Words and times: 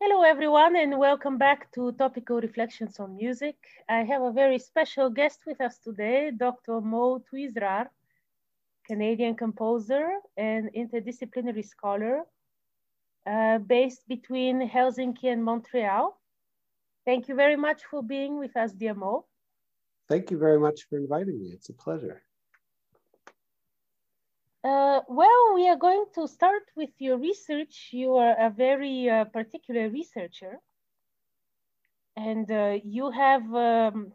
Hello, 0.00 0.22
everyone, 0.22 0.76
and 0.76 0.96
welcome 0.96 1.38
back 1.38 1.72
to 1.72 1.90
Topical 1.90 2.40
Reflections 2.40 3.00
on 3.00 3.16
Music. 3.16 3.56
I 3.88 4.04
have 4.04 4.22
a 4.22 4.30
very 4.30 4.56
special 4.60 5.10
guest 5.10 5.40
with 5.44 5.60
us 5.60 5.78
today, 5.78 6.30
Dr. 6.30 6.80
Mo 6.80 7.18
Touizrar, 7.18 7.88
Canadian 8.86 9.34
composer 9.34 10.08
and 10.36 10.70
interdisciplinary 10.72 11.66
scholar 11.66 12.22
uh, 13.26 13.58
based 13.58 14.06
between 14.06 14.70
Helsinki 14.70 15.32
and 15.32 15.44
Montreal. 15.44 16.16
Thank 17.04 17.26
you 17.26 17.34
very 17.34 17.56
much 17.56 17.82
for 17.90 18.00
being 18.00 18.38
with 18.38 18.56
us, 18.56 18.70
dear 18.72 18.94
Mo. 18.94 19.26
Thank 20.08 20.30
you 20.30 20.38
very 20.38 20.60
much 20.60 20.86
for 20.88 20.96
inviting 20.96 21.40
me. 21.40 21.48
It's 21.48 21.70
a 21.70 21.74
pleasure. 21.74 22.22
Uh, 24.68 25.00
well, 25.08 25.54
we 25.54 25.66
are 25.66 25.76
going 25.76 26.04
to 26.14 26.28
start 26.28 26.62
with 26.76 26.90
your 26.98 27.16
research. 27.16 27.88
You 27.90 28.16
are 28.16 28.36
a 28.38 28.50
very 28.50 29.08
uh, 29.08 29.24
particular 29.24 29.88
researcher, 29.88 30.58
and 32.16 32.50
uh, 32.50 32.76
you 32.84 33.10
have 33.10 33.44
um, 33.54 34.12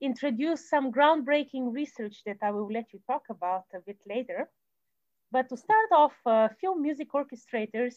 introduced 0.00 0.70
some 0.70 0.90
groundbreaking 0.90 1.74
research 1.74 2.22
that 2.24 2.38
I 2.42 2.52
will 2.52 2.72
let 2.72 2.86
you 2.94 3.00
talk 3.06 3.24
about 3.28 3.64
a 3.74 3.80
bit 3.80 3.98
later. 4.08 4.48
But 5.30 5.50
to 5.50 5.56
start 5.58 5.90
off, 5.92 6.14
uh, 6.24 6.48
few 6.58 6.80
music 6.80 7.08
orchestrators, 7.12 7.96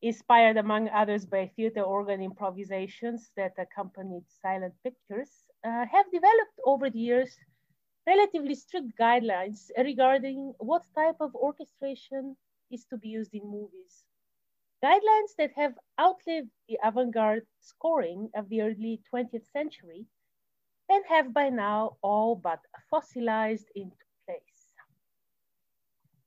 inspired 0.00 0.56
among 0.56 0.88
others 0.88 1.26
by 1.26 1.50
theater 1.56 1.82
organ 1.82 2.22
improvisations 2.22 3.32
that 3.36 3.52
accompanied 3.58 4.24
silent 4.40 4.72
pictures, 4.82 5.30
uh, 5.66 5.84
have 5.92 6.06
developed 6.10 6.58
over 6.64 6.88
the 6.88 7.00
years 7.00 7.36
relatively 8.08 8.54
strict 8.54 8.90
guidelines 8.98 9.70
regarding 9.76 10.54
what 10.58 10.82
type 10.94 11.20
of 11.20 11.34
orchestration 11.34 12.34
is 12.70 12.84
to 12.86 12.96
be 12.96 13.08
used 13.08 13.34
in 13.34 13.44
movies. 13.44 13.92
Guidelines 14.82 15.32
that 15.36 15.52
have 15.56 15.74
outlived 16.00 16.50
the 16.68 16.78
avant-garde 16.82 17.46
scoring 17.60 18.30
of 18.34 18.48
the 18.48 18.62
early 18.62 19.02
20th 19.12 19.46
century 19.52 20.06
and 20.88 21.04
have 21.08 21.34
by 21.34 21.50
now 21.50 21.96
all 22.00 22.34
but 22.34 22.60
fossilized 22.90 23.68
into 23.74 24.04
place. 24.24 24.62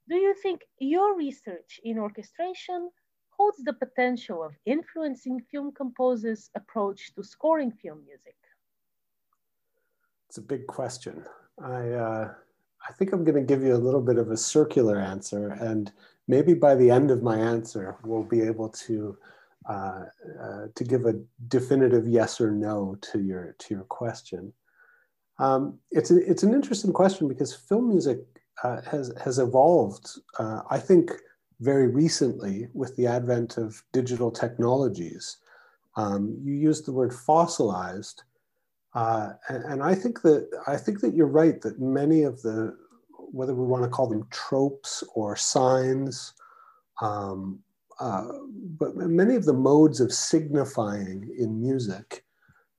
Do 0.08 0.18
you 0.18 0.36
think 0.44 0.62
your 0.80 1.18
research 1.18 1.80
in 1.84 1.98
orchestration 1.98 2.92
holds 3.38 3.64
the 3.64 3.74
potential 3.74 4.44
of 4.44 4.54
influencing 4.66 5.40
film 5.50 5.72
composers' 5.72 6.52
approach 6.54 7.16
to 7.16 7.24
scoring 7.24 7.72
film 7.72 8.04
music? 8.06 8.36
It's 10.28 10.38
a 10.38 10.42
big 10.54 10.68
question. 10.68 11.26
I, 11.64 11.90
uh, 11.90 12.34
I 12.88 12.94
think 12.94 13.14
I'm 13.14 13.24
going 13.24 13.36
to 13.36 13.42
give 13.42 13.64
you 13.64 13.76
a 13.76 13.78
little 13.78 14.02
bit 14.02 14.18
of 14.18 14.32
a 14.32 14.38
circular 14.38 15.00
answer, 15.00 15.50
and 15.50 15.92
maybe 16.28 16.54
by 16.54 16.76
the 16.76 16.90
end 16.90 17.12
of 17.12 17.24
my 17.24 17.38
answer, 17.38 17.98
we'll 18.04 18.24
be 18.24 18.42
able 18.42 18.70
to 18.70 19.18
uh, 19.70 20.06
uh, 20.42 20.68
to 20.74 20.84
give 20.84 21.06
a 21.06 21.14
definitive 21.48 22.08
yes 22.08 22.42
or 22.42 22.52
no 22.52 22.98
to 23.02 23.22
your 23.22 23.56
to 23.60 23.76
your 23.76 23.84
question. 23.84 24.52
Um, 25.38 25.78
it's 25.92 26.10
a, 26.10 26.18
it's 26.30 26.44
an 26.44 26.54
interesting 26.54 26.94
question 26.94 27.28
because 27.28 27.54
film 27.54 27.90
music 27.90 28.20
uh, 28.64 28.82
has 28.82 29.14
has 29.24 29.38
evolved. 29.38 30.10
Uh, 30.40 30.62
I 30.70 30.80
think 30.80 31.12
very 31.60 31.88
recently 31.88 32.70
with 32.74 32.96
the 32.96 33.06
advent 33.06 33.58
of 33.58 33.84
digital 33.94 34.32
technologies. 34.32 35.38
Um, 35.96 36.36
you 36.42 36.54
used 36.54 36.86
the 36.86 36.94
word 36.94 37.14
fossilized. 37.14 38.24
Uh, 38.94 39.34
and, 39.48 39.64
and, 39.64 39.84
I 39.84 39.96
think 39.96 40.22
that 40.24 40.50
I 40.68 40.76
think 40.76 41.00
that 41.00 41.16
you're 41.16 41.26
right 41.26 41.62
that 41.62 41.80
many 41.80 42.24
of 42.24 42.42
the 42.42 42.76
whether 43.32 43.56
we 43.56 43.66
want 43.66 43.84
to 43.84 43.90
call 43.90 44.08
them 44.08 44.28
tropes 44.32 45.02
or 45.16 45.38
signs, 45.38 46.34
um, 47.02 47.60
uh, 48.02 48.28
but 48.78 48.98
many 48.98 49.36
of 49.36 49.46
the 49.46 49.54
modes 49.54 50.02
of 50.02 50.12
signifying 50.12 51.34
in 51.38 51.62
music, 51.62 52.26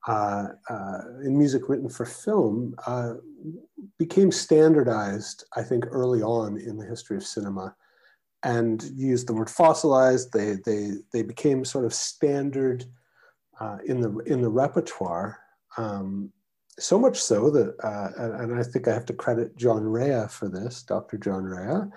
uh, 0.06 0.48
uh 0.68 0.98
in 1.24 1.38
music 1.38 1.70
written 1.70 1.88
for 1.88 2.04
film, 2.04 2.74
uh, 2.86 3.14
became 3.98 4.30
standardized. 4.30 5.44
I 5.56 5.62
think 5.62 5.86
early 5.86 6.20
on 6.20 6.58
in 6.58 6.76
the 6.76 6.84
history 6.84 7.16
of 7.16 7.24
cinema, 7.24 7.74
and 8.42 8.82
used 8.94 9.28
the 9.28 9.32
word 9.32 9.48
fossilized. 9.48 10.30
They 10.34 10.56
they 10.66 10.90
they 11.10 11.22
became 11.22 11.64
sort 11.64 11.86
of 11.86 11.94
standard 11.94 12.84
uh, 13.60 13.78
in 13.86 14.02
the 14.02 14.18
in 14.26 14.42
the 14.42 14.50
repertoire 14.50 15.41
um, 15.76 16.30
so 16.78 16.98
much 16.98 17.20
so 17.20 17.50
that, 17.50 17.74
uh, 17.82 18.08
and 18.16 18.54
I 18.58 18.62
think 18.62 18.88
I 18.88 18.94
have 18.94 19.06
to 19.06 19.12
credit 19.12 19.56
John 19.56 19.84
Rea 19.84 20.26
for 20.28 20.48
this, 20.48 20.82
Dr. 20.82 21.18
John 21.18 21.44
Rea. 21.44 21.88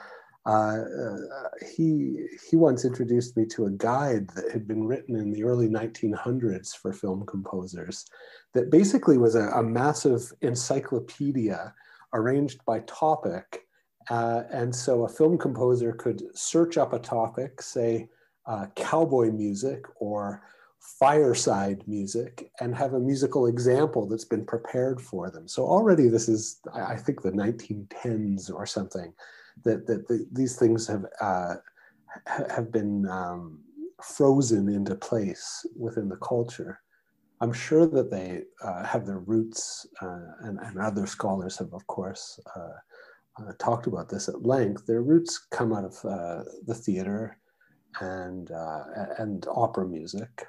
Uh, 0.46 0.84
uh, 0.84 1.50
he 1.76 2.28
he 2.48 2.56
once 2.56 2.86
introduced 2.86 3.36
me 3.36 3.46
to 3.48 3.66
a 3.66 3.72
guide 3.72 4.30
that 4.36 4.52
had 4.52 4.68
been 4.68 4.86
written 4.86 5.16
in 5.16 5.32
the 5.32 5.44
early 5.44 5.68
1900s 5.68 6.76
for 6.76 6.94
film 6.94 7.26
composers, 7.26 8.06
that 8.54 8.70
basically 8.70 9.18
was 9.18 9.34
a, 9.34 9.50
a 9.50 9.64
massive 9.64 10.32
encyclopedia 10.42 11.74
arranged 12.14 12.64
by 12.66 12.80
topic, 12.82 13.66
uh, 14.12 14.44
and 14.52 14.76
so 14.76 15.06
a 15.06 15.10
film 15.10 15.36
composer 15.36 15.94
could 15.94 16.22
search 16.36 16.78
up 16.78 16.94
a 16.94 17.00
topic, 17.00 17.60
say 17.60 18.08
uh, 18.46 18.68
cowboy 18.76 19.32
music 19.32 19.84
or 19.96 20.44
fireside 21.00 21.84
music 21.88 22.52
and 22.60 22.76
have 22.76 22.94
a 22.94 23.00
musical 23.00 23.48
example 23.48 24.08
that's 24.08 24.26
been 24.26 24.46
prepared 24.46 25.02
for 25.02 25.30
them. 25.30 25.48
So 25.48 25.66
already 25.66 26.08
this 26.08 26.30
is, 26.30 26.62
I 26.74 26.96
think, 26.96 27.22
the 27.22 27.32
1910s 27.32 28.54
or 28.54 28.66
something 28.66 29.14
that, 29.64 29.88
that 29.88 30.08
the, 30.08 30.28
these 30.32 30.58
things 30.58 30.88
have, 30.88 31.06
uh, 31.20 31.56
have 32.28 32.72
been 32.72 33.08
um, 33.08 33.62
frozen 34.02 34.70
into 34.70 34.96
place 34.96 35.66
within 35.78 36.08
the 36.08 36.18
culture. 36.18 36.80
I'm 37.42 37.54
sure 37.54 37.86
that 37.88 38.12
they 38.12 38.44
uh, 38.62 38.84
have 38.84 39.06
their 39.06 39.20
roots, 39.20 39.86
uh, 40.02 40.32
and, 40.42 40.60
and, 40.60 40.80
other 40.80 41.06
scholars 41.06 41.58
have, 41.58 41.74
of 41.74 41.86
course, 41.88 42.40
uh, 42.56 43.44
uh, 43.44 43.52
talked 43.60 43.88
about 43.88 44.08
this 44.08 44.30
at 44.30 44.46
length. 44.46 44.86
Their 44.86 45.02
roots 45.02 45.46
come 45.52 45.74
out 45.74 45.84
of 45.84 46.06
uh, 46.06 46.44
the 46.66 46.74
theater 46.74 47.38
and, 48.00 48.50
and 49.20 49.46
opera 49.50 49.86
music 49.86 50.46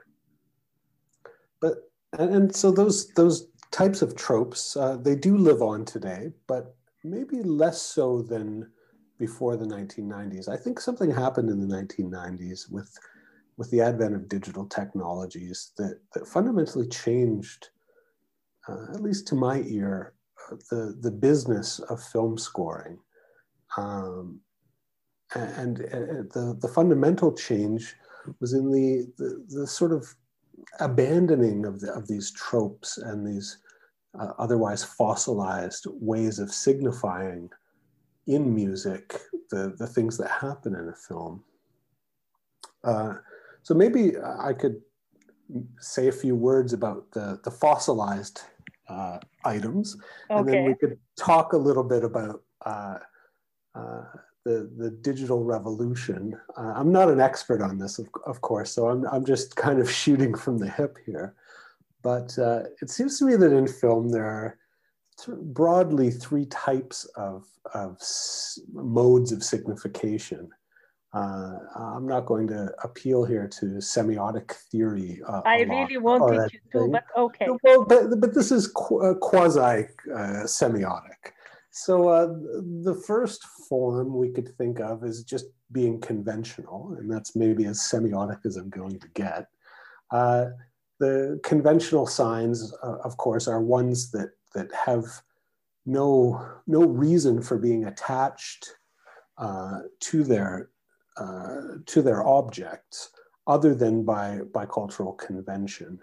but 1.60 1.90
and, 2.18 2.34
and 2.34 2.56
so 2.56 2.70
those 2.70 3.08
those 3.08 3.48
types 3.70 4.02
of 4.02 4.16
tropes 4.16 4.76
uh, 4.76 4.96
they 4.96 5.14
do 5.14 5.36
live 5.36 5.62
on 5.62 5.84
today, 5.84 6.30
but 6.46 6.74
maybe 7.04 7.42
less 7.42 7.80
so 7.80 8.22
than 8.22 8.70
before 9.18 9.56
the 9.56 9.64
1990s. 9.64 10.48
I 10.48 10.56
think 10.56 10.78
something 10.78 11.10
happened 11.10 11.50
in 11.50 11.66
the 11.66 11.76
1990s 11.76 12.70
with 12.70 12.96
with 13.56 13.70
the 13.70 13.80
advent 13.80 14.14
of 14.14 14.28
digital 14.28 14.66
technologies 14.66 15.72
that 15.78 16.00
that 16.14 16.26
fundamentally 16.26 16.88
changed, 16.88 17.68
uh, 18.68 18.92
at 18.94 19.02
least 19.02 19.26
to 19.28 19.34
my 19.34 19.62
ear, 19.66 20.14
the 20.70 20.96
the 21.00 21.10
business 21.10 21.78
of 21.80 22.02
film 22.02 22.38
scoring. 22.38 22.98
Um, 23.76 24.40
and, 25.34 25.80
and 25.80 26.30
the, 26.32 26.56
the 26.60 26.68
fundamental 26.68 27.32
change 27.32 27.96
was 28.40 28.52
in 28.52 28.70
the, 28.70 29.12
the, 29.18 29.44
the 29.48 29.66
sort 29.66 29.92
of 29.92 30.14
abandoning 30.80 31.64
of, 31.64 31.80
the, 31.80 31.92
of 31.92 32.06
these 32.06 32.32
tropes 32.32 32.98
and 32.98 33.26
these 33.26 33.58
uh, 34.18 34.32
otherwise 34.38 34.82
fossilized 34.82 35.86
ways 35.86 36.38
of 36.38 36.52
signifying 36.52 37.50
in 38.26 38.54
music 38.54 39.20
the, 39.50 39.74
the 39.78 39.86
things 39.86 40.16
that 40.18 40.30
happen 40.30 40.74
in 40.74 40.88
a 40.88 40.94
film. 40.94 41.42
Uh, 42.84 43.14
so 43.62 43.74
maybe 43.74 44.12
I 44.18 44.52
could 44.52 44.80
say 45.80 46.08
a 46.08 46.12
few 46.12 46.34
words 46.34 46.72
about 46.72 47.10
the, 47.12 47.40
the 47.44 47.50
fossilized 47.50 48.42
uh, 48.88 49.18
items, 49.44 49.96
okay. 50.30 50.38
and 50.38 50.48
then 50.48 50.64
we 50.64 50.74
could 50.74 50.98
talk 51.18 51.52
a 51.52 51.56
little 51.56 51.82
bit 51.82 52.04
about 52.04 52.42
uh, 52.64 52.98
uh, 53.74 54.04
the, 54.46 54.70
the 54.76 54.90
digital 54.90 55.42
revolution. 55.42 56.38
Uh, 56.56 56.72
I'm 56.76 56.92
not 56.92 57.10
an 57.10 57.20
expert 57.20 57.60
on 57.60 57.78
this, 57.78 57.98
of, 57.98 58.08
of 58.26 58.40
course, 58.42 58.70
so 58.70 58.88
I'm, 58.88 59.04
I'm 59.10 59.24
just 59.24 59.56
kind 59.56 59.80
of 59.80 59.90
shooting 60.02 60.36
from 60.36 60.56
the 60.56 60.70
hip 60.70 60.98
here. 61.04 61.34
But 62.02 62.38
uh, 62.38 62.62
it 62.80 62.88
seems 62.88 63.18
to 63.18 63.24
me 63.24 63.34
that 63.34 63.52
in 63.52 63.66
film 63.66 64.10
there 64.10 64.24
are 64.24 64.58
th 65.18 65.36
broadly 65.60 66.10
three 66.10 66.46
types 66.46 66.98
of, 67.16 67.44
of 67.74 67.98
modes 68.72 69.32
of 69.32 69.42
signification. 69.42 70.48
Uh, 71.12 71.58
I'm 71.74 72.06
not 72.06 72.26
going 72.26 72.46
to 72.48 72.72
appeal 72.84 73.24
here 73.24 73.48
to 73.58 73.66
semiotic 73.94 74.52
theory. 74.70 75.22
Uh, 75.26 75.42
I 75.44 75.62
really 75.62 75.96
wanted 75.96 76.52
you 76.52 76.60
to, 76.72 76.88
but 76.92 77.04
okay. 77.16 77.48
Well, 77.64 77.84
but, 77.84 78.20
but 78.22 78.34
this 78.34 78.52
is 78.52 78.68
qu 78.68 78.92
uh, 79.06 79.14
quasi 79.14 79.88
uh, 80.20 80.44
semiotic. 80.58 81.20
So 81.76 82.08
uh, 82.08 82.26
the 82.82 82.98
first 83.06 83.44
form 83.68 84.16
we 84.16 84.30
could 84.30 84.48
think 84.56 84.80
of 84.80 85.04
is 85.04 85.22
just 85.22 85.46
being 85.72 86.00
conventional, 86.00 86.96
and 86.98 87.12
that's 87.12 87.36
maybe 87.36 87.66
as 87.66 87.80
semiotic 87.80 88.46
as 88.46 88.56
I'm 88.56 88.70
going 88.70 88.98
to 88.98 89.08
get. 89.12 89.46
Uh, 90.10 90.46
the 91.00 91.38
conventional 91.44 92.06
signs, 92.06 92.72
uh, 92.82 92.96
of 93.04 93.18
course, 93.18 93.46
are 93.46 93.60
ones 93.60 94.10
that 94.12 94.30
that 94.54 94.72
have 94.72 95.04
no 95.84 96.40
no 96.66 96.82
reason 96.82 97.42
for 97.42 97.58
being 97.58 97.84
attached 97.84 98.62
uh, 99.36 99.80
to 100.00 100.24
their 100.24 100.70
uh, 101.18 101.76
to 101.84 102.00
their 102.00 102.26
objects, 102.26 103.10
other 103.46 103.74
than 103.74 104.02
by, 104.02 104.40
by 104.52 104.64
cultural 104.64 105.12
convention. 105.12 105.98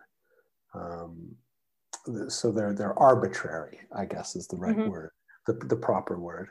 Um, 0.75 1.35
so 2.27 2.51
they're, 2.51 2.73
they're 2.73 2.99
arbitrary, 2.99 3.79
I 3.95 4.05
guess 4.05 4.35
is 4.35 4.47
the 4.47 4.57
right 4.57 4.75
mm-hmm. 4.75 4.89
word, 4.89 5.11
the, 5.48 5.54
the 5.54 5.75
proper 5.75 6.19
word. 6.19 6.48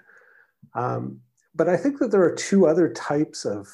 Um, 0.75 1.21
but 1.55 1.69
I 1.69 1.77
think 1.77 1.99
that 1.99 2.11
there 2.11 2.23
are 2.23 2.35
two 2.35 2.67
other 2.67 2.93
types 2.93 3.44
of 3.44 3.69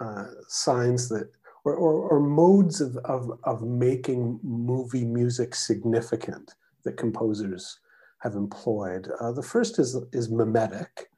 uh, 0.00 0.26
signs 0.48 1.08
that, 1.08 1.30
or, 1.64 1.74
or, 1.74 2.08
or 2.08 2.20
modes 2.20 2.80
of, 2.80 2.96
of, 2.98 3.38
of 3.44 3.62
making 3.62 4.40
movie 4.42 5.04
music 5.04 5.54
significant 5.54 6.54
that 6.84 6.96
composers 6.96 7.80
have 8.20 8.34
employed. 8.34 9.10
Uh, 9.20 9.32
the 9.32 9.42
first 9.42 9.78
is, 9.78 9.96
is 10.12 10.30
mimetic. 10.30 11.10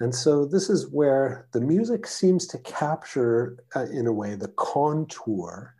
And 0.00 0.14
so 0.14 0.46
this 0.46 0.70
is 0.70 0.90
where 0.90 1.46
the 1.52 1.60
music 1.60 2.06
seems 2.06 2.46
to 2.48 2.58
capture, 2.58 3.58
uh, 3.76 3.86
in 3.92 4.06
a 4.06 4.12
way, 4.12 4.34
the 4.34 4.52
contour 4.56 5.74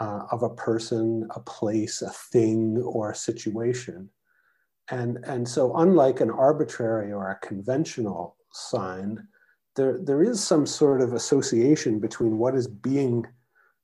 uh, 0.00 0.22
of 0.30 0.42
a 0.42 0.50
person, 0.50 1.26
a 1.34 1.40
place, 1.40 2.02
a 2.02 2.10
thing, 2.10 2.78
or 2.84 3.10
a 3.10 3.16
situation. 3.16 4.10
And, 4.90 5.18
and 5.24 5.48
so 5.48 5.76
unlike 5.76 6.20
an 6.20 6.30
arbitrary 6.30 7.12
or 7.12 7.30
a 7.30 7.46
conventional 7.46 8.36
sign, 8.52 9.26
there, 9.76 9.98
there 9.98 10.22
is 10.22 10.42
some 10.42 10.66
sort 10.66 11.00
of 11.00 11.14
association 11.14 11.98
between 11.98 12.38
what 12.38 12.54
is 12.54 12.68
being 12.68 13.26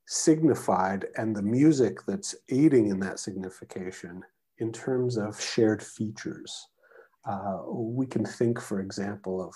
signified 0.06 1.06
and 1.16 1.34
the 1.34 1.42
music 1.42 1.98
that's 2.06 2.34
aiding 2.50 2.88
in 2.88 3.00
that 3.00 3.18
signification 3.18 4.22
in 4.58 4.72
terms 4.72 5.16
of 5.16 5.40
shared 5.40 5.82
features. 5.82 6.66
Uh, 7.24 7.60
we 7.68 8.06
can 8.06 8.24
think, 8.24 8.60
for 8.60 8.80
example, 8.80 9.42
of 9.42 9.54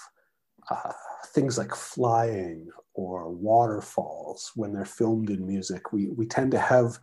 uh, 0.71 0.93
things 1.27 1.59
like 1.59 1.75
flying 1.75 2.69
or 2.95 3.31
waterfalls 3.31 4.53
when 4.55 4.73
they're 4.73 4.85
filmed 4.85 5.31
in 5.31 5.47
music. 5.47 5.93
We, 5.93 6.09
we 6.11 6.27
tend 6.27 6.51
to 6.53 6.59
have 6.59 6.99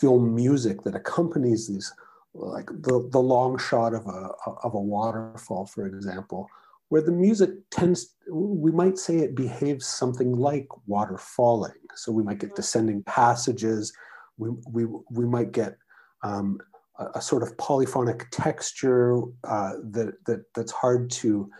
film 0.00 0.34
music 0.34 0.82
that 0.82 0.94
accompanies 0.94 1.68
these, 1.68 1.92
like 2.38 2.66
the, 2.66 3.08
the 3.10 3.18
long 3.18 3.58
shot 3.58 3.94
of 3.94 4.06
a, 4.06 4.30
of 4.62 4.74
a 4.74 4.80
waterfall, 4.80 5.66
for 5.66 5.86
example, 5.86 6.48
where 6.88 7.02
the 7.02 7.12
music 7.12 7.50
tends, 7.70 8.14
we 8.30 8.70
might 8.70 8.98
say 8.98 9.18
it 9.18 9.34
behaves 9.34 9.86
something 9.86 10.36
like 10.36 10.68
water 10.86 11.18
falling. 11.18 11.72
So 11.94 12.12
we 12.12 12.22
might 12.22 12.38
get 12.38 12.54
descending 12.54 13.02
passages, 13.04 13.92
we, 14.38 14.50
we, 14.70 14.86
we 15.10 15.26
might 15.26 15.52
get 15.52 15.76
um, 16.22 16.58
a, 16.98 17.06
a, 17.16 17.22
sort 17.22 17.42
of 17.42 17.56
polyphonic 17.58 18.26
texture 18.30 19.18
uh, 19.44 19.72
that, 19.90 20.14
that, 20.26 20.44
that's 20.54 20.72
hard 20.72 21.10
to 21.10 21.50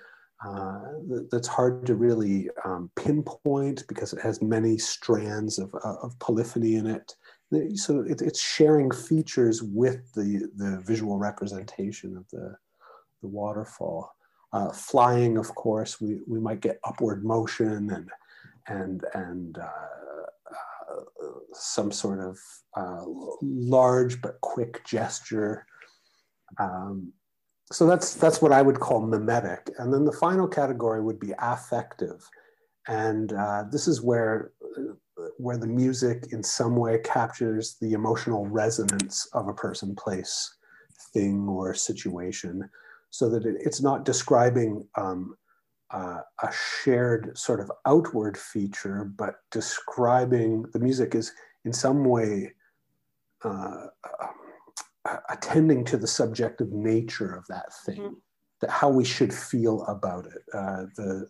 uh, 0.45 0.81
that's 1.31 1.49
hard 1.49 1.87
to 1.87 1.95
really 1.95 2.51
um, 2.65 2.91
pinpoint 2.95 3.85
because 3.89 4.13
it 4.13 4.21
has 4.21 4.43
many 4.43 4.77
strands 4.77 5.59
of, 5.59 5.75
uh, 5.75 5.97
of 6.03 6.17
polyphony 6.19 6.77
in 6.77 6.87
it. 6.87 7.15
So 7.77 8.01
it, 8.01 8.23
it's 8.23 8.43
sharing 8.43 8.91
features 8.91 9.63
with 9.63 10.13
the, 10.15 10.51
the 10.57 10.83
visual 10.85 11.17
representation 11.19 12.17
of 12.17 12.29
the, 12.31 12.57
the 13.23 13.29
waterfall. 13.29 14.13
Uh, 14.53 14.71
flying, 14.73 15.39
of 15.39 15.55
course, 15.55 16.01
we, 16.01 16.21
we 16.27 16.41
might 16.41 16.61
get 16.61 16.81
upward 16.85 17.25
motion 17.25 17.91
and, 17.91 18.11
and, 18.69 19.05
and 19.15 19.59
uh, 19.59 19.63
uh, 20.93 21.01
some 21.53 21.93
sort 21.93 22.21
of 22.21 22.39
uh, 22.77 23.05
large 23.43 24.21
but 24.21 24.41
quick 24.41 24.85
gesture. 24.85 25.67
Um, 26.59 27.13
so 27.71 27.87
that's, 27.87 28.15
that's 28.15 28.41
what 28.41 28.53
I 28.53 28.63
would 28.63 28.81
call 28.81 29.01
mimetic. 29.01 29.71
And 29.79 29.93
then 29.93 30.05
the 30.05 30.13
final 30.13 30.49
category 30.49 31.03
would 31.03 31.21
be 31.21 31.35
affective. 31.39 32.29
And 32.89 33.33
uh, 33.33 33.65
this 33.71 33.87
is 33.89 34.01
where, 34.01 34.53
where 35.39 35.57
the 35.57 35.67
music 35.67 36.27
in 36.33 36.43
some 36.43 36.77
way 36.77 36.99
captures 36.99 37.77
the 37.81 37.93
emotional 37.93 38.47
resonance 38.47 39.29
of 39.33 39.49
a 39.49 39.55
person, 39.55 39.95
place, 39.95 40.55
thing, 41.13 41.47
or 41.49 41.75
situation 41.75 42.69
so 43.11 43.29
that 43.31 43.47
it, 43.47 43.57
it's 43.61 43.81
not 43.81 44.05
describing 44.05 44.87
um, 44.97 45.37
uh, 45.91 46.21
a 46.43 46.53
shared 46.53 47.37
sort 47.37 47.61
of 47.61 47.71
outward 47.87 48.37
feature, 48.37 49.05
but 49.17 49.37
describing 49.51 50.65
the 50.73 50.79
music 50.79 51.15
is 51.15 51.33
in 51.65 51.73
some 51.73 52.05
way 52.05 52.53
uh, 53.45 53.87
uh, 55.09 55.17
attending 55.31 55.85
to 55.85 55.97
the 55.97 56.07
subjective 56.07 56.73
nature 56.73 57.35
of 57.35 57.47
that 57.49 57.73
thing, 57.85 58.01
mm-hmm. 58.01 58.15
that 58.61 58.71
how 58.71 58.89
we 58.89 59.05
should 59.05 59.33
feel 59.33 59.85
about 59.87 60.27
it. 60.27 60.43
Uh, 60.53 60.87
the 60.97 61.29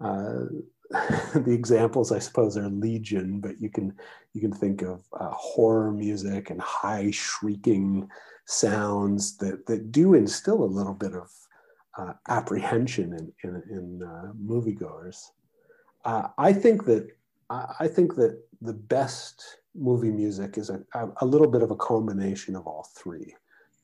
uh, 0.00 0.44
the 1.34 1.52
examples, 1.52 2.10
I 2.10 2.18
suppose, 2.18 2.56
are 2.56 2.68
legion, 2.68 3.40
but 3.40 3.60
you 3.60 3.70
can 3.70 3.94
you 4.32 4.40
can 4.40 4.52
think 4.52 4.82
of 4.82 5.04
uh, 5.12 5.30
horror 5.30 5.92
music 5.92 6.50
and 6.50 6.60
high 6.60 7.12
shrieking 7.12 8.08
sounds 8.46 9.36
that 9.36 9.66
that 9.66 9.92
do 9.92 10.14
instill 10.14 10.64
a 10.64 10.64
little 10.64 10.94
bit 10.94 11.14
of 11.14 11.30
uh, 11.96 12.14
apprehension 12.28 13.12
in 13.12 13.32
in, 13.44 13.62
in 13.70 14.02
uh, 14.02 14.32
moviegoers. 14.32 15.26
Uh, 16.04 16.28
I 16.38 16.52
think 16.52 16.84
that 16.86 17.08
I 17.50 17.86
think 17.86 18.16
that 18.16 18.42
the 18.60 18.72
best 18.72 19.58
movie 19.74 20.10
music 20.10 20.58
is 20.58 20.70
a, 20.70 20.82
a 21.20 21.24
little 21.24 21.46
bit 21.46 21.62
of 21.62 21.70
a 21.70 21.76
combination 21.76 22.56
of 22.56 22.66
all 22.66 22.88
three. 22.96 23.34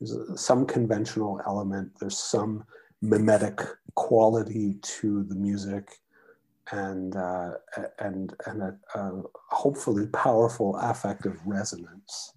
There's 0.00 0.40
some 0.40 0.66
conventional 0.66 1.40
element. 1.46 1.92
There's 2.00 2.18
some 2.18 2.64
mimetic 3.00 3.60
quality 3.94 4.74
to 4.82 5.22
the 5.24 5.34
music 5.34 6.00
and 6.72 7.16
uh, 7.16 7.52
and 7.98 8.34
and 8.46 8.62
a, 8.62 8.78
a, 8.94 9.22
hopefully 9.50 10.06
powerful 10.08 10.76
affective 10.76 11.40
resonance. 11.46 12.32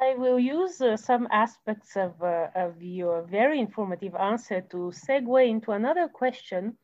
I 0.00 0.14
will 0.14 0.38
use 0.38 0.80
uh, 0.82 0.96
some 0.98 1.26
aspects 1.30 1.96
of, 1.96 2.22
uh, 2.22 2.48
of 2.54 2.82
your 2.82 3.22
very 3.22 3.58
informative 3.58 4.14
answer 4.14 4.60
to 4.70 4.92
segue 4.92 5.48
into 5.48 5.72
another 5.72 6.06
question 6.06 6.76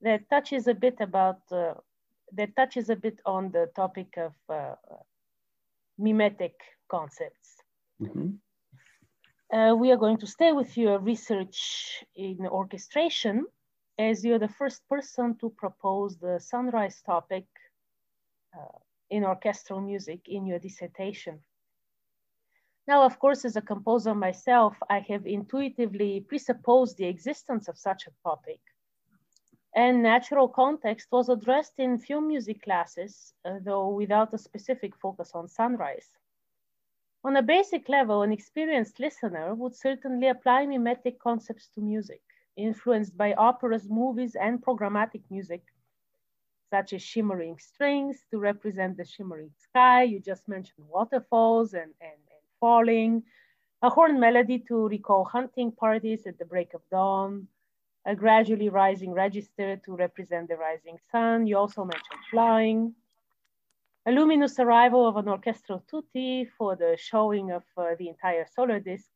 that 0.00 0.22
touches 0.30 0.66
a 0.66 0.72
bit 0.72 0.96
about 1.00 1.40
uh, 1.52 1.74
that 2.32 2.56
touches 2.56 2.88
a 2.88 2.96
bit 2.96 3.20
on 3.26 3.50
the 3.50 3.68
topic 3.76 4.16
of 4.16 4.32
uh, 4.48 4.74
mimetic 5.98 6.54
concepts. 6.88 7.58
Mm 8.00 8.10
-hmm. 8.10 9.78
we 9.80 9.90
are 9.90 9.98
going 9.98 10.18
to 10.20 10.26
stay 10.26 10.52
with 10.52 10.76
your 10.76 11.04
research 11.04 11.58
in 12.14 12.46
orchestration 12.48 13.46
as 14.00 14.24
you're 14.24 14.38
the 14.38 14.56
first 14.60 14.88
person 14.88 15.36
to 15.36 15.50
propose 15.50 16.16
the 16.16 16.40
sunrise 16.40 17.02
topic 17.02 17.44
uh, 18.56 18.78
in 19.10 19.24
orchestral 19.24 19.80
music 19.80 20.20
in 20.26 20.46
your 20.46 20.58
dissertation. 20.58 21.38
Now, 22.88 23.04
of 23.04 23.18
course, 23.18 23.44
as 23.44 23.56
a 23.56 23.60
composer 23.60 24.14
myself, 24.14 24.74
I 24.88 25.00
have 25.10 25.26
intuitively 25.26 26.24
presupposed 26.26 26.96
the 26.96 27.04
existence 27.04 27.68
of 27.68 27.76
such 27.76 28.06
a 28.06 28.28
topic. 28.28 28.60
And 29.76 30.02
natural 30.02 30.48
context 30.48 31.08
was 31.12 31.28
addressed 31.28 31.78
in 31.78 31.98
few 31.98 32.20
music 32.22 32.62
classes, 32.62 33.34
uh, 33.44 33.58
though 33.62 33.90
without 33.90 34.32
a 34.32 34.38
specific 34.38 34.96
focus 34.96 35.32
on 35.34 35.46
sunrise. 35.46 36.08
On 37.22 37.36
a 37.36 37.42
basic 37.42 37.88
level, 37.90 38.22
an 38.22 38.32
experienced 38.32 38.98
listener 38.98 39.54
would 39.54 39.76
certainly 39.76 40.28
apply 40.28 40.64
mimetic 40.64 41.20
concepts 41.20 41.68
to 41.74 41.82
music 41.82 42.22
influenced 42.62 43.16
by 43.16 43.34
operas, 43.34 43.88
movies, 43.88 44.34
and 44.34 44.62
programmatic 44.62 45.22
music, 45.30 45.62
such 46.70 46.92
as 46.92 47.02
shimmering 47.02 47.58
strings 47.58 48.24
to 48.30 48.38
represent 48.38 48.96
the 48.96 49.04
shimmering 49.04 49.50
sky. 49.56 50.04
You 50.04 50.20
just 50.20 50.48
mentioned 50.48 50.86
waterfalls 50.88 51.74
and, 51.74 51.92
and, 52.00 52.20
and 52.34 52.44
falling, 52.60 53.22
a 53.82 53.90
horn 53.90 54.20
melody 54.20 54.58
to 54.68 54.88
recall 54.88 55.24
hunting 55.24 55.72
parties 55.72 56.26
at 56.26 56.38
the 56.38 56.44
break 56.44 56.74
of 56.74 56.82
dawn, 56.90 57.48
a 58.06 58.14
gradually 58.14 58.68
rising 58.68 59.12
register 59.12 59.76
to 59.84 59.96
represent 59.96 60.48
the 60.48 60.56
rising 60.56 60.98
sun. 61.10 61.46
You 61.46 61.56
also 61.58 61.84
mentioned 61.84 62.24
flying, 62.30 62.94
a 64.06 64.12
luminous 64.12 64.58
arrival 64.58 65.06
of 65.06 65.16
an 65.16 65.28
orchestral 65.28 65.84
tutti 65.90 66.46
for 66.56 66.74
the 66.76 66.96
showing 66.98 67.50
of 67.50 67.62
uh, 67.76 67.94
the 67.98 68.08
entire 68.08 68.46
solar 68.54 68.80
disk, 68.80 69.10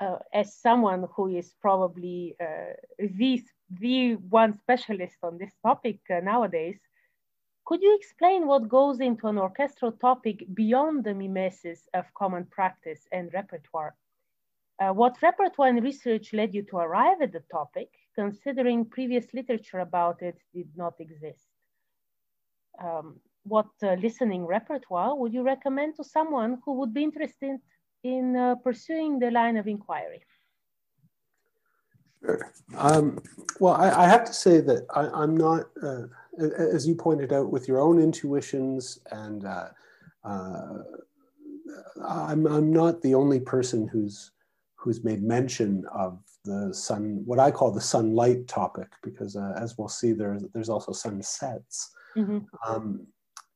uh, 0.00 0.18
as 0.32 0.54
someone 0.54 1.06
who 1.14 1.28
is 1.28 1.54
probably 1.60 2.36
uh, 2.40 2.72
the, 2.98 3.42
the 3.80 4.14
one 4.14 4.56
specialist 4.58 5.16
on 5.22 5.38
this 5.38 5.52
topic 5.62 5.98
uh, 6.10 6.20
nowadays, 6.20 6.78
could 7.64 7.82
you 7.82 7.94
explain 7.96 8.46
what 8.46 8.68
goes 8.68 9.00
into 9.00 9.26
an 9.26 9.38
orchestral 9.38 9.92
topic 9.92 10.44
beyond 10.54 11.04
the 11.04 11.12
mimesis 11.12 11.88
of 11.92 12.06
common 12.14 12.46
practice 12.46 13.06
and 13.12 13.30
repertoire? 13.34 13.94
Uh, 14.80 14.92
what 14.92 15.20
repertoire 15.20 15.68
and 15.68 15.82
research 15.82 16.32
led 16.32 16.54
you 16.54 16.62
to 16.62 16.76
arrive 16.76 17.20
at 17.20 17.32
the 17.32 17.42
topic, 17.52 17.88
considering 18.14 18.84
previous 18.84 19.26
literature 19.34 19.80
about 19.80 20.22
it 20.22 20.38
did 20.54 20.68
not 20.76 20.94
exist? 21.00 21.44
Um, 22.82 23.20
what 23.42 23.68
uh, 23.82 23.94
listening 23.94 24.46
repertoire 24.46 25.16
would 25.16 25.34
you 25.34 25.42
recommend 25.42 25.96
to 25.96 26.04
someone 26.04 26.58
who 26.64 26.74
would 26.74 26.94
be 26.94 27.02
interested 27.02 27.58
in 28.04 28.36
uh, 28.36 28.54
pursuing 28.56 29.18
the 29.18 29.30
line 29.30 29.56
of 29.56 29.66
inquiry? 29.66 30.22
Sure. 32.20 32.52
Um, 32.76 33.20
well, 33.60 33.74
I, 33.74 34.04
I, 34.04 34.08
have 34.08 34.24
to 34.24 34.32
say 34.32 34.60
that 34.60 34.86
I, 34.94 35.22
am 35.22 35.36
not 35.36 35.66
uh, 35.80 36.06
as 36.38 36.86
you 36.86 36.94
pointed 36.94 37.32
out, 37.32 37.50
with 37.50 37.68
your 37.68 37.80
own 37.80 37.98
intuitions, 37.98 38.98
and 39.10 39.44
uh, 39.44 39.68
uh, 40.24 40.78
I'm, 42.06 42.46
I'm 42.46 42.72
not 42.72 43.02
the 43.02 43.14
only 43.14 43.40
person 43.40 43.88
who's 43.88 44.32
who's 44.76 45.02
made 45.02 45.22
mention 45.22 45.84
of 45.92 46.20
the 46.44 46.72
sun, 46.72 47.22
what 47.24 47.40
I 47.40 47.50
call 47.50 47.72
the 47.72 47.80
sunlight 47.80 48.46
topic, 48.46 48.88
because 49.02 49.34
uh, 49.34 49.54
as 49.60 49.76
we'll 49.76 49.88
see, 49.88 50.12
there's 50.12 50.44
there's 50.54 50.68
also 50.68 50.92
sunsets, 50.92 51.90
mm-hmm. 52.16 52.38
um, 52.66 53.06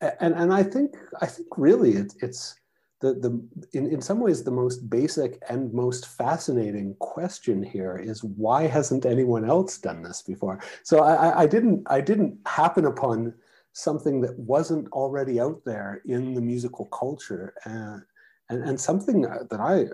and 0.01 0.35
and 0.35 0.53
I 0.53 0.63
think 0.63 0.97
I 1.21 1.27
think 1.27 1.49
really 1.57 1.93
it, 1.93 2.15
it's 2.21 2.57
the, 3.03 3.15
the 3.15 3.69
in, 3.77 3.91
in 3.91 4.01
some 4.01 4.21
ways 4.21 4.43
the 4.43 4.51
most 4.51 4.89
basic 4.89 5.43
and 5.51 5.75
most 5.75 6.07
fascinating 6.07 6.95
question 7.01 7.63
here 7.63 7.99
is 7.99 8.23
why 8.23 8.67
hasn't 8.67 9.05
anyone 9.05 9.45
else 9.45 9.77
done 9.77 10.03
this 10.03 10.23
before? 10.23 10.61
So 10.85 11.01
I, 11.03 11.43
I 11.43 11.47
didn't 11.47 11.83
i 11.91 12.01
didn't 12.01 12.39
happen 12.47 12.87
upon 12.87 13.35
something 13.73 14.21
that 14.21 14.39
wasn't 14.39 14.89
already 14.93 15.41
out 15.41 15.61
there 15.65 16.01
in 16.07 16.33
the 16.33 16.41
musical 16.41 16.87
culture. 16.87 17.55
And 17.65 18.03
and, 18.49 18.65
and 18.69 18.81
something 18.81 19.23
that 19.23 19.61
i 19.61 19.87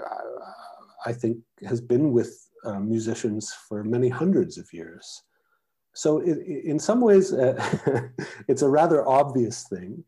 i 1.08 1.12
think 1.12 1.38
has 1.66 1.80
been 1.80 2.12
with 2.12 2.30
uh, 2.64 2.80
musicians 2.80 3.52
for 3.68 3.84
many 3.84 4.08
hundreds 4.08 4.58
of 4.58 4.72
years. 4.72 5.22
So 5.94 6.18
it, 6.18 6.38
in 6.72 6.78
some 6.78 7.00
ways 7.00 7.32
uh, 7.32 7.56
it's 8.48 8.62
a 8.62 8.68
rather 8.68 9.08
obvious 9.08 9.64
thing 9.68 10.04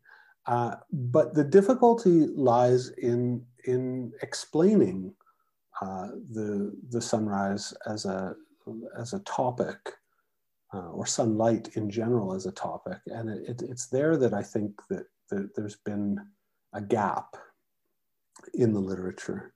uh, 0.47 0.75
but 0.91 1.33
the 1.33 1.43
difficulty 1.43 2.27
lies 2.27 2.89
in, 2.89 3.45
in 3.65 4.11
explaining 4.21 5.13
uh, 5.81 6.07
the, 6.31 6.75
the 6.89 7.01
sunrise 7.01 7.73
as 7.85 8.05
a, 8.05 8.35
as 8.97 9.13
a 9.13 9.19
topic 9.19 9.77
uh, 10.73 10.89
or 10.89 11.05
sunlight 11.05 11.69
in 11.75 11.89
general 11.89 12.33
as 12.33 12.45
a 12.45 12.51
topic. 12.51 12.97
And 13.07 13.29
it, 13.29 13.49
it, 13.49 13.61
it's 13.69 13.87
there 13.87 14.17
that 14.17 14.33
I 14.33 14.41
think 14.41 14.81
that, 14.89 15.05
that, 15.29 15.55
there's 15.55 15.75
been 15.75 16.19
a 16.73 16.81
gap 16.81 17.35
in 18.53 18.73
the 18.73 18.79
literature. 18.79 19.53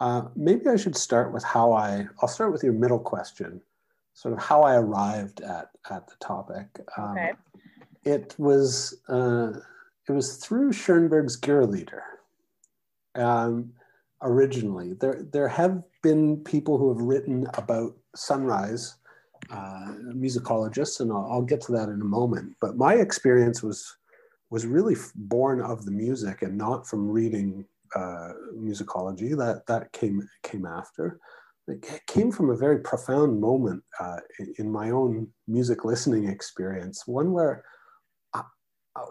Uh, 0.00 0.24
maybe 0.34 0.68
I 0.68 0.76
should 0.76 0.96
start 0.96 1.32
with 1.32 1.44
how 1.44 1.72
I, 1.72 2.06
I'll 2.20 2.28
start 2.28 2.52
with 2.52 2.62
your 2.62 2.74
middle 2.74 2.98
question, 2.98 3.62
sort 4.12 4.34
of 4.34 4.40
how 4.42 4.62
I 4.62 4.76
arrived 4.76 5.40
at, 5.40 5.70
at 5.90 6.06
the 6.06 6.14
topic. 6.20 6.66
Um, 6.98 7.12
okay. 7.12 7.32
It 8.04 8.34
was, 8.38 9.00
uh, 9.08 9.52
it 10.08 10.12
was 10.12 10.36
through 10.36 10.72
Schoenberg's 10.72 11.36
Gurre-Lieder. 11.36 12.02
Um, 13.14 13.72
originally, 14.22 14.94
there 14.94 15.22
there 15.32 15.48
have 15.48 15.82
been 16.02 16.38
people 16.44 16.78
who 16.78 16.88
have 16.92 17.02
written 17.02 17.46
about 17.54 17.96
sunrise, 18.14 18.96
uh, 19.50 19.94
musicologists, 20.14 21.00
and 21.00 21.10
I'll, 21.10 21.28
I'll, 21.30 21.42
get 21.42 21.60
to 21.62 21.72
that 21.72 21.88
in 21.88 22.00
a 22.00 22.04
moment. 22.04 22.56
But 22.60 22.76
my 22.76 22.94
experience 22.94 23.62
was 23.62 23.96
was 24.50 24.66
really 24.66 24.96
born 25.14 25.60
of 25.60 25.84
the 25.84 25.90
music 25.90 26.42
and 26.42 26.56
not 26.56 26.86
from 26.86 27.10
reading 27.10 27.64
uh, 27.94 28.32
musicology. 28.54 29.36
That 29.36 29.66
that 29.66 29.92
came 29.92 30.28
came 30.42 30.66
after. 30.66 31.18
It 31.68 31.84
came 32.06 32.30
from 32.30 32.50
a 32.50 32.56
very 32.56 32.78
profound 32.78 33.40
moment 33.40 33.82
uh, 33.98 34.18
in 34.58 34.70
my 34.70 34.90
own 34.90 35.28
music 35.48 35.84
listening 35.84 36.28
experience, 36.28 37.08
one 37.08 37.32
where 37.32 37.64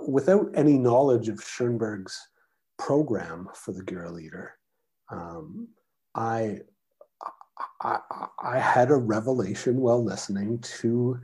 without 0.08 0.50
any 0.54 0.78
knowledge 0.78 1.30
of 1.30 1.44
Schoenberg's 1.44 2.18
program 2.78 3.48
for 3.54 3.72
the 3.72 3.84
Gurre-Lieder, 3.84 4.54
um, 5.12 5.68
I, 6.14 6.60
I, 7.82 8.00
I 8.42 8.60
had 8.60 8.92
a 8.92 8.96
revelation 8.96 9.78
while 9.78 10.04
listening 10.04 10.60
to 10.80 11.20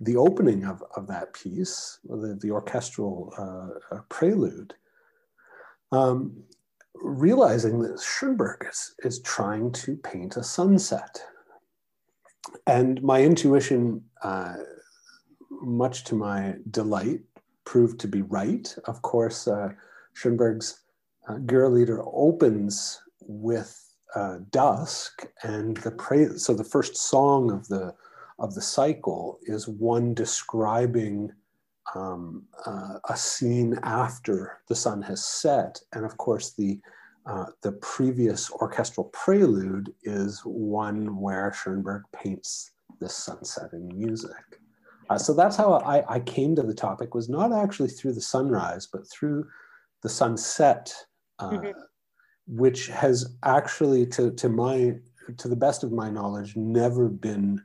the 0.00 0.16
opening 0.16 0.64
of, 0.64 0.82
of 0.96 1.06
that 1.08 1.32
piece, 1.32 1.98
the, 2.04 2.38
the 2.40 2.50
orchestral 2.50 3.32
uh, 3.38 3.96
uh, 3.96 4.00
prelude, 4.08 4.74
um, 5.92 6.42
realizing 6.94 7.80
that 7.80 8.00
Schoenberg 8.00 8.66
is, 8.70 8.94
is 9.04 9.20
trying 9.20 9.72
to 9.72 9.96
paint 9.96 10.36
a 10.36 10.42
sunset. 10.42 11.22
And 12.66 13.02
my 13.02 13.22
intuition, 13.22 14.02
uh, 14.22 14.54
much 15.50 16.04
to 16.04 16.14
my 16.14 16.56
delight, 16.70 17.20
proved 17.64 18.00
to 18.00 18.08
be 18.08 18.22
right. 18.22 18.74
Of 18.86 19.02
course, 19.02 19.48
uh, 19.48 19.70
Schoenberg's 20.14 20.80
uh, 21.28 21.38
Gurre-Lieder 21.38 22.02
opens 22.04 23.00
with 23.20 23.80
uh, 24.14 24.38
dusk, 24.50 25.26
and 25.42 25.76
the 25.78 26.34
so 26.36 26.54
the 26.54 26.64
first 26.64 26.96
song 26.96 27.50
of 27.50 27.66
the 27.68 27.94
of 28.38 28.54
the 28.54 28.62
cycle 28.62 29.38
is 29.42 29.68
one 29.68 30.14
describing 30.14 31.32
um, 31.94 32.44
uh, 32.66 32.98
a 33.08 33.16
scene 33.16 33.78
after 33.82 34.60
the 34.68 34.74
sun 34.74 35.02
has 35.02 35.24
set, 35.24 35.80
and 35.92 36.04
of 36.04 36.16
course 36.16 36.52
the 36.52 36.80
uh, 37.26 37.46
the 37.62 37.72
previous 37.72 38.50
orchestral 38.52 39.10
prelude 39.12 39.92
is 40.02 40.40
one 40.44 41.18
where 41.18 41.52
Schoenberg 41.52 42.02
paints 42.12 42.72
this 43.00 43.28
in 43.72 43.88
music. 43.88 44.60
Uh, 45.10 45.18
so 45.18 45.34
that's 45.34 45.56
how 45.56 45.74
I, 45.74 46.14
I, 46.14 46.20
came 46.20 46.56
to 46.56 46.62
the 46.62 46.74
topic 46.74 47.14
was 47.14 47.28
not 47.28 47.52
actually 47.52 47.90
through 47.90 48.14
the 48.14 48.20
sunrise, 48.20 48.86
but 48.90 49.08
through 49.10 49.46
the 50.02 50.08
sunset, 50.08 50.94
uh, 51.38 51.50
mm-hmm. 51.50 51.70
which 52.46 52.86
has 52.88 53.36
actually, 53.42 54.06
to, 54.06 54.30
to 54.32 54.48
my 54.48 54.96
to 55.38 55.48
the 55.48 55.56
best 55.56 55.82
of 55.84 55.92
my 55.92 56.10
knowledge, 56.10 56.54
never 56.56 57.08
been 57.08 57.62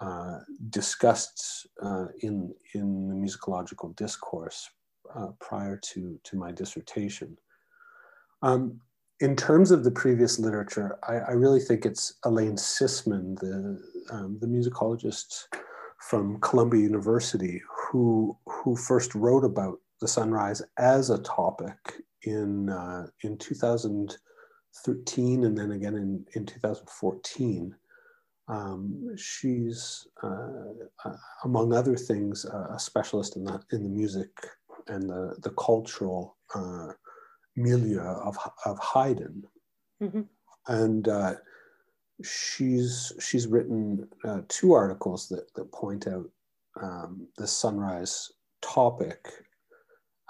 uh, 0.00 0.40
discussed 0.70 1.66
uh, 1.82 2.06
in 2.20 2.54
in 2.74 3.08
the 3.08 3.14
musicological 3.14 3.94
discourse 3.96 4.68
uh, 5.14 5.28
prior 5.40 5.76
to 5.76 6.18
to 6.24 6.36
my 6.36 6.52
dissertation. 6.52 7.36
Um, 8.42 8.80
in 9.20 9.34
terms 9.34 9.72
of 9.72 9.82
the 9.82 9.90
previous 9.90 10.38
literature, 10.38 10.98
I, 11.08 11.16
I 11.16 11.30
really 11.32 11.58
think 11.58 11.84
it's 11.84 12.14
Elaine 12.24 12.56
Sisman, 12.56 13.38
the 13.40 13.82
um, 14.10 14.38
the 14.40 14.46
musicologist 14.46 15.46
from 15.98 16.40
Columbia 16.40 16.82
University 16.82 17.62
who 17.68 18.36
who 18.46 18.76
first 18.76 19.14
wrote 19.14 19.44
about 19.44 19.78
the 20.00 20.08
sunrise 20.08 20.62
as 20.78 21.10
a 21.10 21.18
topic 21.18 21.76
in 22.22 22.70
uh, 22.70 23.06
in 23.22 23.36
2013 23.38 25.44
and 25.44 25.58
then 25.58 25.72
again 25.72 25.94
in, 25.94 26.24
in 26.34 26.46
2014. 26.46 27.74
Um, 28.50 29.14
she's, 29.16 30.06
uh, 30.22 30.72
uh, 31.04 31.16
among 31.44 31.74
other 31.74 31.96
things, 31.96 32.46
a 32.46 32.78
specialist 32.78 33.36
in 33.36 33.44
the, 33.44 33.60
in 33.72 33.82
the 33.82 33.90
music 33.90 34.30
and 34.86 35.06
the, 35.08 35.36
the 35.42 35.50
cultural 35.50 36.38
uh, 36.54 36.92
milieu 37.56 38.00
of, 38.00 38.38
of 38.64 38.78
Haydn. 38.78 39.42
Mm-hmm. 40.02 40.22
And 40.68 41.08
uh, 41.08 41.34
she's 42.22 43.12
she's 43.20 43.46
written 43.46 44.08
uh, 44.24 44.40
two 44.48 44.72
articles 44.72 45.28
that 45.28 45.52
that 45.54 45.70
point 45.72 46.06
out 46.06 46.28
um, 46.80 47.26
the 47.36 47.46
sunrise 47.46 48.32
topic, 48.60 49.28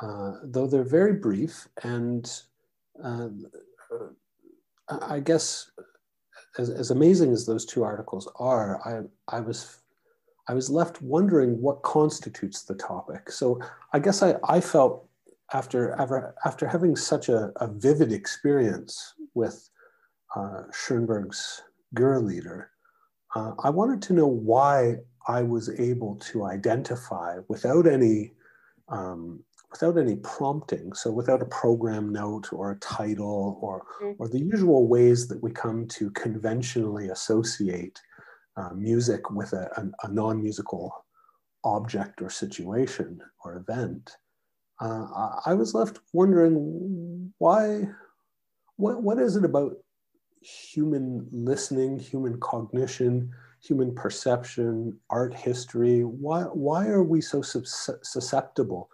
uh, 0.02 0.35
though 0.45 0.66
they're 0.66 0.85
very 0.85 1.14
brief 1.14 1.68
and 1.83 2.42
uh, 3.02 3.28
I 4.88 5.21
guess 5.21 5.71
as, 6.59 6.71
as 6.71 6.90
amazing 6.90 7.33
as 7.33 7.47
those 7.47 7.64
two 7.64 7.85
articles 7.85 8.28
are, 8.38 8.80
I 8.87 9.37
I 9.37 9.40
was 9.40 9.78
I 10.49 10.54
was 10.54 10.71
left 10.71 11.02
wondering 11.02 11.61
what 11.61 11.83
constitutes 11.83 12.62
the 12.62 12.75
topic. 12.75 13.30
So 13.30 13.61
I 13.92 13.99
guess 13.99 14.23
I, 14.23 14.37
I 14.49 14.61
felt 14.61 15.07
after, 15.52 15.92
after, 15.92 16.35
after 16.45 16.66
having 16.66 16.97
such 16.97 17.28
a, 17.28 17.52
a 17.57 17.68
vivid 17.68 18.12
experience 18.12 19.14
with 19.35 19.68
uh, 20.35 20.62
Schoenberg's 20.73 21.62
Gurre-Lieder, 21.95 22.71
uh, 23.35 23.52
I 23.62 23.71
wanted 23.71 24.02
to 24.02 24.12
know 24.12 24.26
why 24.26 24.97
I 25.26 25.42
was 25.42 25.68
able 25.78 26.16
to 26.33 26.45
identify 26.45 27.38
without 27.49 27.87
any 27.87 28.33
um, 28.88 29.45
without 29.71 29.99
any 29.99 30.16
prompting, 30.16 30.95
so 30.95 31.11
without 31.11 31.42
a 31.42 31.47
program 31.47 32.11
note 32.11 32.52
or 32.52 32.71
a 32.73 32.78
title 32.78 33.59
or 33.61 33.85
mm-hmm. 34.02 34.12
or 34.18 34.28
the 34.28 34.40
usual 34.40 34.88
ways 34.88 35.28
that 35.28 35.42
we 35.42 35.50
come 35.50 35.87
to 35.88 36.11
conventionally 36.12 37.11
associate 37.11 38.00
uh, 38.57 38.71
music 38.71 39.30
with 39.30 39.52
a, 39.52 39.68
a, 39.76 40.07
a, 40.07 40.11
non-musical 40.11 40.92
object 41.64 42.21
or 42.23 42.30
situation 42.30 43.21
or 43.45 43.57
event. 43.57 44.16
Uh, 44.80 45.07
I 45.45 45.54
was 45.54 45.75
left 45.75 46.00
wondering 46.12 47.33
why. 47.38 47.88
What, 48.76 49.02
what 49.02 49.18
is 49.18 49.35
it 49.35 49.45
about 49.45 49.73
human 50.40 51.26
listening, 51.33 51.99
human 51.99 52.38
cognition, 52.40 53.33
human 53.61 53.95
perception, 53.95 54.99
art 55.11 55.35
history? 55.35 56.02
Why, 56.02 56.42
why 56.42 56.87
are 56.88 57.02
we 57.02 57.21
so 57.21 57.42
susceptible 57.42 58.90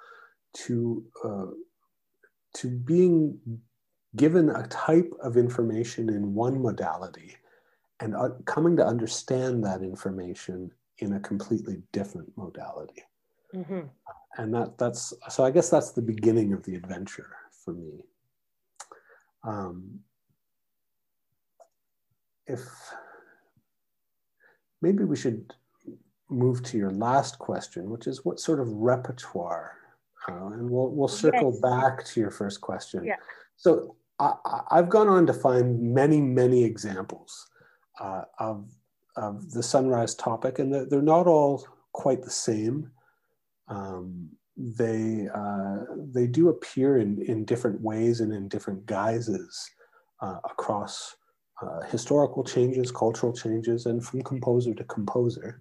to, 0.54 1.04
uh, 1.24 1.46
to 2.54 2.70
being 2.70 3.38
given 4.16 4.50
a 4.50 4.66
type 4.68 5.12
of 5.20 5.36
information 5.36 6.08
in 6.08 6.34
one 6.34 6.62
modality 6.62 7.36
and 8.00 8.14
uh, 8.14 8.30
coming 8.44 8.76
to 8.76 8.86
understand 8.86 9.64
that 9.64 9.82
information 9.82 10.70
in 10.98 11.14
a 11.14 11.20
completely 11.20 11.82
different 11.92 12.30
modality? 12.36 13.02
Mm-hmm. 13.54 13.86
and 14.38 14.52
that 14.52 14.76
that's 14.78 15.14
so 15.28 15.44
I 15.44 15.52
guess 15.52 15.70
that's 15.70 15.92
the 15.92 16.02
beginning 16.02 16.52
of 16.52 16.64
the 16.64 16.74
adventure 16.74 17.36
for 17.52 17.72
me. 17.72 18.00
Um, 19.44 20.00
if 22.46 22.60
maybe 24.82 25.04
we 25.04 25.16
should 25.16 25.52
move 26.30 26.62
to 26.64 26.78
your 26.78 26.90
last 26.90 27.38
question, 27.38 27.90
which 27.90 28.06
is 28.06 28.24
what 28.24 28.40
sort 28.40 28.60
of 28.60 28.68
repertoire, 28.68 29.78
uh, 30.28 30.48
and 30.48 30.70
we'll 30.70 30.90
we'll 30.90 31.08
circle 31.08 31.52
yes. 31.52 31.60
back 31.60 32.04
to 32.06 32.20
your 32.20 32.30
first 32.30 32.60
question. 32.60 33.04
Yeah. 33.04 33.16
So 33.56 33.96
I, 34.18 34.34
have 34.70 34.88
gone 34.88 35.08
on 35.08 35.26
to 35.26 35.32
find 35.32 35.80
many 35.80 36.20
many 36.20 36.64
examples 36.64 37.46
uh, 38.00 38.22
of 38.38 38.68
of 39.16 39.50
the 39.52 39.62
sunrise 39.62 40.14
topic, 40.14 40.58
and 40.58 40.72
they're, 40.72 40.86
they're 40.86 41.02
not 41.02 41.26
all 41.26 41.66
quite 41.92 42.22
the 42.22 42.30
same. 42.30 42.90
Um, 43.68 44.30
they 44.56 45.28
uh, 45.34 45.78
they 46.12 46.26
do 46.26 46.48
appear 46.48 46.98
in 46.98 47.22
in 47.22 47.44
different 47.44 47.80
ways 47.80 48.20
and 48.20 48.32
in 48.32 48.48
different 48.48 48.86
guises 48.86 49.70
uh, 50.20 50.38
across 50.44 51.16
uh, 51.62 51.82
historical 51.82 52.44
changes, 52.44 52.90
cultural 52.90 53.32
changes, 53.32 53.86
and 53.86 54.04
from 54.04 54.22
composer 54.22 54.74
to 54.74 54.84
composer. 54.84 55.60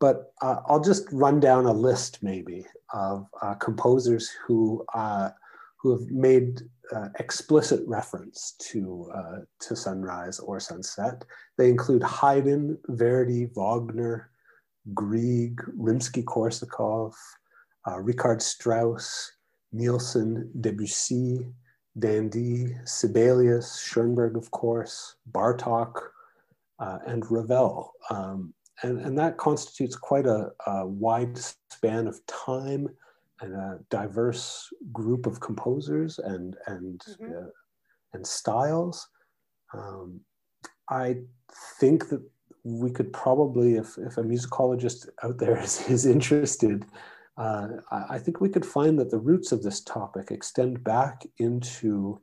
But 0.00 0.32
uh, 0.42 0.60
I'll 0.66 0.82
just 0.82 1.06
run 1.12 1.40
down 1.40 1.66
a 1.66 1.72
list 1.72 2.22
maybe 2.22 2.66
of 2.92 3.26
uh, 3.40 3.54
composers 3.54 4.30
who 4.46 4.84
uh, 4.94 5.30
who 5.76 5.92
have 5.92 6.10
made 6.10 6.62
explicit 7.18 7.80
reference 7.86 8.54
to 8.60 9.10
to 9.60 9.74
sunrise 9.74 10.38
or 10.38 10.60
sunset. 10.60 11.24
They 11.58 11.68
include 11.68 12.02
Haydn, 12.02 12.78
Verdi, 12.88 13.46
Wagner, 13.54 14.30
Grieg, 14.92 15.60
Rimsky-Korsakov, 15.78 17.14
uh, 17.88 18.00
Richard 18.00 18.42
Strauss, 18.42 19.32
Nielsen, 19.72 20.50
Debussy, 20.60 21.46
d'Indy, 21.98 22.76
Sibelius, 22.84 23.80
Schoenberg, 23.80 24.36
of 24.36 24.50
course, 24.50 25.16
Bartok, 25.30 26.00
uh, 26.78 26.98
and 27.06 27.28
Ravel. 27.30 27.92
Um, 28.10 28.52
and, 28.82 29.00
and 29.00 29.18
that 29.18 29.36
constitutes 29.36 29.96
quite 29.96 30.26
a, 30.26 30.50
a, 30.66 30.86
wide 30.86 31.38
span 31.38 32.06
of 32.06 32.24
time 32.26 32.88
and 33.40 33.54
a 33.54 33.78
diverse 33.90 34.68
group 34.92 35.26
of 35.26 35.40
composers 35.40 36.18
and, 36.18 36.56
and, 36.66 37.00
mm-hmm. 37.00 37.32
uh, 37.32 37.50
and 38.12 38.26
styles. 38.26 39.08
Um, 39.72 40.20
I 40.90 41.16
think 41.78 42.08
that 42.08 42.22
we 42.64 42.90
could 42.90 43.12
probably, 43.12 43.76
if, 43.76 43.96
if 43.98 44.18
a 44.18 44.22
musicologist 44.22 45.08
out 45.22 45.38
there 45.38 45.58
is, 45.62 45.88
is 45.88 46.06
interested, 46.06 46.84
uh, 47.36 47.68
I 47.90 48.18
think 48.18 48.40
we 48.40 48.48
could 48.48 48.64
find 48.64 48.98
that 48.98 49.10
the 49.10 49.18
roots 49.18 49.52
of 49.52 49.62
this 49.62 49.80
topic 49.80 50.30
extend 50.30 50.84
back 50.84 51.26
into 51.38 52.20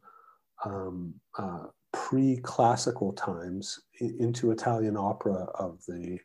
um, 0.64 1.16
uh, 1.38 1.66
pre-classical 1.92 3.14
times, 3.14 3.80
into 4.00 4.52
Italian 4.52 4.96
opera 4.96 5.48
of 5.56 5.80
the 5.88 6.18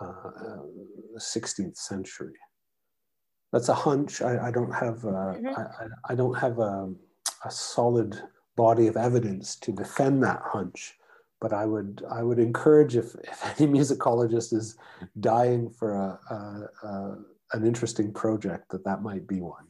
uh, 0.00 0.58
16th 1.16 1.76
century. 1.76 2.34
That's 3.52 3.70
a 3.70 3.74
hunch. 3.74 4.20
I, 4.20 4.48
I 4.48 4.50
don't 4.50 4.72
have. 4.72 5.04
Uh, 5.04 5.34
mm-hmm. 5.34 5.48
I, 5.48 6.12
I, 6.12 6.14
don't 6.14 6.38
have 6.38 6.58
a, 6.58 6.92
a 7.46 7.50
solid 7.50 8.20
body 8.56 8.88
of 8.88 8.98
evidence 8.98 9.56
to 9.56 9.72
defend 9.72 10.22
that 10.22 10.42
hunch 10.44 10.98
but 11.40 11.52
I 11.52 11.66
would 11.66 12.04
I 12.10 12.22
would 12.22 12.38
encourage 12.38 12.96
if, 12.96 13.14
if 13.24 13.60
any 13.60 13.70
musicologist 13.72 14.52
is 14.52 14.76
dying 15.20 15.70
for 15.70 15.94
a, 15.94 16.20
a, 16.34 16.86
a, 16.86 17.18
an 17.52 17.66
interesting 17.66 18.12
project 18.12 18.70
that 18.70 18.84
that 18.84 19.02
might 19.02 19.26
be 19.26 19.40
one. 19.40 19.66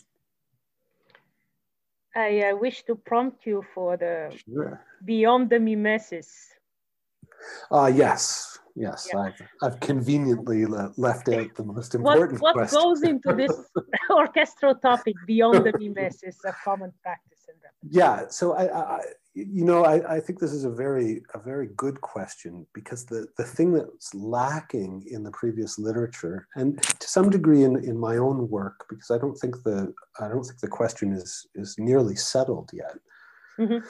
I 2.16 2.50
uh, 2.50 2.56
wish 2.56 2.82
to 2.84 2.94
prompt 2.96 3.46
you 3.46 3.64
for 3.74 3.96
the 3.96 4.36
sure. 4.44 4.84
beyond 5.04 5.50
the 5.50 5.60
mimesis. 5.60 6.48
Uh, 7.70 7.92
yes, 7.94 8.58
yes. 8.74 9.08
Yeah. 9.12 9.20
I've, 9.20 9.42
I've 9.62 9.80
conveniently 9.80 10.66
le 10.66 10.92
left 10.96 11.28
out 11.28 11.54
the 11.54 11.62
most 11.62 11.94
important 11.94 12.40
What, 12.40 12.56
what 12.56 12.70
goes 12.70 13.02
into 13.02 13.32
this 13.34 13.52
orchestral 14.10 14.74
topic 14.74 15.14
beyond 15.26 15.64
the 15.64 15.72
mimesis, 15.78 16.38
a 16.44 16.52
common 16.64 16.92
practice 17.02 17.46
in? 17.48 17.54
Yeah, 17.90 18.26
so 18.28 18.54
I, 18.54 18.96
I 18.96 19.00
you 19.46 19.64
know, 19.64 19.84
I, 19.84 20.16
I, 20.16 20.20
think 20.20 20.38
this 20.38 20.52
is 20.52 20.64
a 20.64 20.70
very 20.70 21.22
a 21.34 21.38
very 21.38 21.68
good 21.76 22.00
question 22.00 22.66
because 22.74 23.04
the, 23.04 23.26
the 23.36 23.44
thing 23.44 23.72
that's 23.72 24.14
lacking 24.14 25.04
in 25.10 25.22
the 25.22 25.30
previous 25.30 25.78
literature, 25.78 26.48
and 26.56 26.82
to 26.82 27.08
some 27.08 27.30
degree 27.30 27.62
in, 27.62 27.76
in 27.84 27.96
my 27.96 28.16
own 28.16 28.48
work, 28.48 28.86
because 28.88 29.10
I 29.10 29.18
don't 29.18 29.36
think 29.36 29.62
the 29.62 29.94
I 30.20 30.28
don't 30.28 30.44
think 30.44 30.60
the 30.60 30.68
question 30.68 31.12
is 31.12 31.46
is 31.54 31.76
nearly 31.78 32.16
settled 32.16 32.70
yet, 32.72 32.98
mm-hmm. 33.58 33.86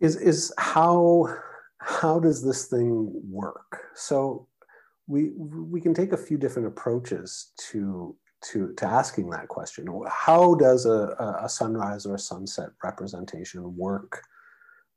is 0.00 0.16
is 0.16 0.52
how 0.58 1.34
how 1.78 2.18
does 2.20 2.44
this 2.44 2.66
thing 2.66 3.10
work? 3.28 3.84
So 3.94 4.48
we 5.06 5.30
we 5.36 5.80
can 5.80 5.94
take 5.94 6.12
a 6.12 6.18
few 6.18 6.36
different 6.36 6.68
approaches 6.68 7.52
to 7.70 8.16
to, 8.52 8.74
to 8.74 8.84
asking 8.84 9.30
that 9.30 9.48
question. 9.48 9.86
How 10.06 10.54
does 10.54 10.84
a, 10.84 11.38
a 11.42 11.48
sunrise 11.48 12.04
or 12.04 12.16
a 12.16 12.18
sunset 12.18 12.68
representation 12.82 13.74
work 13.74 14.22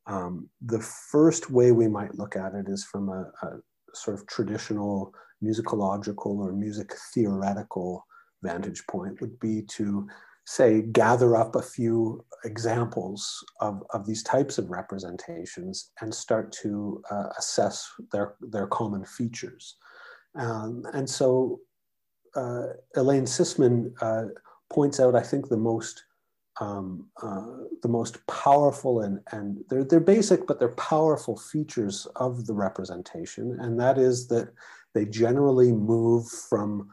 um, 0.08 0.50
the 0.62 0.80
first 0.80 1.52
way 1.52 1.72
we 1.72 1.88
might 1.88 2.18
look 2.18 2.36
at 2.36 2.54
it 2.54 2.68
is 2.68 2.84
from 2.86 3.10
a, 3.10 3.32
a 3.44 3.60
sort 3.94 4.20
of 4.20 4.26
traditional 4.28 5.14
musicological 5.44 6.38
or 6.38 6.54
music 6.54 6.94
theoretical 7.14 8.06
vantage 8.44 8.86
point 8.88 9.20
would 9.22 9.40
be 9.40 9.64
to 9.64 10.08
say 10.46 10.82
gather 10.82 11.36
up 11.36 11.56
a 11.56 11.62
few 11.62 12.26
examples 12.46 13.44
of, 13.60 13.84
of 13.94 14.06
these 14.08 14.24
types 14.24 14.58
of 14.58 14.70
representations 14.70 15.92
and 16.00 16.14
start 16.14 16.54
to 16.54 17.02
uh, 17.12 17.28
assess 17.38 17.86
their, 18.14 18.36
their 18.40 18.68
common 18.68 19.04
features. 19.04 19.76
Um, 20.36 20.84
and 20.94 21.10
so 21.10 21.60
uh, 22.36 22.68
Elaine 22.96 23.26
Sisman 23.26 23.92
uh, 24.02 24.30
points 24.72 25.02
out, 25.02 25.16
I 25.16 25.22
think, 25.22 25.50
the 25.50 25.58
most 25.58 26.02
um, 26.60 27.08
uh, 27.22 27.46
the 27.82 27.88
most 27.88 28.26
powerful 28.28 29.02
and, 29.02 29.20
and 29.32 29.64
they're, 29.70 29.84
they're 29.84 30.00
basic, 30.00 30.48
but 30.48 30.60
they're 30.60 30.70
powerful 30.70 31.38
features 31.38 32.08
of 32.16 32.46
the 32.48 32.54
representation. 32.54 33.58
And 33.60 33.80
that 33.80 33.98
is 33.98 34.28
that 34.30 34.50
they 34.94 35.06
generally 35.06 35.72
move 35.72 36.28
from 36.28 36.90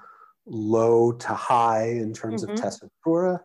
low 0.47 1.13
to 1.13 1.29
high 1.35 1.89
in 1.89 2.13
terms 2.13 2.45
mm-hmm. 2.45 2.53
of 2.53 2.61
tessitura. 2.61 3.41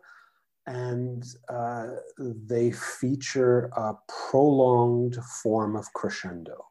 And 0.66 1.24
uh, 1.48 1.86
they 2.18 2.70
feature 2.70 3.70
a 3.76 3.94
prolonged 4.30 5.16
form 5.42 5.74
of 5.74 5.90
crescendo. 5.94 6.66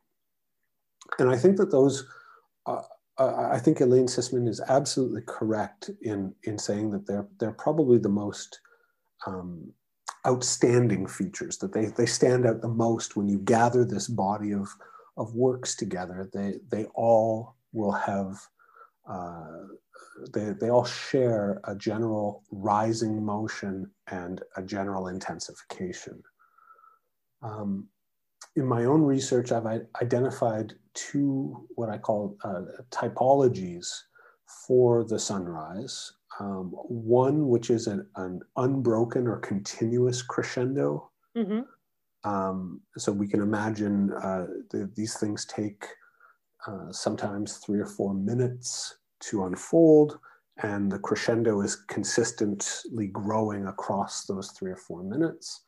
And 1.17 1.29
I 1.29 1.37
think 1.37 1.57
that 1.57 1.71
those, 1.71 2.05
uh, 2.67 2.83
uh 3.17 3.49
I 3.51 3.57
think 3.57 3.81
Elaine 3.81 4.05
Sisman 4.05 4.47
is 4.47 4.61
absolutely 4.69 5.23
correct 5.25 5.89
in, 6.03 6.33
in 6.43 6.59
saying 6.59 6.91
that 6.91 7.07
they're, 7.07 7.27
they're 7.39 7.51
probably 7.51 7.97
the 7.97 8.09
most 8.09 8.59
um, 9.27 9.71
outstanding 10.27 11.07
features 11.07 11.57
that 11.57 11.73
they, 11.73 11.85
they 11.85 12.05
stand 12.05 12.45
out 12.45 12.61
the 12.61 12.67
most 12.67 13.15
when 13.15 13.27
you 13.27 13.39
gather 13.39 13.85
this 13.85 14.07
body 14.07 14.53
of, 14.53 14.67
of 15.17 15.33
works 15.33 15.75
together. 15.75 16.29
They, 16.33 16.55
they 16.69 16.85
all 16.95 17.55
will 17.71 17.91
have, 17.91 18.39
uh, 19.09 19.65
they, 20.33 20.51
they 20.59 20.69
all 20.69 20.85
share 20.85 21.61
a 21.65 21.75
general 21.75 22.43
rising 22.51 23.23
motion 23.23 23.89
and 24.07 24.41
a 24.57 24.61
general 24.61 25.07
intensification. 25.07 26.21
Um, 27.41 27.87
in 28.55 28.65
my 28.65 28.85
own 28.85 29.01
research, 29.03 29.51
I've 29.51 29.65
identified 30.01 30.73
two 30.93 31.65
what 31.75 31.89
I 31.89 31.97
call 31.97 32.35
uh, 32.43 32.63
typologies 32.91 33.87
for 34.67 35.03
the 35.03 35.19
sunrise 35.19 36.13
um, 36.39 36.71
one 36.87 37.47
which 37.47 37.69
is 37.69 37.87
an, 37.87 38.07
an, 38.15 38.41
unbroken 38.57 39.27
or 39.27 39.37
continuous 39.37 40.21
crescendo. 40.21 41.09
Mm-hmm. 41.37 41.61
Um, 42.29 42.81
so 42.97 43.11
we 43.11 43.27
can 43.27 43.41
imagine 43.41 44.11
uh, 44.13 44.47
the, 44.71 44.89
these 44.95 45.17
things 45.17 45.45
take 45.45 45.85
uh, 46.67 46.91
sometimes 46.91 47.57
three 47.57 47.79
or 47.79 47.85
four 47.85 48.13
minutes 48.13 48.97
to 49.21 49.45
unfold, 49.45 50.19
and 50.63 50.91
the 50.91 50.99
crescendo 50.99 51.61
is 51.61 51.75
consistently 51.75 53.07
growing 53.07 53.67
across 53.67 54.25
those 54.25 54.51
three 54.51 54.71
or 54.71 54.77
four 54.77 55.03
minutes. 55.03 55.63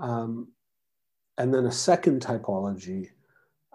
Um, 0.00 0.48
and 1.38 1.52
then 1.52 1.66
a 1.66 1.72
second 1.72 2.20
typology 2.20 3.08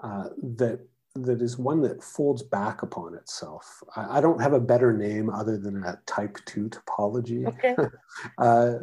uh, 0.04 0.30
that 0.58 0.80
that 1.16 1.42
is 1.42 1.58
one 1.58 1.82
that 1.82 2.04
folds 2.04 2.42
back 2.42 2.82
upon 2.82 3.14
itself. 3.14 3.84
I, 3.96 4.18
I, 4.18 4.22
don't 4.22 4.42
have 4.42 4.54
a 4.54 4.60
better 4.60 4.92
name 4.92 5.30
other 5.30 5.58
than 5.58 5.84
a 5.84 6.00
type 6.08 6.38
two 6.46 6.70
topology. 6.70 7.48
Okay. 7.48 7.76
uh, 8.40 8.74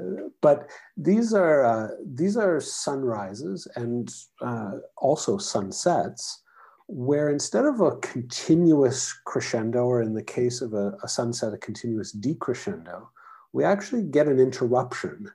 but 0.41 0.71
these 0.97 1.35
are 1.35 1.65
uh, 1.65 1.89
these 2.07 2.37
are 2.37 2.61
sunrises 2.61 3.67
and 3.75 4.15
uh, 4.41 4.75
also 4.97 5.39
sunsets, 5.39 6.43
where 6.87 7.31
instead 7.31 7.65
of 7.65 7.81
a 7.81 7.97
continuous 7.97 9.13
crescendo, 9.25 9.85
or 9.85 10.01
in 10.01 10.15
the 10.15 10.23
case 10.23 10.61
of 10.61 10.73
a, 10.73 10.97
a 11.03 11.09
sunset, 11.09 11.53
a 11.53 11.59
continuous 11.59 12.15
decrescendo, 12.15 13.09
we 13.53 13.65
actually 13.65 14.03
get 14.03 14.29
an 14.29 14.39
interruption 14.39 15.29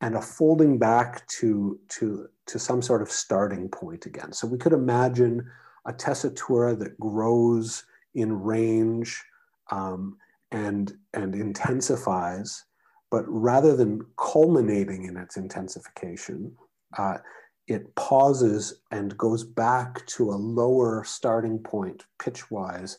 and 0.00 0.16
a 0.16 0.22
folding 0.22 0.78
back 0.78 1.26
to, 1.28 1.78
to, 1.88 2.26
to 2.46 2.58
some 2.58 2.80
sort 2.80 3.02
of 3.02 3.10
starting 3.10 3.68
point 3.68 4.06
again. 4.06 4.32
So 4.32 4.46
we 4.46 4.56
could 4.56 4.72
imagine 4.72 5.46
a 5.86 5.92
tessitura 5.92 6.78
that 6.78 6.98
grows 6.98 7.84
in 8.14 8.42
range 8.42 9.22
um, 9.70 10.16
and, 10.52 10.92
and 11.14 11.34
intensifies, 11.34 12.64
but 13.10 13.24
rather 13.26 13.76
than 13.76 14.04
culminating 14.16 15.04
in 15.04 15.16
its 15.16 15.36
intensification, 15.36 16.54
uh, 16.98 17.18
it 17.66 17.94
pauses 17.94 18.80
and 18.90 19.16
goes 19.16 19.44
back 19.44 20.04
to 20.06 20.30
a 20.30 20.34
lower 20.34 21.04
starting 21.04 21.58
point 21.58 22.04
pitch-wise 22.18 22.98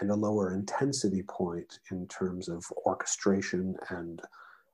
and 0.00 0.10
a 0.10 0.14
lower 0.14 0.54
intensity 0.54 1.22
point 1.22 1.78
in 1.90 2.06
terms 2.08 2.48
of 2.48 2.64
orchestration 2.86 3.74
and, 3.88 4.20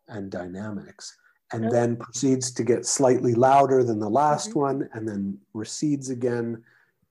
and 0.08 0.30
dynamics 0.30 1.16
and 1.52 1.70
then 1.70 1.96
proceeds 1.96 2.50
to 2.50 2.64
get 2.64 2.86
slightly 2.86 3.34
louder 3.34 3.84
than 3.84 4.00
the 4.00 4.08
last 4.08 4.50
mm-hmm. 4.50 4.60
one 4.60 4.88
and 4.92 5.08
then 5.08 5.38
recedes 5.54 6.10
again 6.10 6.62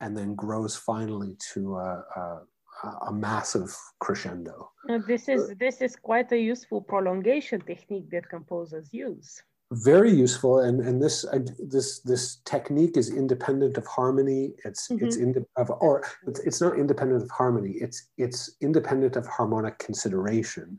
and 0.02 0.18
then 0.18 0.36
grows 0.36 0.76
finally 0.76 1.36
to 1.54 1.76
a, 1.76 2.04
a, 2.16 2.88
a 3.08 3.14
massive 3.14 3.76
crescendo. 4.00 4.72
this 5.08 5.30
is 5.30 5.54
this 5.60 5.82
is 5.82 5.96
quite 5.96 6.32
a 6.32 6.38
useful 6.38 6.82
prolongation 6.82 7.62
technique 7.62 8.10
that 8.12 8.30
composers 8.30 8.90
use. 8.92 9.42
Very 9.72 10.12
useful, 10.12 10.60
and 10.60 10.80
and 10.80 11.02
this 11.02 11.26
uh, 11.26 11.40
this 11.58 12.02
this 12.02 12.38
technique 12.46 12.98
is 12.98 13.10
independent 13.10 13.78
of 13.78 13.86
harmony. 13.88 14.54
It's 14.64 14.88
mm-hmm. 14.88 15.06
it's 15.06 15.16
inde- 15.16 15.46
of, 15.56 15.72
or 15.80 16.04
it's, 16.28 16.40
it's 16.42 16.62
not 16.62 16.78
independent 16.78 17.24
of 17.24 17.32
harmony. 17.32 17.74
It's 17.82 18.10
it's 18.18 18.58
independent 18.62 19.16
of 19.16 19.26
harmonic 19.26 19.80
consideration 19.80 20.78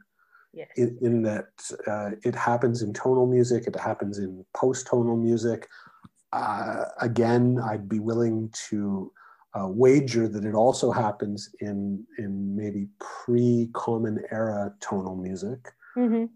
yes. 0.56 0.68
in, 0.76 0.98
in 1.02 1.22
that 1.22 1.48
uh, 1.86 2.10
it 2.24 2.34
happens 2.34 2.82
in 2.82 2.92
tonal 2.92 3.26
music, 3.26 3.66
it 3.66 3.76
happens 3.76 4.18
in 4.18 4.44
post 4.54 4.88
tonal 4.88 5.16
music. 5.16 5.68
Uh, 6.32 6.84
again, 7.00 7.58
I'd 7.58 7.88
be 7.88 8.00
willing 8.00 8.52
to 8.68 9.12
uh, 9.54 9.68
wager 9.68 10.28
that 10.28 10.44
it 10.44 10.54
also 10.54 10.90
happens 10.90 11.50
in, 11.60 12.04
in 12.18 12.54
maybe 12.54 12.88
pre 12.98 13.70
common 13.72 14.22
era 14.30 14.72
tonal 14.80 15.16
music. 15.16 15.72
Mm-hmm. 15.96 16.26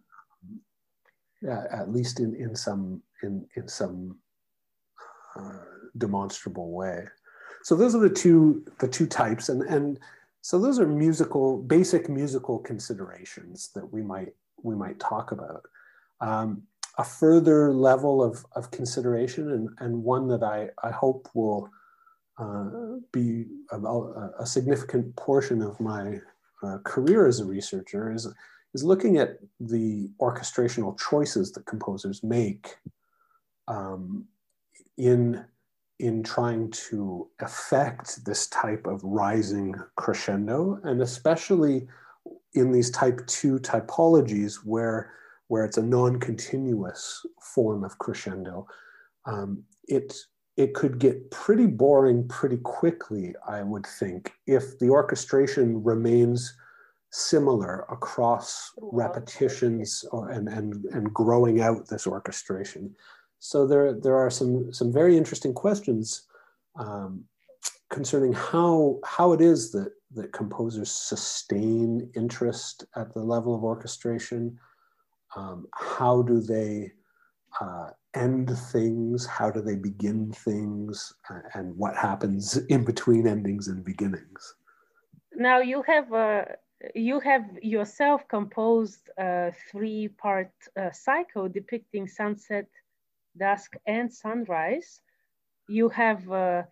Yeah, 1.43 1.65
at 1.73 1.93
least 1.93 2.21
in, 2.21 2.35
in 2.35 2.55
some 2.55 3.03
in, 3.23 3.47
in 3.57 3.69
some 3.69 4.17
uh, 5.37 5.65
demonstrable 5.97 6.71
way. 6.71 7.05
So 7.63 7.77
those 7.77 7.95
are 7.95 8.01
the 8.01 8.11
two 8.11 8.65
the 8.79 8.89
two 8.89 9.07
types, 9.07 9.49
and 9.49 9.63
and 9.63 9.99
so 10.43 10.59
those 10.59 10.79
are 10.79 10.87
musical, 10.87 11.59
basic 11.59 12.09
musical 12.09 12.59
considerations 12.59 13.71
that 13.75 13.91
we 13.93 14.03
might 14.03 14.35
we 14.63 14.75
might 14.75 14.99
talk 14.99 15.33
about. 15.33 15.63
Um, 16.21 16.63
a 17.01 17.05
further 17.05 17.73
level 17.73 18.23
of, 18.23 18.45
of 18.53 18.71
consideration, 18.71 19.53
and, 19.53 19.71
and 19.79 20.05
one 20.05 20.29
that 20.29 20.43
I, 20.43 20.69
I 20.85 20.91
hope 20.91 21.31
will 21.33 21.71
uh, 22.37 22.69
be 23.11 23.47
a, 23.73 24.45
significant 24.45 25.17
portion 25.17 25.63
of 25.63 25.81
my 25.81 26.19
uh, 26.63 26.77
career 26.85 27.27
as 27.27 27.41
a 27.41 27.47
researcher, 27.47 28.13
is, 28.13 28.29
is 28.75 28.85
looking 28.85 29.17
at 29.17 29.39
the 29.59 30.11
orchestrational 30.21 30.99
choices 30.99 31.53
that 31.53 31.65
composers 31.65 32.23
make 32.23 32.77
um, 33.67 34.27
in 34.99 35.43
in 36.01 36.23
trying 36.23 36.71
to 36.71 37.29
affect 37.41 38.25
this 38.25 38.47
type 38.49 38.87
of 38.87 39.03
rising 39.05 39.75
crescendo, 39.97 40.79
and 40.85 41.03
especially 41.03 41.87
in 42.55 42.73
these 42.73 42.91
type 42.91 43.27
2 43.27 43.59
typologies 43.59 44.57
where, 44.65 45.13
where 45.51 45.65
it's 45.65 45.79
a 45.79 45.83
non-continuous 45.83 47.27
form 47.43 47.83
of 47.83 47.99
crescendo, 47.99 48.65
um, 49.27 49.65
it, 49.89 50.15
it 50.57 50.75
could 50.75 51.01
get 51.01 51.29
pretty 51.33 51.67
boring 51.67 52.29
pretty 52.29 52.59
quickly, 52.59 53.35
I 53.49 53.65
would 53.65 53.85
think, 53.85 54.33
if 54.47 54.79
the 54.79 54.91
orchestration 54.91 55.83
remains 55.83 56.57
similar 57.11 57.85
across 57.91 58.71
repetitions 58.81 60.05
or, 60.13 60.31
and, 60.31 60.49
and, 60.49 60.85
and 60.93 61.13
growing 61.13 61.61
out 61.61 61.89
this 61.89 62.07
orchestration. 62.07 62.95
So 63.41 63.67
there, 63.67 63.93
there 63.93 64.17
are 64.17 64.31
some, 64.31 64.73
some 64.73 64.93
very 64.93 65.17
interesting 65.17 65.53
questions 65.53 66.29
um, 66.77 67.25
concerning 67.89 68.35
how, 68.35 69.01
how 69.05 69.33
it 69.33 69.41
is 69.41 69.73
that, 69.73 69.91
that 70.15 70.33
composers 70.33 70.93
sustain 70.93 72.09
interest 72.15 72.85
at 72.95 73.13
the 73.15 73.21
level 73.21 73.53
of 73.53 73.65
orchestration. 73.65 74.57
Um, 75.37 75.67
how 75.75 76.23
do 76.23 76.41
they 76.41 76.93
uh, 77.61 77.91
end 78.15 78.51
things? 78.73 79.27
How 79.27 79.51
do 79.51 79.61
they 79.61 79.77
begin 79.77 80.33
things? 80.33 81.15
Uh, 81.29 81.41
and 81.55 81.77
what 81.77 81.97
happens 81.97 82.57
in 82.69 82.85
between 82.85 83.27
endings 83.27 83.69
and 83.69 83.85
beginnings? 83.85 84.55
Now 85.35 85.61
you 85.61 85.83
have 85.83 86.13
a 86.13 86.57
you 86.95 87.21
have 87.21 87.45
yourself 87.63 88.27
composed 88.29 89.11
a 89.19 89.53
three-part 89.71 90.51
uh, 90.79 90.91
cycle 90.93 91.47
depicting 91.47 92.09
sunset, 92.09 92.67
dusk 93.37 93.75
and 93.87 94.11
sunrise, 94.11 95.03
you 95.71 95.89
have, 95.89 96.31
uh, 96.31 96.63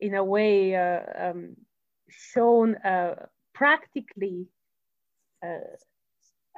in 0.00 0.14
a 0.14 0.24
way, 0.24 0.74
uh, 0.74 1.30
um, 1.30 1.56
shown 2.08 2.74
uh, 2.76 3.26
practically 3.54 4.48
uh, 5.44 5.76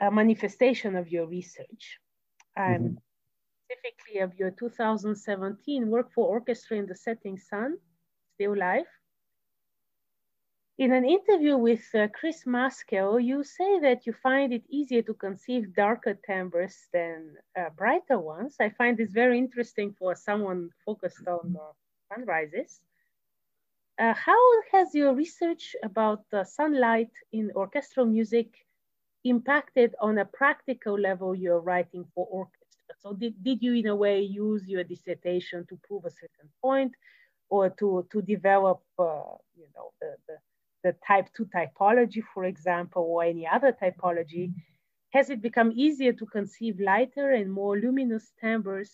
a 0.03 0.11
manifestation 0.11 0.97
of 0.97 1.09
your 1.09 1.27
research. 1.27 1.99
And 2.57 2.85
mm-hmm. 2.85 2.97
specifically 3.65 4.21
of 4.21 4.39
your 4.39 4.51
2017 4.51 5.89
work 5.89 6.13
for 6.13 6.29
orchestra 6.29 6.77
in 6.77 6.87
the 6.87 6.97
setting 6.97 7.39
sun, 7.39 7.79
still 8.35 8.57
life, 8.57 8.93
in 10.79 10.93
an 10.93 11.05
interview 11.05 11.57
with 11.57 11.85
uh, 11.95 12.09
Chris 12.09 12.45
Maskell, 12.45 13.21
you 13.21 13.45
say 13.45 13.79
that 13.81 14.05
you 14.05 14.13
find 14.13 14.53
it 14.53 14.65
easier 14.69 15.03
to 15.03 15.15
conceive 15.15 15.75
darker 15.75 16.19
timbres 16.27 16.89
than 16.93 17.37
uh, 17.57 17.71
brighter 17.77 18.19
ones. 18.19 18.57
I 18.59 18.71
find 18.71 18.97
this 18.97 19.13
very 19.13 19.39
interesting 19.39 19.95
for 19.99 20.17
someone 20.17 20.71
focused 20.85 21.29
on 21.29 21.57
uh, 21.57 21.73
sunrises. 22.09 22.81
Uh, 23.99 24.15
how 24.15 24.43
has 24.73 24.95
your 24.95 25.15
research 25.15 25.77
about 25.85 26.25
sunlight 26.45 27.13
in 27.33 27.53
orchestral 27.55 28.07
music 28.07 28.49
impacted 29.25 29.95
on 30.01 30.19
a 30.19 30.25
practical 30.25 30.99
level 30.99 31.35
you're 31.35 31.61
writing 31.61 32.05
for 32.15 32.27
orchestra? 32.27 32.95
So 33.01 33.15
did, 33.15 33.43
did 33.43 33.63
you 33.63 33.75
in 33.75 33.87
a 33.87 33.97
way 33.97 34.21
use 34.21 34.67
your 34.67 34.85
dissertation 34.85 35.67
to 35.69 35.79
prove 35.87 36.05
a 36.05 36.11
certain 36.11 36.51
point 36.61 36.93
or 37.49 37.71
to, 37.71 38.07
to 38.13 38.23
develop, 38.23 38.83
uh, 38.99 39.37
you 39.55 39.67
know, 39.75 39.93
the, 40.01 40.17
the 40.29 40.37
the 40.83 40.95
type 41.07 41.29
2 41.37 41.47
typology, 41.47 42.23
for 42.35 42.45
example, 42.45 43.03
or 43.03 43.25
any 43.25 43.47
other 43.47 43.73
typology, 43.73 44.53
has 45.11 45.31
it 45.31 45.43
become 45.43 45.73
easier 45.75 46.13
to 46.13 46.27
conceive 46.27 46.81
lighter 46.81 47.33
and 47.33 47.53
more 47.53 47.79
luminous 47.79 48.33
timbres 48.41 48.91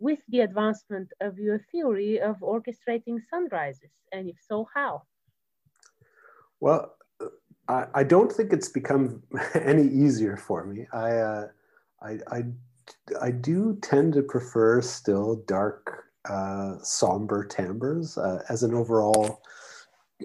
with 0.00 0.20
the 0.28 0.40
advancement 0.40 1.12
of 1.20 1.38
your 1.38 1.58
theory 1.70 2.20
of 2.20 2.36
orchestrating 2.40 3.18
sunrises? 3.30 3.92
And 4.12 4.28
if 4.28 4.36
so, 4.46 4.68
how? 4.74 5.02
Well, 6.60 6.94
I, 7.68 7.86
I 7.94 8.04
don't 8.04 8.32
think 8.32 8.52
it's 8.52 8.68
become 8.68 9.22
any 9.54 9.84
easier 9.84 10.36
for 10.36 10.64
me. 10.64 10.86
I, 10.92 11.10
uh, 11.10 11.48
I, 12.02 12.18
I, 12.30 12.42
I, 13.20 13.30
do 13.30 13.76
tend 13.82 14.14
to 14.14 14.22
prefer 14.22 14.80
still 14.80 15.42
dark, 15.46 16.04
uh, 16.28 16.76
somber 16.82 17.44
timbres 17.44 18.16
uh, 18.16 18.42
as 18.48 18.62
an 18.62 18.74
overall 18.74 19.42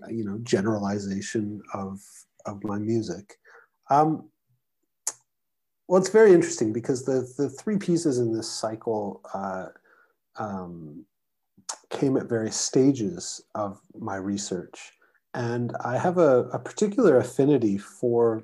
you 0.09 0.23
know 0.23 0.39
generalization 0.43 1.61
of 1.73 2.01
of 2.45 2.63
my 2.63 2.77
music. 2.77 3.37
Um, 3.89 4.29
well, 5.87 5.99
it's 5.99 6.09
very 6.09 6.33
interesting 6.33 6.73
because 6.73 7.05
the 7.05 7.31
the 7.37 7.49
three 7.49 7.77
pieces 7.77 8.19
in 8.19 8.33
this 8.33 8.49
cycle 8.49 9.21
uh, 9.33 9.67
um, 10.37 11.05
came 11.89 12.17
at 12.17 12.27
various 12.27 12.55
stages 12.55 13.41
of 13.55 13.79
my 13.95 14.15
research, 14.15 14.93
and 15.33 15.75
I 15.83 15.97
have 15.97 16.17
a, 16.17 16.45
a 16.49 16.59
particular 16.59 17.17
affinity 17.17 17.77
for 17.77 18.43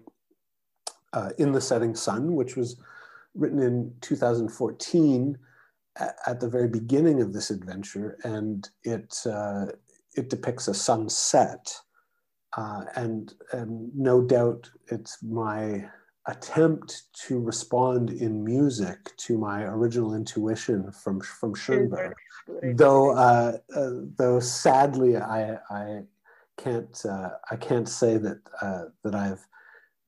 uh, 1.13 1.31
"In 1.37 1.51
the 1.51 1.61
Setting 1.61 1.95
Sun," 1.95 2.35
which 2.35 2.55
was 2.55 2.77
written 3.35 3.59
in 3.59 3.93
2014 4.01 5.37
at, 6.25 6.39
the 6.39 6.49
very 6.49 6.67
beginning 6.67 7.21
of 7.21 7.33
this 7.33 7.49
adventure, 7.49 8.17
and 8.23 8.69
it 8.83 9.15
uh, 9.25 9.67
it 10.15 10.29
depicts 10.29 10.67
a 10.67 10.73
sunset. 10.73 11.73
Uh, 12.57 12.83
and, 12.95 13.33
and 13.51 13.91
no 13.95 14.21
doubt 14.21 14.69
it's 14.87 15.21
my 15.21 15.87
attempt 16.25 17.03
to 17.13 17.39
respond 17.39 18.09
in 18.09 18.43
music 18.43 19.15
to 19.17 19.37
my 19.37 19.63
original 19.63 20.15
intuition 20.15 20.91
from, 20.91 21.21
from 21.21 21.53
Schoenberg. 21.53 22.15
Though, 22.73 23.11
uh, 23.11 23.57
uh, 23.75 23.89
though 24.17 24.39
sadly, 24.39 25.15
I, 25.15 25.59
I 25.69 26.01
can't, 26.63 27.05
uh, 27.05 27.29
I 27.49 27.55
can't 27.55 27.87
say 27.87 28.17
that, 28.17 28.39
uh, 28.61 28.85
that 29.03 29.15
I've 29.15 29.45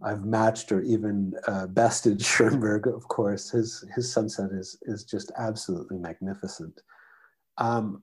I've 0.03 0.25
matched 0.25 0.71
or 0.71 0.81
even 0.81 1.33
uh, 1.47 1.67
bested 1.67 2.21
Schoenberg. 2.25 2.87
Of 2.87 3.07
course, 3.07 3.49
his 3.49 3.85
his 3.95 4.11
sunset 4.11 4.51
is 4.51 4.77
is 4.83 5.03
just 5.03 5.31
absolutely 5.37 5.97
magnificent. 5.97 6.81
Um, 7.57 8.01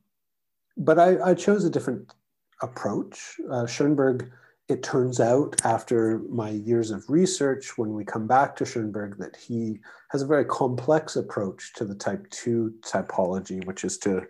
but 0.76 0.98
I, 0.98 1.30
I, 1.30 1.34
chose 1.34 1.64
a 1.64 1.70
different 1.70 2.14
approach. 2.62 3.40
Uh, 3.50 3.66
Schoenberg, 3.66 4.30
it 4.68 4.84
turns 4.84 5.18
out 5.18 5.56
after 5.64 6.20
my 6.28 6.50
years 6.50 6.92
of 6.92 7.08
research, 7.08 7.76
when 7.76 7.94
we 7.94 8.04
come 8.04 8.28
back 8.28 8.54
to 8.56 8.64
Schoenberg, 8.64 9.18
that 9.18 9.34
he 9.34 9.80
has 10.10 10.22
a 10.22 10.26
very 10.26 10.44
complex 10.44 11.16
approach 11.16 11.72
to 11.74 11.84
the 11.84 11.96
type 11.96 12.28
two 12.30 12.74
typology, 12.82 13.64
which 13.66 13.82
is 13.82 13.98
to 13.98 14.22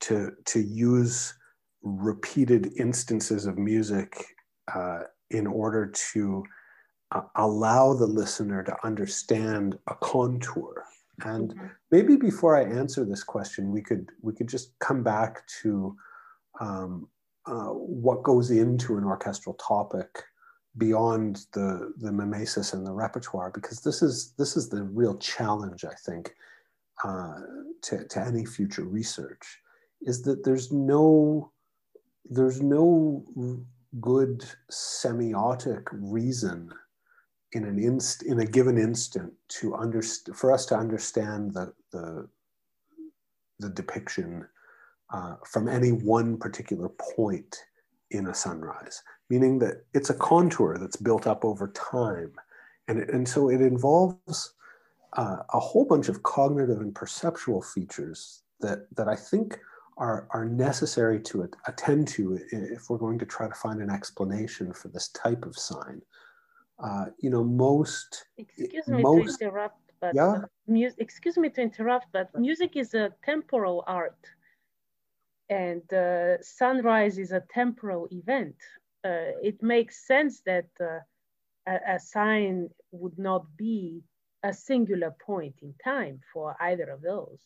to 0.00 0.32
to 0.44 0.60
use 0.60 1.34
repeated 1.84 2.72
instances 2.76 3.46
of 3.46 3.58
music 3.58 4.24
uh, 4.74 5.00
in 5.30 5.46
order 5.46 5.92
to 6.12 6.42
uh, 7.12 7.22
allow 7.36 7.94
the 7.94 8.06
listener 8.06 8.62
to 8.64 8.76
understand 8.84 9.78
a 9.88 9.94
contour. 9.96 10.84
And 11.24 11.50
mm-hmm. 11.50 11.66
maybe 11.90 12.16
before 12.16 12.56
I 12.56 12.64
answer 12.64 13.04
this 13.04 13.22
question, 13.22 13.70
we 13.70 13.82
could 13.82 14.10
we 14.22 14.32
could 14.32 14.48
just 14.48 14.76
come 14.80 15.02
back 15.02 15.46
to 15.62 15.96
um, 16.60 17.08
uh, 17.46 17.68
what 17.68 18.22
goes 18.22 18.50
into 18.50 18.96
an 18.96 19.04
orchestral 19.04 19.54
topic 19.54 20.24
beyond 20.76 21.46
the 21.52 21.92
the 21.98 22.10
mimesis 22.10 22.72
and 22.72 22.84
the 22.84 22.92
repertoire, 22.92 23.50
because 23.52 23.80
this 23.80 24.02
is 24.02 24.32
this 24.38 24.56
is 24.56 24.68
the 24.68 24.82
real 24.82 25.16
challenge, 25.18 25.84
I 25.84 25.94
think, 26.06 26.34
uh, 27.04 27.40
to, 27.82 28.04
to 28.08 28.20
any 28.20 28.44
future 28.44 28.84
research, 28.84 29.60
is 30.02 30.22
that 30.22 30.42
there's 30.42 30.72
no 30.72 31.52
there's 32.24 32.60
no 32.60 33.24
good 34.00 34.44
semiotic 34.70 35.86
reason 35.92 36.72
in 37.52 37.64
an 37.64 37.78
inst 37.78 38.22
in 38.24 38.40
a 38.40 38.46
given 38.46 38.76
instant 38.76 39.32
to 39.48 39.74
understand 39.74 40.36
for 40.36 40.52
us 40.52 40.66
to 40.66 40.76
understand 40.76 41.54
the 41.54 41.72
the, 41.92 42.28
the 43.60 43.68
depiction 43.70 44.46
uh, 45.12 45.36
from 45.46 45.68
any 45.68 45.92
one 45.92 46.36
particular 46.36 46.88
point 46.88 47.56
in 48.10 48.26
a 48.28 48.34
sunrise, 48.34 49.02
meaning 49.30 49.58
that 49.58 49.84
it's 49.94 50.10
a 50.10 50.14
contour 50.14 50.76
that's 50.78 50.96
built 50.96 51.26
up 51.26 51.44
over 51.44 51.68
time, 51.68 52.32
and 52.88 52.98
and 53.10 53.28
so 53.28 53.48
it 53.50 53.60
involves 53.60 54.54
uh, 55.16 55.38
a 55.52 55.60
whole 55.60 55.84
bunch 55.84 56.08
of 56.08 56.22
cognitive 56.22 56.80
and 56.80 56.94
perceptual 56.94 57.62
features 57.62 58.42
that 58.60 58.88
that 58.96 59.08
I 59.08 59.14
think 59.14 59.58
are, 59.96 60.26
are 60.30 60.44
necessary 60.44 61.20
to 61.20 61.48
attend 61.66 62.08
to 62.08 62.38
if 62.50 62.90
we're 62.90 62.98
going 62.98 63.18
to 63.18 63.26
try 63.26 63.48
to 63.48 63.54
find 63.54 63.80
an 63.80 63.90
explanation 63.90 64.72
for 64.72 64.88
this 64.88 65.08
type 65.08 65.44
of 65.44 65.56
sign. 65.56 66.00
Uh, 66.82 67.06
you 67.18 67.30
know, 67.30 67.44
most. 67.44 68.26
Excuse 68.36 68.88
me 68.88 69.02
most, 69.02 69.38
to 69.38 69.44
interrupt, 69.44 69.78
but 70.00 70.14
yeah? 70.14 70.42
music, 70.66 71.00
excuse 71.00 71.36
me 71.36 71.48
to 71.50 71.62
interrupt, 71.62 72.06
but 72.12 72.28
music 72.36 72.76
is 72.76 72.94
a 72.94 73.12
temporal 73.24 73.84
art, 73.86 74.18
and 75.48 75.92
uh, 75.92 76.42
sunrise 76.42 77.18
is 77.18 77.30
a 77.30 77.42
temporal 77.52 78.08
event. 78.10 78.56
Uh, 79.04 79.38
it 79.42 79.62
makes 79.62 80.06
sense 80.06 80.40
that 80.46 80.66
uh, 80.80 80.98
a, 81.68 81.94
a 81.94 82.00
sign 82.00 82.68
would 82.90 83.18
not 83.18 83.44
be 83.56 84.02
a 84.42 84.52
singular 84.52 85.14
point 85.24 85.54
in 85.62 85.74
time 85.82 86.20
for 86.32 86.56
either 86.60 86.90
of 86.90 87.02
those. 87.02 87.40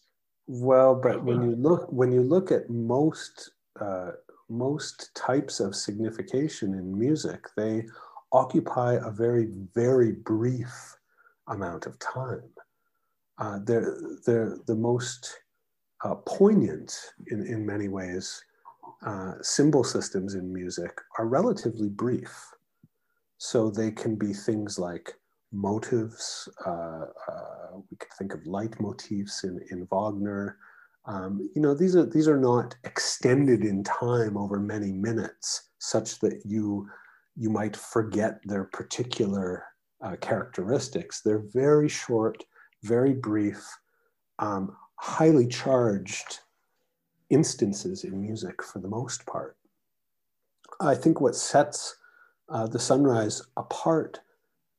Well, 0.49 0.95
but 0.95 1.23
when 1.23 1.43
you 1.43 1.55
look 1.57 1.93
when 1.93 2.11
you 2.11 2.23
look 2.23 2.51
at 2.51 2.71
most 2.71 3.51
uh, 3.79 4.13
most 4.49 5.15
types 5.15 5.61
of 5.61 5.77
signification 5.77 6.73
in 6.73 6.99
music, 6.99 7.45
they 7.55 7.85
occupy 8.33 8.95
a 8.95 9.11
very 9.11 9.49
very 9.75 10.13
brief 10.13 10.97
amount 11.49 11.85
of 11.85 11.99
time. 11.99 12.49
Uh, 13.37 13.59
they're 13.63 13.95
they're 14.25 14.57
the 14.67 14.75
most 14.75 15.39
uh, 16.03 16.15
poignant 16.27 16.97
in 17.27 17.47
in 17.47 17.67
many 17.67 17.89
ways. 17.89 18.43
Uh, 19.05 19.35
symbol 19.43 19.85
systems 19.85 20.35
in 20.35 20.51
music 20.51 20.99
are 21.19 21.27
relatively 21.27 21.91
brief, 21.91 22.35
so 23.37 23.71
they 23.71 23.91
can 23.91 24.17
be 24.17 24.33
things 24.33 24.79
like 24.79 25.13
motives. 25.53 26.49
Uh, 26.67 27.07
uh, 27.29 27.79
we 27.91 27.97
could 27.97 28.13
think 28.19 28.35
of 28.35 28.41
leitmotifs 28.41 29.45
in, 29.45 29.61
in 29.71 29.87
Wagner. 29.91 30.59
Um, 31.07 31.49
you 31.55 31.63
know, 31.63 31.75
these 31.75 31.97
are 31.97 32.05
these 32.05 32.29
are 32.29 32.39
not 32.39 32.77
extended 32.85 33.65
in 33.65 33.83
time 33.83 34.37
over 34.37 34.59
many 34.61 34.93
minutes, 34.93 35.71
such 35.79 36.19
that 36.21 36.43
you 36.45 36.89
you 37.37 37.51
might 37.51 37.77
forget 37.77 38.41
their 38.45 38.65
particular 38.65 39.65
uh, 40.03 40.17
characteristics. 40.21 41.23
They're 41.23 41.45
very 41.53 41.89
short, 41.89 42.45
very 42.83 43.15
brief, 43.15 43.65
um, 44.39 44.77
highly 44.97 45.47
charged 45.47 46.41
instances 47.31 48.05
in 48.05 48.21
music 48.21 48.63
for 48.63 48.81
the 48.81 48.89
most 48.89 49.25
part. 49.27 49.57
I 50.81 50.95
think 50.95 51.21
what 51.21 51.37
sets 51.37 51.97
uh, 52.49 52.67
the 52.67 52.79
sunrise 52.79 53.43
apart 53.57 54.21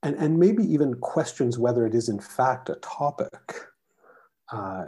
and, 0.04 0.16
and 0.16 0.40
maybe 0.40 0.64
even 0.64 0.96
questions 0.96 1.60
whether 1.60 1.86
it 1.86 1.94
is 1.94 2.10
in 2.10 2.20
fact 2.20 2.70
a 2.70 2.76
topic. 2.76 3.56
Uh, 4.52 4.86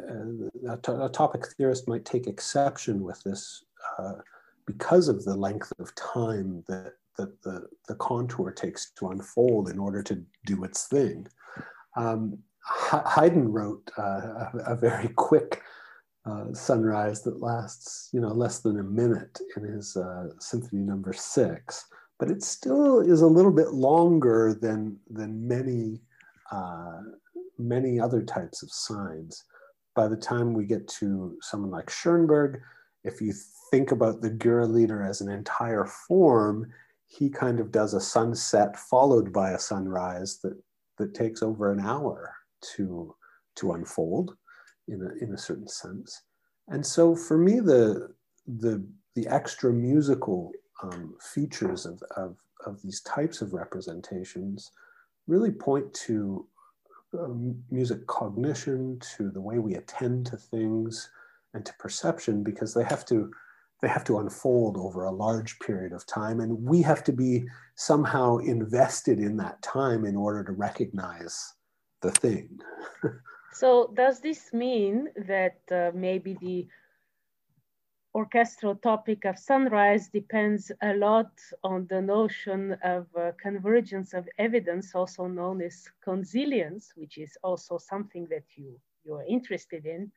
a, 0.68 1.06
a, 1.06 1.10
topic 1.10 1.46
theorist 1.56 1.88
might 1.88 2.04
take 2.04 2.26
exception 2.26 3.04
with 3.04 3.22
this 3.24 3.64
uh, 4.00 4.14
because 4.66 5.08
of 5.08 5.24
the 5.24 5.36
length 5.36 5.72
of 5.78 5.94
time 5.94 6.64
that, 6.68 6.94
that 7.18 7.40
the, 7.44 7.68
the 7.88 7.94
contour 7.96 8.52
takes 8.52 8.90
to 8.92 9.10
unfold 9.10 9.70
in 9.70 9.78
order 9.78 10.02
to 10.02 10.24
do 10.48 10.64
its 10.64 10.88
thing. 10.88 11.28
Um, 11.96 12.40
Haydn 12.64 13.52
wrote 13.52 13.92
uh, 14.00 14.02
a, 14.02 14.52
a, 14.68 14.76
very 14.76 15.10
quick 15.10 15.62
uh, 16.26 16.54
sunrise 16.54 17.22
that 17.24 17.42
lasts, 17.42 18.10
you 18.14 18.20
know, 18.20 18.30
less 18.30 18.60
than 18.60 18.80
a 18.80 18.84
minute 18.84 19.40
in 19.58 19.64
his 19.64 19.96
uh, 19.96 20.30
symphony 20.40 20.82
number 20.82 21.14
six 21.14 21.86
but 22.22 22.30
it 22.30 22.44
still 22.44 23.00
is 23.00 23.22
a 23.22 23.28
little 23.28 23.52
bit 23.52 23.74
longer 23.74 24.56
than, 24.62 24.96
than 25.10 25.48
many, 25.48 26.00
uh, 26.52 27.00
many 27.58 28.00
other 28.00 28.22
types 28.22 28.62
of 28.62 28.72
signs. 28.72 29.44
By 29.96 30.08
the 30.08 30.16
time 30.16 30.54
we 30.54 30.66
get 30.66 30.88
to 31.00 31.36
someone 31.42 31.72
like 31.72 31.90
Schoenberg, 31.90 32.62
if 33.04 33.22
you 33.22 33.34
think 33.72 33.90
about 33.90 34.22
the 34.22 34.30
Lieder 34.70 35.02
as 35.02 35.22
an 35.22 35.30
entire 35.30 35.86
form, 36.08 36.72
he 37.08 37.28
kind 37.28 37.60
of 37.60 37.72
does 37.72 37.96
a 37.96 38.00
sunset 38.00 38.78
followed 38.78 39.34
by 39.34 39.54
a 39.54 39.60
sunrise 39.60 40.38
that, 40.44 40.62
that 41.00 41.16
takes 41.16 41.42
over 41.42 41.72
an 41.72 41.80
hour 41.80 42.36
to, 42.76 43.16
to 43.56 43.72
unfold 43.72 44.38
in 44.88 45.02
a, 45.02 45.26
in 45.26 45.34
a 45.34 45.40
certain 45.40 45.68
sense. 45.68 46.22
And 46.68 46.86
so 46.86 47.16
for 47.16 47.40
me, 47.40 47.60
the, 47.60 48.14
the, 48.46 48.88
the 49.16 49.28
extra 49.28 49.74
musical 49.74 50.52
um, 50.82 51.16
features 51.20 51.86
of, 51.86 52.02
of, 52.16 52.38
of 52.66 52.82
these 52.82 53.02
types 53.02 53.42
of 53.42 53.54
representations 53.54 54.72
really 55.28 55.52
point 55.52 55.94
to 55.94 56.46
um, 57.18 57.56
music 57.70 58.08
cognition, 58.08 59.00
to 59.18 59.30
the 59.30 59.42
way 59.42 59.60
we 59.60 59.76
attend 59.76 60.26
to 60.28 60.38
things, 60.38 61.10
and 61.54 61.66
to 61.66 61.74
perception 61.80 62.44
because 62.44 62.74
they 62.74 62.84
have 62.84 63.06
to 63.06 63.32
they 63.82 63.88
have 63.88 64.04
to 64.04 64.20
unfold 64.20 64.78
over 64.78 65.06
a 65.06 65.12
large 65.12 65.58
period 65.60 65.92
of 65.92 66.06
time, 66.06 66.40
and 66.40 66.64
we 66.64 66.84
have 66.84 67.04
to 67.04 67.12
be 67.12 67.46
somehow 67.76 68.38
invested 68.38 69.18
in 69.18 69.38
that 69.38 69.60
time 69.64 70.06
in 70.06 70.16
order 70.16 70.44
to 70.44 70.52
recognize 70.52 71.54
the 72.02 72.12
thing. 72.12 72.60
so, 73.54 73.92
does 73.96 74.20
this 74.20 74.54
mean 74.54 75.08
that 75.28 75.60
uh, 75.72 75.90
maybe 75.96 76.38
the 76.40 76.68
orchestral 78.14 78.76
topic 78.76 79.26
of 79.26 79.38
sunrise 79.38 80.10
depends 80.10 80.72
a 80.82 80.94
lot 80.96 81.32
on 81.64 81.88
the 81.90 82.02
notion 82.02 82.76
of 82.84 83.08
uh, 83.16 83.32
convergence 83.42 84.14
of 84.14 84.28
evidence, 84.38 84.94
also 84.94 85.28
known 85.28 85.62
as 85.62 85.88
consilience, 86.04 86.92
which 86.96 87.18
is 87.18 87.38
also 87.44 87.78
something 87.78 88.28
that 88.30 88.44
you, 88.56 88.78
you 89.06 89.14
are 89.16 89.26
interested 89.28 89.86
in. 89.86 90.12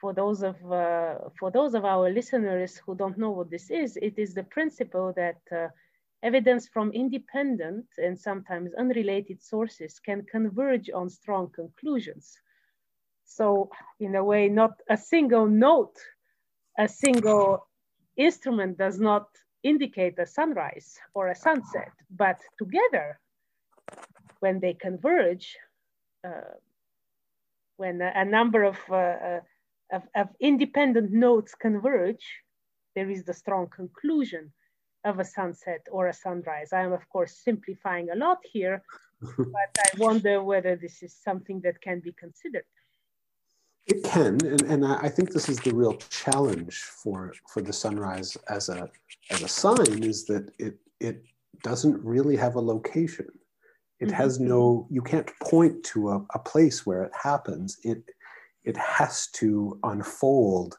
For 0.00 0.12
those, 0.12 0.42
of, 0.42 0.56
uh, 0.70 1.16
for 1.38 1.50
those 1.50 1.74
of 1.74 1.84
our 1.84 2.10
listeners 2.10 2.76
who 2.78 2.94
don't 2.94 3.18
know 3.18 3.30
what 3.30 3.50
this 3.50 3.70
is, 3.70 3.96
it 3.96 4.18
is 4.18 4.34
the 4.34 4.44
principle 4.44 5.12
that 5.16 5.40
uh, 5.50 5.68
evidence 6.22 6.68
from 6.68 6.92
independent 6.92 7.86
and 7.98 8.18
sometimes 8.18 8.74
unrelated 8.74 9.42
sources 9.42 9.98
can 9.98 10.24
converge 10.30 10.90
on 10.90 11.08
strong 11.08 11.50
conclusions. 11.54 12.38
So 13.24 13.70
in 14.00 14.14
a 14.14 14.24
way, 14.24 14.48
not 14.48 14.80
a 14.88 14.96
single 14.96 15.46
note 15.46 15.96
a 16.78 16.88
single 16.88 17.66
instrument 18.16 18.78
does 18.78 18.98
not 19.00 19.28
indicate 19.62 20.18
a 20.18 20.26
sunrise 20.26 20.98
or 21.14 21.28
a 21.28 21.34
sunset, 21.34 21.92
but 22.10 22.38
together, 22.58 23.18
when 24.40 24.58
they 24.60 24.74
converge, 24.74 25.56
uh, 26.24 26.54
when 27.76 28.00
a, 28.00 28.12
a, 28.16 28.24
number 28.24 28.64
of, 28.64 28.78
uh, 28.90 28.94
uh, 28.94 29.40
of, 29.92 30.02
of, 30.16 30.28
independent 30.40 31.12
notes 31.12 31.54
converge, 31.54 32.24
there 32.94 33.10
is 33.10 33.24
the 33.24 33.34
strong 33.34 33.68
conclusion. 33.68 34.52
of 35.04 35.18
a 35.18 35.24
sunset 35.24 35.82
or 35.90 36.06
a 36.08 36.12
sunrise. 36.12 36.72
I 36.72 36.82
am, 36.82 36.92
of 36.92 37.08
course, 37.08 37.32
simplifying 37.48 38.10
a 38.10 38.14
lot 38.14 38.38
here, 38.44 38.82
but 39.36 39.72
I 39.86 39.90
wonder 39.98 40.42
whether 40.42 40.76
this 40.76 41.02
is 41.02 41.12
something 41.12 41.60
that 41.62 41.80
can 41.80 42.00
be 42.00 42.12
considered. 42.12 42.64
It 43.86 44.04
can, 44.04 44.38
and, 44.46 44.62
and 44.62 44.86
I 44.86 45.08
think 45.08 45.32
this 45.32 45.48
is 45.48 45.58
the 45.58 45.74
real 45.74 45.94
challenge 45.94 46.78
for 46.82 47.32
for 47.52 47.62
the 47.62 47.72
sunrise 47.72 48.36
as 48.48 48.68
a 48.68 48.88
as 49.30 49.42
a 49.42 49.48
sign 49.48 50.04
is 50.04 50.24
that 50.26 50.52
it 50.58 50.78
it 51.00 51.24
doesn't 51.62 52.02
really 52.04 52.36
have 52.36 52.54
a 52.54 52.60
location. 52.60 53.28
It 53.98 54.06
mm-hmm. 54.06 54.14
has 54.14 54.38
no. 54.38 54.86
You 54.88 55.02
can't 55.02 55.30
point 55.42 55.82
to 55.84 56.10
a, 56.10 56.26
a 56.34 56.38
place 56.38 56.86
where 56.86 57.02
it 57.02 57.12
happens. 57.20 57.78
It 57.82 58.04
it 58.64 58.76
has 58.76 59.26
to 59.34 59.78
unfold 59.82 60.76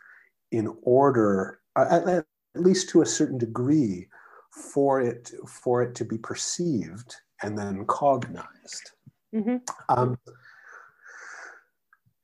in 0.51 0.73
order, 0.83 1.59
at, 1.75 2.07
at 2.07 2.25
least 2.55 2.89
to 2.89 3.01
a 3.01 3.05
certain 3.05 3.37
degree, 3.37 4.07
for 4.51 5.01
it 5.01 5.31
for 5.47 5.81
it 5.81 5.95
to 5.95 6.05
be 6.05 6.17
perceived 6.17 7.15
and 7.41 7.57
then 7.57 7.85
cognized. 7.85 8.91
Mm-hmm. 9.35 9.57
Um, 9.89 10.17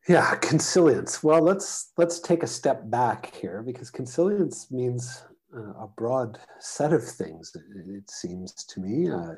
yeah, 0.10 0.36
consilience. 0.42 1.24
Well, 1.24 1.42
let's 1.42 1.94
let's 1.98 2.20
take 2.20 2.44
a 2.44 2.48
step 2.48 2.90
back 2.90 3.34
here 3.36 3.64
because 3.66 3.90
consilience 3.92 4.70
means 4.72 5.24
uh, 5.56 5.84
a 5.84 5.88
broad 5.96 6.40
set 6.60 6.92
of 6.92 7.04
things. 7.04 7.56
It, 7.56 8.10
seems 8.10 8.54
to 8.54 8.82
me, 8.82 9.10
uh, 9.10 9.36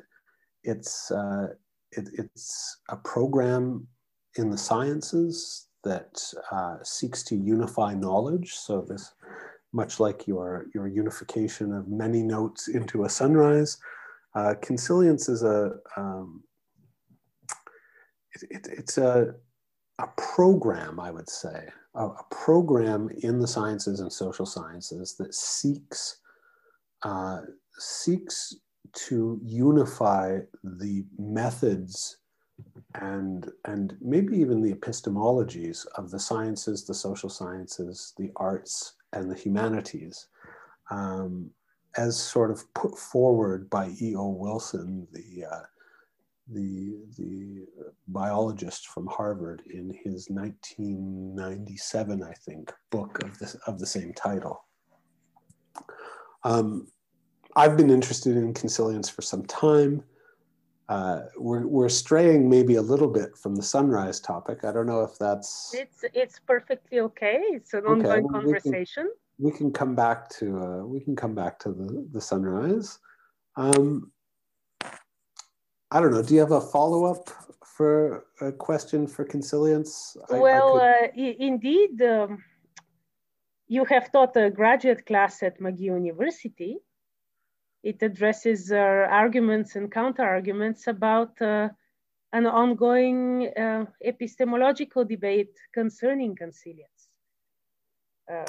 it's 0.64 1.10
uh, 1.10 1.48
it, 1.92 2.08
it's 2.14 2.78
a 2.88 2.96
program 2.96 3.86
in 4.36 4.50
the 4.50 4.58
sciences 4.58 5.68
that 5.84 6.22
uh, 6.50 6.76
seeks 6.82 7.22
to 7.24 7.36
unify 7.36 7.92
knowledge. 7.92 8.54
So 8.54 8.80
this, 8.88 9.12
much 9.74 10.00
like 10.00 10.26
your 10.26 10.66
your 10.74 10.88
unification 10.88 11.74
of 11.74 11.88
many 11.88 12.22
notes 12.22 12.68
into 12.68 13.04
a 13.04 13.10
sunrise, 13.10 13.76
uh, 14.34 14.54
consilience 14.62 15.28
is 15.28 15.42
a 15.42 15.72
um, 15.98 16.42
it, 18.40 18.68
it's 18.70 18.96
a 18.96 19.34
a 19.98 20.06
program, 20.16 20.98
I 20.98 21.10
would 21.10 21.28
say, 21.28 21.68
a, 21.94 22.06
a, 22.06 22.24
program 22.30 23.10
in 23.22 23.38
the 23.38 23.46
sciences 23.46 24.00
and 24.00 24.12
social 24.12 24.46
sciences 24.46 25.16
that 25.18 25.34
seeks 25.34 26.18
uh, 27.02 27.42
seeks 27.78 28.54
to 28.92 29.40
unify 29.42 30.38
the 30.62 31.04
methods 31.18 32.18
and 32.94 33.50
and 33.64 33.96
maybe 34.00 34.36
even 34.36 34.60
the 34.60 34.74
epistemologies 34.74 35.86
of 35.96 36.10
the 36.10 36.20
sciences, 36.20 36.84
the 36.84 36.94
social 36.94 37.28
sciences, 37.28 38.14
the 38.18 38.30
arts, 38.36 38.94
and 39.12 39.30
the 39.30 39.34
humanities, 39.34 40.28
um, 40.90 41.50
as 41.96 42.18
sort 42.18 42.50
of 42.50 42.72
put 42.74 42.98
forward 42.98 43.68
by 43.70 43.90
E.O. 44.00 44.28
Wilson, 44.28 45.06
the 45.12 45.44
uh, 45.46 45.62
the, 46.48 46.98
the 47.16 47.66
biologist 48.08 48.88
from 48.88 49.06
Harvard 49.06 49.62
in 49.72 49.96
his 50.04 50.28
1997, 50.30 52.22
I 52.22 52.32
think, 52.32 52.72
book 52.90 53.22
of, 53.22 53.38
this, 53.38 53.54
of 53.66 53.78
the 53.78 53.86
same 53.86 54.12
title. 54.14 54.64
Um, 56.44 56.88
I've 57.54 57.76
been 57.76 57.90
interested 57.90 58.36
in 58.36 58.54
consilience 58.54 59.08
for 59.08 59.22
some 59.22 59.44
time. 59.44 60.02
Uh, 60.88 61.22
we're, 61.38 61.66
we're 61.66 61.88
straying 61.88 62.50
maybe 62.50 62.74
a 62.74 62.82
little 62.82 63.08
bit 63.08 63.36
from 63.36 63.54
the 63.54 63.62
sunrise 63.62 64.20
topic. 64.20 64.64
I 64.64 64.72
don't 64.72 64.86
know 64.86 65.02
if 65.02 65.16
that's. 65.18 65.74
It's 65.74 66.04
it's 66.12 66.38
perfectly 66.40 67.00
okay. 67.00 67.38
It's 67.50 67.72
an 67.72 67.86
ongoing 67.86 68.26
okay. 68.26 68.32
conversation. 68.32 69.08
We 69.38 69.50
can, 69.50 69.54
we 69.54 69.58
can, 69.58 69.72
come 69.72 69.94
back 69.94 70.28
to 70.30 70.58
uh, 70.58 70.84
we 70.84 71.00
can 71.00 71.16
come 71.16 71.34
back 71.34 71.58
to 71.60 71.70
the 71.70 72.06
the 72.12 72.20
sunrise. 72.20 72.98
Um, 73.56 74.11
I 75.92 76.00
don't 76.00 76.12
know. 76.12 76.22
Do 76.22 76.32
you 76.32 76.40
have 76.40 76.52
a 76.52 76.60
follow 76.60 77.04
up 77.04 77.28
for 77.66 78.24
a 78.40 78.50
question 78.50 79.06
for 79.06 79.26
consilience? 79.26 80.16
well, 80.30 80.80
I 80.80 81.10
could... 81.14 81.20
uh, 81.20 81.34
indeed, 81.38 82.00
um, 82.00 82.42
you 83.68 83.84
have 83.84 84.10
taught 84.10 84.34
a 84.38 84.48
graduate 84.48 85.04
class 85.04 85.42
at 85.42 85.60
McGill 85.60 86.02
University. 86.02 86.78
It 87.82 88.02
addresses 88.02 88.72
uh, 88.72 88.76
arguments 88.76 89.76
and 89.76 89.92
counter 89.92 90.22
arguments 90.22 90.86
about 90.86 91.40
uh, 91.42 91.68
an 92.32 92.46
ongoing 92.46 93.48
uh, 93.54 93.84
epistemological 94.02 95.04
debate 95.04 95.54
concerning 95.74 96.34
consilience. 96.36 97.08
Uh, 98.32 98.46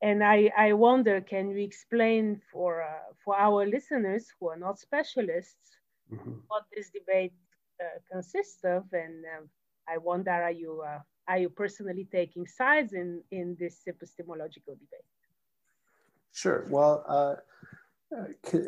and 0.00 0.24
I, 0.24 0.50
I 0.56 0.72
wonder, 0.72 1.20
can 1.20 1.48
we 1.48 1.62
explain 1.62 2.40
for, 2.50 2.82
uh, 2.82 3.12
for 3.22 3.36
our 3.36 3.66
listeners 3.66 4.28
who 4.40 4.48
are 4.48 4.56
not 4.56 4.78
specialists 4.78 5.76
mm-hmm. 6.12 6.32
what 6.48 6.64
this 6.74 6.90
debate 6.90 7.32
uh, 7.80 7.98
consists 8.10 8.62
of. 8.64 8.84
And 8.92 9.24
um, 9.36 9.48
I 9.88 9.98
wonder, 9.98 10.30
are 10.30 10.50
you 10.50 10.82
uh, 10.86 11.00
are 11.28 11.38
you 11.38 11.48
personally 11.48 12.06
taking 12.10 12.46
sides 12.46 12.92
in 12.92 13.22
in 13.30 13.56
this 13.58 13.82
epistemological 13.86 14.74
debate? 14.74 15.08
Sure. 16.32 16.66
Well. 16.70 17.04
Uh, 17.08 17.34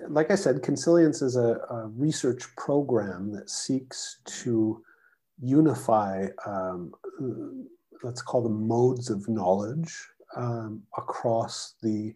like 0.09 0.33
I 0.33 0.35
said, 0.35 0.63
Consilience 0.63 1.23
is 1.23 1.37
a, 1.37 1.61
a, 1.71 1.87
research 1.95 2.43
program 2.57 3.31
that 3.33 3.49
seeks 3.49 4.19
to 4.43 4.83
unify, 5.41 6.27
um, 6.45 6.93
let's 8.03 8.23
call 8.23 8.43
them 8.43 8.67
modes 8.67 9.09
of 9.09 9.29
knowledge 9.29 9.95
um, 10.37 10.83
across 10.97 11.75
the 11.83 12.15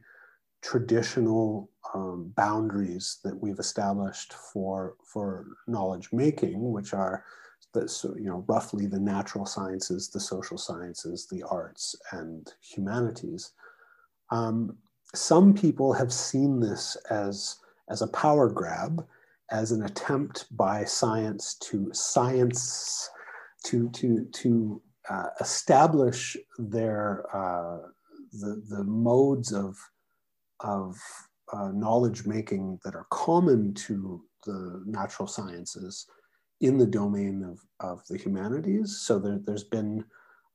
traditional 0.62 1.70
um, 1.94 2.32
boundaries 2.36 3.18
that 3.24 3.38
we've 3.40 3.58
established 3.58 4.34
for 4.34 4.96
for 5.04 5.46
knowledge 5.66 6.08
making, 6.12 6.72
which 6.72 6.92
are 6.94 7.24
the, 7.72 8.14
you 8.18 8.28
know 8.28 8.44
roughly 8.48 8.86
the 8.86 8.98
natural 8.98 9.46
sciences, 9.46 10.08
the 10.08 10.20
social 10.20 10.58
sciences, 10.58 11.26
the 11.30 11.42
arts, 11.44 11.94
and 12.12 12.52
humanities. 12.60 13.52
Um, 14.30 14.76
some 15.14 15.54
people 15.54 15.92
have 15.92 16.12
seen 16.12 16.60
this 16.60 16.96
as 17.10 17.56
as 17.88 18.02
a 18.02 18.08
power 18.08 18.48
grab, 18.48 19.04
as 19.50 19.72
an 19.72 19.84
attempt 19.84 20.46
by 20.56 20.84
science 20.84 21.54
to 21.54 21.90
science 21.92 23.10
to 23.64 23.88
to 23.90 24.24
to 24.26 24.82
uh, 25.08 25.26
establish 25.40 26.36
their 26.58 27.24
uh, 27.34 27.78
the 28.32 28.62
the 28.68 28.84
modes 28.84 29.52
of 29.52 29.76
of 30.62 30.96
uh, 31.52 31.70
knowledge 31.72 32.26
making 32.26 32.78
that 32.84 32.94
are 32.94 33.06
common 33.10 33.74
to 33.74 34.22
the 34.46 34.82
natural 34.86 35.26
sciences 35.26 36.06
in 36.60 36.78
the 36.78 36.86
domain 36.86 37.42
of, 37.42 37.60
of 37.80 38.06
the 38.08 38.18
humanities. 38.18 38.98
So 39.00 39.18
there, 39.18 39.40
has 39.48 39.64
been, 39.64 40.04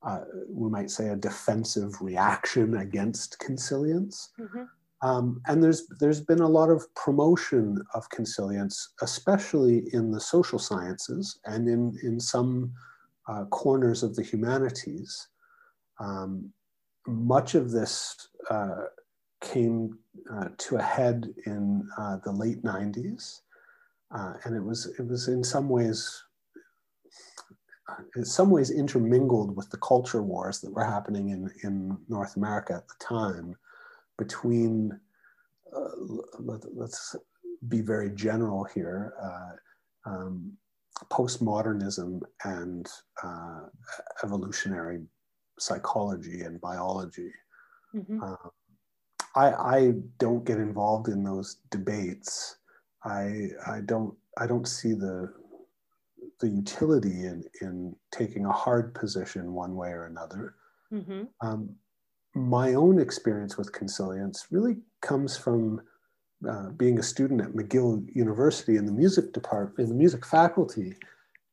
uh, 0.02 0.20
we 0.48 0.70
might 0.70 0.90
say, 0.90 1.08
a 1.08 1.16
defensive 1.16 2.00
reaction 2.00 2.76
against 2.78 3.38
consilience. 3.38 4.30
Mm-hmm. 4.38 4.62
Um, 5.02 5.42
and 5.46 5.62
there's, 5.62 5.86
there's 6.00 6.20
been 6.20 6.40
a 6.40 6.48
lot 6.48 6.70
of 6.70 6.92
promotion 6.94 7.82
of 7.94 8.08
consilience, 8.10 8.94
especially 9.02 9.92
in 9.92 10.10
the 10.10 10.20
social 10.20 10.58
sciences 10.58 11.38
and 11.44 11.68
in, 11.68 11.98
in 12.02 12.18
some 12.18 12.72
uh, 13.28 13.44
corners 13.46 14.02
of 14.02 14.14
the 14.16 14.22
humanities. 14.22 15.28
Um, 16.00 16.52
much 17.06 17.54
of 17.54 17.70
this 17.70 18.16
uh, 18.50 18.84
came 19.40 19.98
uh, 20.32 20.48
to 20.58 20.76
a 20.76 20.82
head 20.82 21.32
in 21.46 21.88
uh, 21.98 22.18
the 22.24 22.32
late 22.32 22.62
90s. 22.62 23.40
Uh, 24.14 24.34
and 24.44 24.56
it 24.56 24.62
was, 24.62 24.86
it 24.98 25.06
was 25.06 25.28
in 25.28 25.42
some 25.42 25.68
ways, 25.68 26.22
in 28.16 28.24
some 28.24 28.50
ways 28.50 28.70
intermingled 28.70 29.56
with 29.56 29.68
the 29.70 29.78
culture 29.78 30.22
wars 30.22 30.60
that 30.60 30.72
were 30.72 30.84
happening 30.84 31.30
in, 31.30 31.50
in 31.64 31.96
North 32.08 32.36
America 32.36 32.74
at 32.74 32.88
the 32.88 33.04
time 33.04 33.56
between, 34.18 34.98
uh, 35.74 35.90
let, 36.38 36.64
us 36.82 37.16
be 37.68 37.80
very 37.80 38.10
general 38.10 38.64
here, 38.64 39.12
uh, 39.22 40.10
um, 40.10 40.52
postmodernism 41.10 42.20
and 42.44 42.88
uh, 43.22 43.62
evolutionary 44.24 45.00
psychology 45.58 46.42
and 46.42 46.60
biology. 46.60 47.30
Mm-hmm. 47.94 48.22
Um, 48.22 48.50
I, 49.36 49.50
I 49.50 49.92
don't 50.18 50.44
get 50.44 50.58
involved 50.58 51.08
in 51.08 51.22
those 51.22 51.58
debates. 51.70 52.56
I, 53.04 53.48
I 53.66 53.80
don't 53.84 54.14
I 54.38 54.46
don't 54.46 54.66
see 54.66 54.92
the 54.92 55.32
the 56.40 56.48
utility 56.48 57.24
in, 57.24 57.44
in 57.62 57.96
taking 58.10 58.44
a 58.44 58.52
hard 58.52 58.94
position 58.94 59.54
one 59.54 59.74
way 59.74 59.88
or 59.88 60.04
another. 60.04 60.54
Mm-hmm. 60.92 61.22
Um, 61.40 61.70
my 62.34 62.74
own 62.74 63.00
experience 63.00 63.56
with 63.56 63.72
consilience 63.72 64.48
really 64.50 64.76
comes 65.00 65.36
from 65.36 65.80
uh, 66.46 66.68
being 66.70 66.98
a 66.98 67.02
student 67.02 67.40
at 67.40 67.52
McGill 67.52 68.06
University 68.14 68.76
in 68.76 68.84
the 68.84 68.92
music 68.92 69.32
department, 69.32 69.78
in 69.78 69.88
the 69.88 69.98
music 69.98 70.26
faculty, 70.26 70.94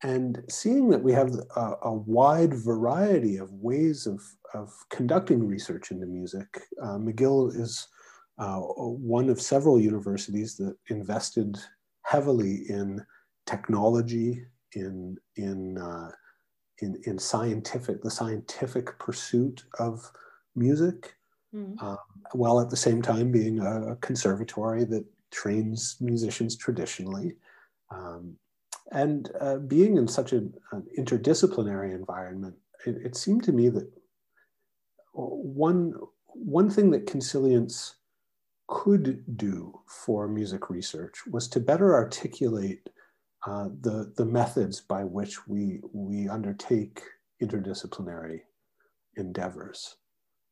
and 0.04 0.43
seeing 0.49 0.89
that 0.89 1.01
we 1.01 1.14
have 1.14 1.34
a, 1.56 1.74
a, 1.84 1.93
wide 1.93 2.54
variety 2.54 3.38
of 3.38 3.51
ways 3.54 4.06
of, 4.06 4.22
of 4.54 4.72
conducting 4.89 5.47
research 5.47 5.91
into 5.91 6.06
music. 6.06 6.47
Uh, 6.82 6.97
McGill 6.97 7.58
is 7.58 7.88
uh, 8.38 8.58
one 8.58 9.30
of 9.30 9.41
several 9.41 9.80
universities 9.80 10.58
that 10.58 10.76
invested 10.89 11.58
heavily 12.04 12.64
in 12.70 13.04
technology, 13.45 14.45
in 14.76 15.18
in 15.38 15.78
uh, 15.78 16.12
in, 16.80 17.01
in 17.06 17.18
scientific 17.18 18.01
the 18.01 18.12
scientific 18.12 18.97
pursuit 18.99 19.64
of 19.80 20.12
music, 20.56 21.16
mm. 21.56 21.82
um, 21.82 21.97
while 22.34 22.60
at 22.60 22.70
the 22.70 22.76
same 22.76 23.01
time 23.01 23.32
being 23.32 23.60
a, 23.60 23.95
conservatory 23.97 24.84
that 24.84 25.06
trains 25.32 25.97
musicians 26.01 26.58
traditionally. 26.58 27.36
Um, 27.89 28.36
and 28.94 29.30
uh, 29.41 29.58
being 29.58 29.98
in 29.98 30.08
such 30.08 30.32
an, 30.32 30.54
an 30.72 30.86
interdisciplinary 30.98 31.94
environment, 31.94 32.56
it, 32.86 32.96
it, 33.04 33.16
seemed 33.16 33.44
to 33.44 33.52
me 33.52 33.70
that 33.70 33.91
one 35.14 35.94
one 36.28 36.70
thing 36.70 36.91
that 36.91 37.08
Consilience 37.08 37.96
could 38.68 39.24
do 39.38 39.80
for 39.88 40.28
music 40.28 40.70
research 40.70 41.16
was 41.30 41.48
to 41.48 41.60
better 41.60 41.94
articulate 41.94 42.89
uh, 43.46 43.68
the, 43.82 44.14
the 44.16 44.26
methods 44.26 44.80
by 44.80 45.04
which 45.04 45.48
we, 45.48 45.82
we 45.91 46.30
undertake 46.30 47.02
interdisciplinary 47.41 48.39
endeavors. 49.18 49.98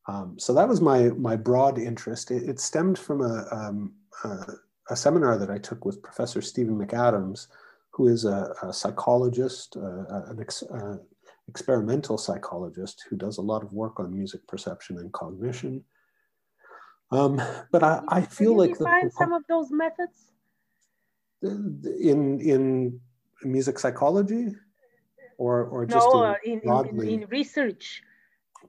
Um, 0.07 0.37
so 0.37 0.53
that 0.53 0.67
was 0.67 0.81
my, 0.81 1.09
my 1.09 1.35
broad 1.35 1.77
interest. 1.77 2.31
It, 2.31 2.49
it 2.49 2.59
stemmed 2.59 2.99
from 2.99 3.21
a, 3.21 3.47
um, 3.51 3.93
a, 4.23 4.53
a, 4.89 4.95
seminar 4.95 5.37
that 5.37 5.49
I 5.49 5.57
took 5.57 5.85
with 5.85 6.03
Professor 6.03 6.41
Stephen 6.41 6.77
McAdams, 6.77 7.47
who 7.93 8.07
is 8.07 8.25
a, 8.25 8.53
a 8.63 8.73
psychologist, 8.73 9.77
uh, 9.77 10.31
an 10.31 10.39
ex, 10.39 10.63
uh, 10.63 10.97
experimental 11.47 12.17
psychologist 12.17 13.05
who 13.09 13.17
does 13.17 13.37
a 13.37 13.41
lot 13.41 13.63
of 13.63 13.73
work 13.73 13.99
on 13.99 14.15
music 14.15 14.45
perception 14.47 14.97
and 14.97 15.11
cognition. 15.11 15.83
Um, 17.11 17.41
but 17.71 17.83
I, 17.83 18.01
I 18.07 18.21
feel 18.21 18.51
Can 18.51 18.57
like 18.57 18.77
define 18.77 19.05
the, 19.05 19.11
some 19.11 19.33
of 19.33 19.43
those 19.49 19.69
methods 19.71 20.31
in 21.41 22.39
in 22.39 22.99
music 23.43 23.79
psychology, 23.79 24.55
or 25.37 25.65
or 25.65 25.85
just 25.85 26.07
no, 26.13 26.23
uh, 26.23 26.35
in, 26.45 26.61
in, 26.61 26.99
in, 27.01 27.07
in, 27.07 27.29
research. 27.29 28.01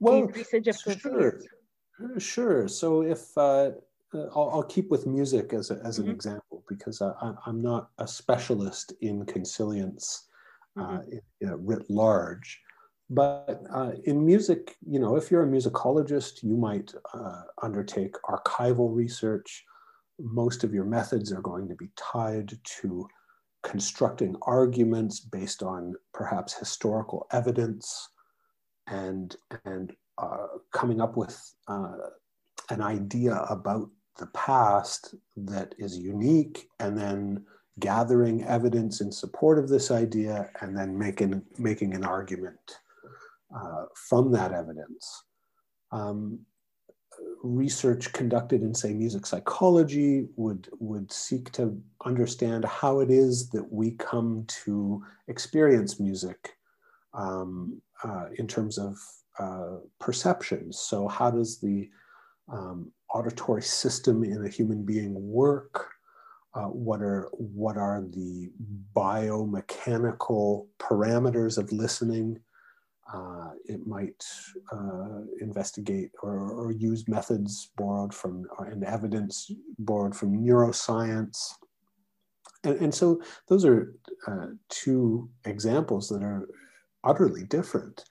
Well, 0.00 0.16
in 0.16 0.26
research 0.28 0.66
sure, 0.98 1.40
sure. 2.18 2.66
So 2.66 3.02
if 3.02 3.36
uh, 3.36 3.72
I'll, 4.14 4.50
I'll, 4.52 4.62
keep 4.62 4.90
with 4.90 5.06
music 5.06 5.52
as 5.52 5.70
a, 5.70 5.80
as 5.84 5.98
mm-hmm. 5.98 6.08
an 6.08 6.14
example 6.14 6.62
because 6.68 7.00
I, 7.00 7.34
am 7.46 7.62
not 7.62 7.90
a 7.98 8.06
specialist 8.06 8.92
in 9.00 9.24
consilience 9.26 10.28
uh, 10.78 10.98
mm-hmm. 10.98 11.16
in, 11.40 11.66
writ 11.66 11.88
large. 11.90 12.60
But 13.10 13.62
uh, 13.70 13.92
in 14.04 14.24
music, 14.24 14.76
you 14.86 14.98
know, 14.98 15.16
if 15.16 15.30
you're 15.30 15.42
a 15.42 15.46
musicologist, 15.46 16.42
you 16.42 16.56
might 16.56 16.94
uh, 17.12 17.42
undertake 17.62 18.14
archival 18.28 18.94
research. 18.94 19.64
Most 20.18 20.64
of 20.64 20.72
your 20.72 20.84
methods 20.84 21.32
are 21.32 21.42
going 21.42 21.68
to 21.68 21.74
be 21.74 21.90
tied 21.96 22.58
to 22.80 23.06
constructing 23.62 24.36
arguments 24.42 25.20
based 25.20 25.62
on 25.62 25.94
perhaps 26.14 26.54
historical 26.54 27.26
evidence 27.32 28.08
and, 28.86 29.36
and 29.64 29.92
uh, 30.18 30.46
coming 30.72 31.00
up 31.00 31.16
with 31.16 31.38
uh, 31.68 31.96
an 32.70 32.80
idea 32.80 33.34
about 33.48 33.90
the 34.18 34.26
past 34.28 35.14
that 35.36 35.74
is 35.78 35.96
unique 35.96 36.68
and 36.80 36.96
then 36.96 37.44
gathering 37.80 38.44
evidence 38.44 39.00
in 39.00 39.10
support 39.10 39.58
of 39.58 39.68
this 39.68 39.90
idea 39.90 40.50
and 40.60 40.76
then 40.76 40.98
making, 40.98 41.42
making 41.58 41.94
an 41.94 42.04
argument 42.04 42.78
uh, 43.54 43.84
from 43.94 44.30
that 44.32 44.52
evidence. 44.52 45.24
Um, 45.90 46.40
research 47.42 48.12
conducted 48.12 48.62
in, 48.62 48.74
say, 48.74 48.92
music 48.92 49.26
psychology 49.26 50.28
would, 50.36 50.68
would 50.78 51.10
seek 51.10 51.50
to 51.52 51.80
understand 52.04 52.64
how 52.64 53.00
it 53.00 53.10
is 53.10 53.48
that 53.50 53.72
we 53.72 53.92
come 53.92 54.44
to 54.64 55.02
experience 55.28 55.98
music 55.98 56.56
um, 57.14 57.80
uh, 58.04 58.26
in 58.36 58.46
terms 58.46 58.78
of 58.78 58.96
uh, 59.38 59.78
perceptions. 59.98 60.78
So, 60.78 61.08
how 61.08 61.30
does 61.30 61.58
the 61.58 61.88
um, 62.52 62.92
auditory 63.12 63.62
system 63.62 64.24
in 64.24 64.44
a 64.44 64.48
human 64.48 64.84
being 64.84 65.14
work? 65.14 65.88
Uh, 66.54 66.66
what 66.66 67.00
are 67.00 67.30
what 67.32 67.76
are 67.76 68.02
the 68.10 68.50
biomechanical 68.94 70.66
parameters 70.78 71.56
of 71.56 71.72
listening? 71.72 72.38
Uh, 73.12 73.50
it 73.66 73.86
might 73.86 74.24
uh, 74.72 75.20
investigate 75.40 76.10
or, 76.22 76.52
or, 76.52 76.72
use 76.72 77.08
methods 77.08 77.70
borrowed 77.76 78.14
from 78.14 78.46
and 78.60 78.84
evidence 78.84 79.50
borrowed 79.78 80.14
from 80.14 80.42
neuroscience. 80.42 81.52
And, 82.64 82.76
and 82.76 82.94
so 82.94 83.20
those 83.48 83.64
are 83.66 83.94
uh, 84.26 84.46
two 84.70 85.28
examples 85.44 86.08
that 86.08 86.22
are 86.22 86.48
utterly 87.04 87.44
different. 87.44 88.04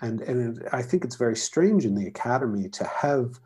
And, 0.00 0.22
and 0.22 0.58
it, 0.58 0.68
I 0.72 0.82
think 0.82 1.04
it's 1.04 1.16
very 1.16 1.36
strange 1.36 1.84
in 1.84 1.94
the 1.94 2.06
academy 2.06 2.68
to 2.70 2.84
have 2.84 3.38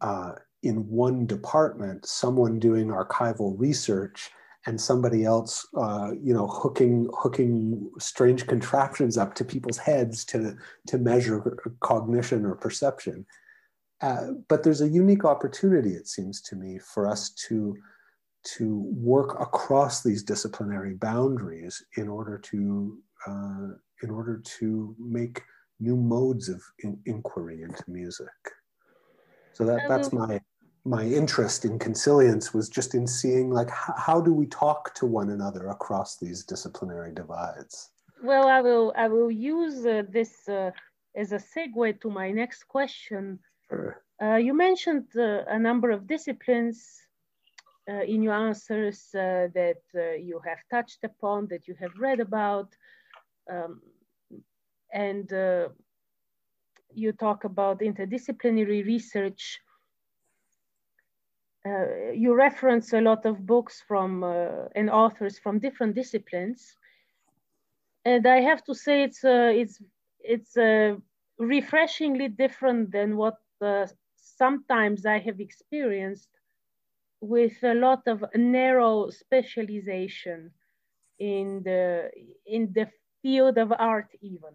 uh, 0.00 0.32
in 0.62 0.88
one 0.88 1.26
department 1.26 2.06
someone 2.06 2.58
doing 2.58 2.88
archival 2.88 3.54
research 3.58 4.30
and 4.66 4.78
somebody 4.78 5.24
else, 5.24 5.66
uh, 5.78 6.10
you 6.22 6.34
know, 6.34 6.46
hooking 6.46 7.08
hooking 7.14 7.90
strange 7.98 8.46
contraptions 8.46 9.16
up 9.16 9.34
to 9.34 9.44
people's 9.44 9.78
heads 9.78 10.24
to 10.26 10.54
to 10.86 10.98
measure 10.98 11.58
cognition 11.80 12.44
or 12.44 12.54
perception. 12.54 13.24
Uh, 14.02 14.28
but 14.48 14.62
there's 14.62 14.80
a 14.80 14.88
unique 14.88 15.24
opportunity, 15.24 15.90
it 15.90 16.08
seems 16.08 16.40
to 16.42 16.56
me, 16.56 16.78
for 16.78 17.08
us 17.08 17.30
to 17.30 17.76
to 18.42 18.84
work 18.94 19.38
across 19.40 20.02
these 20.02 20.22
disciplinary 20.22 20.94
boundaries 20.94 21.82
in 21.96 22.08
order 22.08 22.38
to 22.38 22.98
uh, 23.26 23.68
in 24.02 24.10
order 24.10 24.38
to 24.44 24.94
make 24.98 25.42
new 25.78 25.96
modes 25.96 26.48
of 26.48 26.62
in 26.80 26.98
inquiry 27.06 27.62
into 27.62 27.84
music. 27.88 28.28
So 29.52 29.64
that, 29.64 29.82
that's 29.88 30.12
my 30.12 30.40
my 30.84 31.04
interest 31.04 31.64
in 31.64 31.78
consilience 31.78 32.54
was 32.54 32.68
just 32.68 32.94
in 32.94 33.06
seeing 33.06 33.50
like 33.50 33.70
how, 33.70 33.94
how 33.96 34.20
do 34.20 34.32
we 34.32 34.46
talk 34.46 34.94
to 34.94 35.06
one 35.06 35.30
another 35.30 35.68
across 35.68 36.16
these 36.16 36.42
disciplinary 36.42 37.12
divides 37.12 37.90
well 38.22 38.48
i 38.48 38.60
will 38.60 38.92
i 38.96 39.06
will 39.06 39.30
use 39.30 39.84
uh, 39.84 40.02
this 40.08 40.48
uh, 40.48 40.70
as 41.16 41.32
a 41.32 41.36
segue 41.38 42.00
to 42.00 42.10
my 42.10 42.30
next 42.30 42.66
question 42.66 43.38
sure. 43.68 44.02
uh, 44.22 44.36
you 44.36 44.54
mentioned 44.54 45.06
uh, 45.16 45.44
a 45.48 45.58
number 45.58 45.90
of 45.90 46.06
disciplines 46.06 47.02
uh, 47.90 48.02
in 48.02 48.22
your 48.22 48.34
answers 48.34 49.08
uh, 49.14 49.48
that 49.54 49.82
you 50.18 50.40
have 50.46 50.58
touched 50.70 51.04
upon 51.04 51.46
that 51.48 51.66
you 51.68 51.74
have 51.78 51.92
read 51.98 52.20
about 52.20 52.68
um, 53.50 53.82
and 54.92 55.32
you 56.94 57.12
talk 57.12 57.44
about 57.44 57.80
interdisciplinary 57.80 58.84
research 58.84 59.60
uh, 61.66 62.12
you 62.14 62.34
reference 62.34 62.92
a 62.92 63.00
lot 63.00 63.26
of 63.26 63.46
books 63.46 63.82
from 63.86 64.24
uh, 64.24 64.64
and 64.74 64.88
authors 64.90 65.38
from 65.38 65.58
different 65.58 65.94
disciplines, 65.94 66.76
and 68.04 68.26
I 68.26 68.40
have 68.40 68.64
to 68.64 68.74
say 68.74 69.02
it's 69.02 69.24
uh, 69.24 69.52
it's 69.54 69.82
it's 70.20 70.56
uh, 70.56 70.96
refreshingly 71.38 72.28
different 72.28 72.92
than 72.92 73.16
what 73.16 73.36
uh, 73.60 73.86
sometimes 74.16 75.04
I 75.04 75.18
have 75.18 75.40
experienced 75.40 76.30
with 77.20 77.62
a 77.62 77.74
lot 77.74 78.02
of 78.06 78.24
narrow 78.34 79.10
specialization 79.10 80.50
in 81.18 81.62
the 81.62 82.10
in 82.46 82.72
the 82.72 82.88
field 83.22 83.58
of 83.58 83.72
art 83.78 84.08
even 84.22 84.54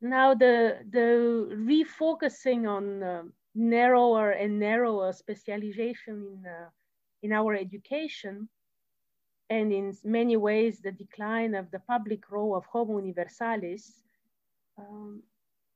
now 0.00 0.34
the 0.34 0.78
the 0.90 1.48
refocusing 1.54 2.68
on 2.68 3.02
um, 3.02 3.32
narrower 3.54 4.30
and 4.30 4.58
narrower 4.58 5.12
specialization 5.12 6.14
in, 6.14 6.46
uh, 6.46 6.68
in 7.22 7.32
our 7.32 7.54
education, 7.54 8.48
and 9.50 9.72
in 9.72 9.96
many 10.04 10.36
ways 10.36 10.80
the 10.80 10.92
decline 10.92 11.54
of 11.54 11.70
the 11.70 11.80
public 11.80 12.30
role 12.30 12.54
of 12.56 12.64
Homo 12.66 12.98
Universalis, 12.98 14.02
um, 14.78 15.22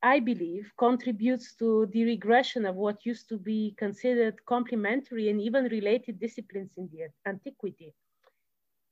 I 0.02 0.20
believe 0.20 0.72
contributes 0.78 1.54
to 1.56 1.86
the 1.86 2.04
regression 2.04 2.66
of 2.66 2.76
what 2.76 3.06
used 3.06 3.28
to 3.28 3.38
be 3.38 3.74
considered 3.78 4.44
complementary 4.46 5.30
and 5.30 5.40
even 5.40 5.64
related 5.64 6.18
disciplines 6.20 6.72
in 6.76 6.88
the 6.92 7.08
antiquity, 7.28 7.94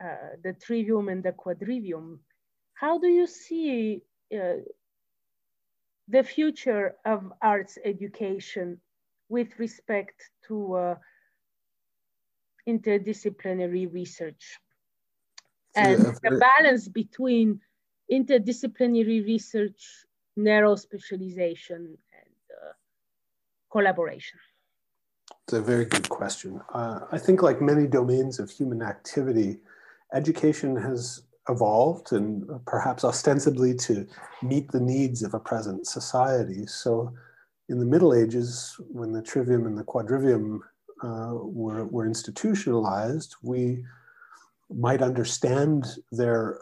uh, 0.02 0.36
the 0.42 0.54
trivium 0.54 1.08
and 1.08 1.22
the 1.22 1.32
quadrivium. 1.32 2.18
How 2.74 2.98
do 2.98 3.08
you 3.08 3.26
see 3.26 4.02
uh, 4.32 4.62
the 6.10 6.22
future 6.22 6.96
of 7.04 7.32
arts 7.40 7.78
education 7.84 8.80
with 9.28 9.48
respect 9.58 10.30
to 10.48 10.74
uh, 10.74 10.94
interdisciplinary 12.68 13.92
research 13.92 14.58
and 15.76 16.02
yeah, 16.02 16.12
the 16.22 16.38
balance 16.38 16.88
between 16.88 17.60
interdisciplinary 18.12 19.24
research, 19.24 20.04
narrow 20.36 20.74
specialization, 20.74 21.96
and 22.12 22.34
uh, 22.50 22.72
collaboration. 23.70 24.38
It's 25.44 25.52
a 25.52 25.60
very 25.60 25.84
good 25.84 26.08
question. 26.08 26.60
Uh, 26.74 27.00
I 27.12 27.18
think, 27.18 27.42
like 27.42 27.60
many 27.60 27.86
domains 27.86 28.38
of 28.40 28.50
human 28.50 28.82
activity, 28.82 29.60
education 30.12 30.76
has 30.76 31.22
evolved 31.50 32.12
and 32.12 32.48
perhaps 32.66 33.04
ostensibly 33.04 33.74
to 33.74 34.06
meet 34.42 34.70
the 34.70 34.80
needs 34.80 35.22
of 35.22 35.34
a 35.34 35.40
present 35.40 35.86
society. 35.86 36.66
So, 36.66 37.12
in 37.68 37.78
the 37.78 37.86
Middle 37.86 38.14
Ages, 38.14 38.74
when 38.88 39.12
the 39.12 39.22
trivium 39.22 39.66
and 39.66 39.78
the 39.78 39.84
quadrivium 39.84 40.60
uh, 41.02 41.34
were, 41.34 41.86
were 41.86 42.06
institutionalized, 42.06 43.36
we 43.42 43.84
might 44.68 45.02
understand 45.02 45.86
their, 46.10 46.60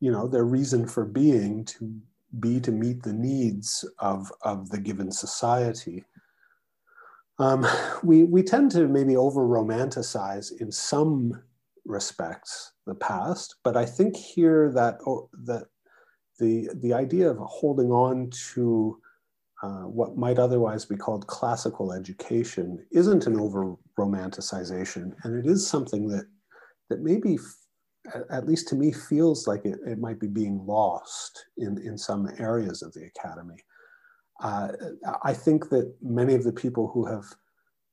you 0.00 0.10
know, 0.10 0.26
their 0.26 0.44
reason 0.44 0.86
for 0.86 1.04
being 1.04 1.64
to 1.66 1.94
be 2.38 2.60
to 2.60 2.70
meet 2.70 3.02
the 3.02 3.12
needs 3.12 3.84
of, 3.98 4.32
of 4.42 4.70
the 4.70 4.78
given 4.78 5.10
society. 5.10 6.04
Um, 7.38 7.66
we, 8.02 8.24
we 8.24 8.42
tend 8.42 8.70
to 8.72 8.86
maybe 8.86 9.16
over 9.16 9.46
romanticize 9.46 10.58
in 10.60 10.70
some 10.70 11.42
respects 11.84 12.72
the 12.86 12.94
past, 12.94 13.56
but 13.64 13.76
I 13.76 13.84
think 13.84 14.16
here 14.16 14.70
that, 14.72 14.98
oh, 15.06 15.28
that 15.44 15.64
the, 16.38 16.68
the 16.82 16.94
idea 16.94 17.30
of 17.30 17.38
holding 17.38 17.90
on 17.90 18.30
to 18.54 18.98
uh, 19.62 19.82
what 19.82 20.16
might 20.16 20.38
otherwise 20.38 20.86
be 20.86 20.96
called 20.96 21.26
classical 21.26 21.92
education 21.92 22.84
isn't 22.92 23.26
an 23.26 23.38
over 23.38 23.76
romanticization, 23.98 25.12
and 25.22 25.38
it 25.38 25.50
is 25.50 25.66
something 25.66 26.08
that 26.08 26.26
that 26.88 27.00
maybe, 27.02 27.38
at 28.30 28.46
least 28.46 28.68
to 28.68 28.74
me, 28.74 28.90
feels 28.90 29.46
like 29.46 29.64
it, 29.64 29.78
it 29.86 29.98
might 29.98 30.18
be 30.18 30.26
being 30.26 30.64
lost 30.66 31.46
in, 31.58 31.78
in 31.78 31.96
some 31.96 32.28
areas 32.38 32.82
of 32.82 32.92
the 32.94 33.04
academy. 33.04 33.62
Uh, 34.42 34.72
I 35.22 35.32
think 35.32 35.68
that 35.68 35.94
many 36.02 36.34
of 36.34 36.42
the 36.42 36.52
people 36.52 36.88
who 36.88 37.06
have 37.06 37.24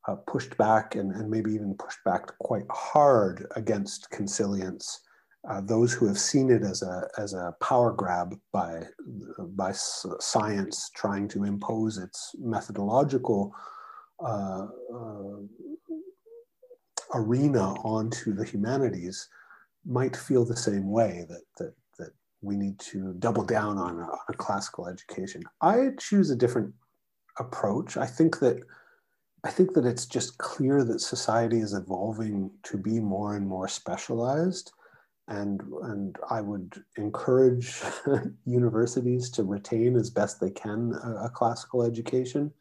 uh, 0.08 0.16
pushed 0.26 0.56
back 0.56 0.94
and, 0.94 1.12
and 1.12 1.30
maybe 1.30 1.52
even 1.52 1.74
pushed 1.74 2.02
back 2.04 2.26
quite 2.38 2.64
hard 2.70 3.46
against 3.56 4.10
consilience, 4.10 5.00
uh, 5.48 5.60
those 5.60 5.92
who 5.92 6.06
have 6.06 6.18
seen 6.18 6.50
it 6.50 6.62
as 6.62 6.82
a, 6.82 7.08
as 7.18 7.34
a 7.34 7.54
power 7.60 7.92
grab 7.92 8.34
by, 8.52 8.82
by 9.38 9.70
science 9.72 10.90
trying 10.94 11.28
to 11.28 11.44
impose 11.44 11.98
its 11.98 12.34
methodological 12.38 13.54
uh, 14.24 14.66
uh, 14.94 15.36
arena 17.14 17.74
onto 17.84 18.34
the 18.34 18.44
humanities 18.44 19.28
might 19.86 20.16
feel 20.16 20.44
the 20.44 20.56
same 20.56 20.90
way 20.90 21.24
that, 21.28 21.42
that, 21.58 21.74
that 21.98 22.10
we 22.40 22.56
need 22.56 22.78
to 22.78 23.14
double 23.18 23.44
down 23.44 23.78
on 23.78 23.98
a, 23.98 24.02
on 24.02 24.18
a 24.30 24.34
classical 24.34 24.88
education. 24.88 25.42
I 25.60 25.90
choose 25.98 26.30
a 26.30 26.36
different 26.36 26.72
approach. 27.38 27.96
I 27.96 28.06
think 28.06 28.40
that 28.40 28.58
I 29.44 29.50
think 29.50 29.74
that 29.74 29.86
it's 29.86 30.06
just 30.06 30.38
clear 30.38 30.84
that 30.84 31.00
society 31.00 31.58
is 31.58 31.74
evolving 31.74 32.50
to 32.64 32.76
be 32.76 32.98
more 32.98 33.36
and 33.36 33.46
more 33.46 33.68
specialized. 33.68 34.72
And, 35.28 35.60
and 35.82 36.16
I 36.30 36.40
would 36.40 36.82
encourage 36.96 37.80
universities 38.46 39.30
to 39.30 39.44
retain 39.44 39.94
as 39.96 40.10
best 40.10 40.40
they 40.40 40.50
can 40.50 40.94
a, 41.04 41.26
a 41.26 41.30
classical 41.30 41.82
education. 41.82 42.52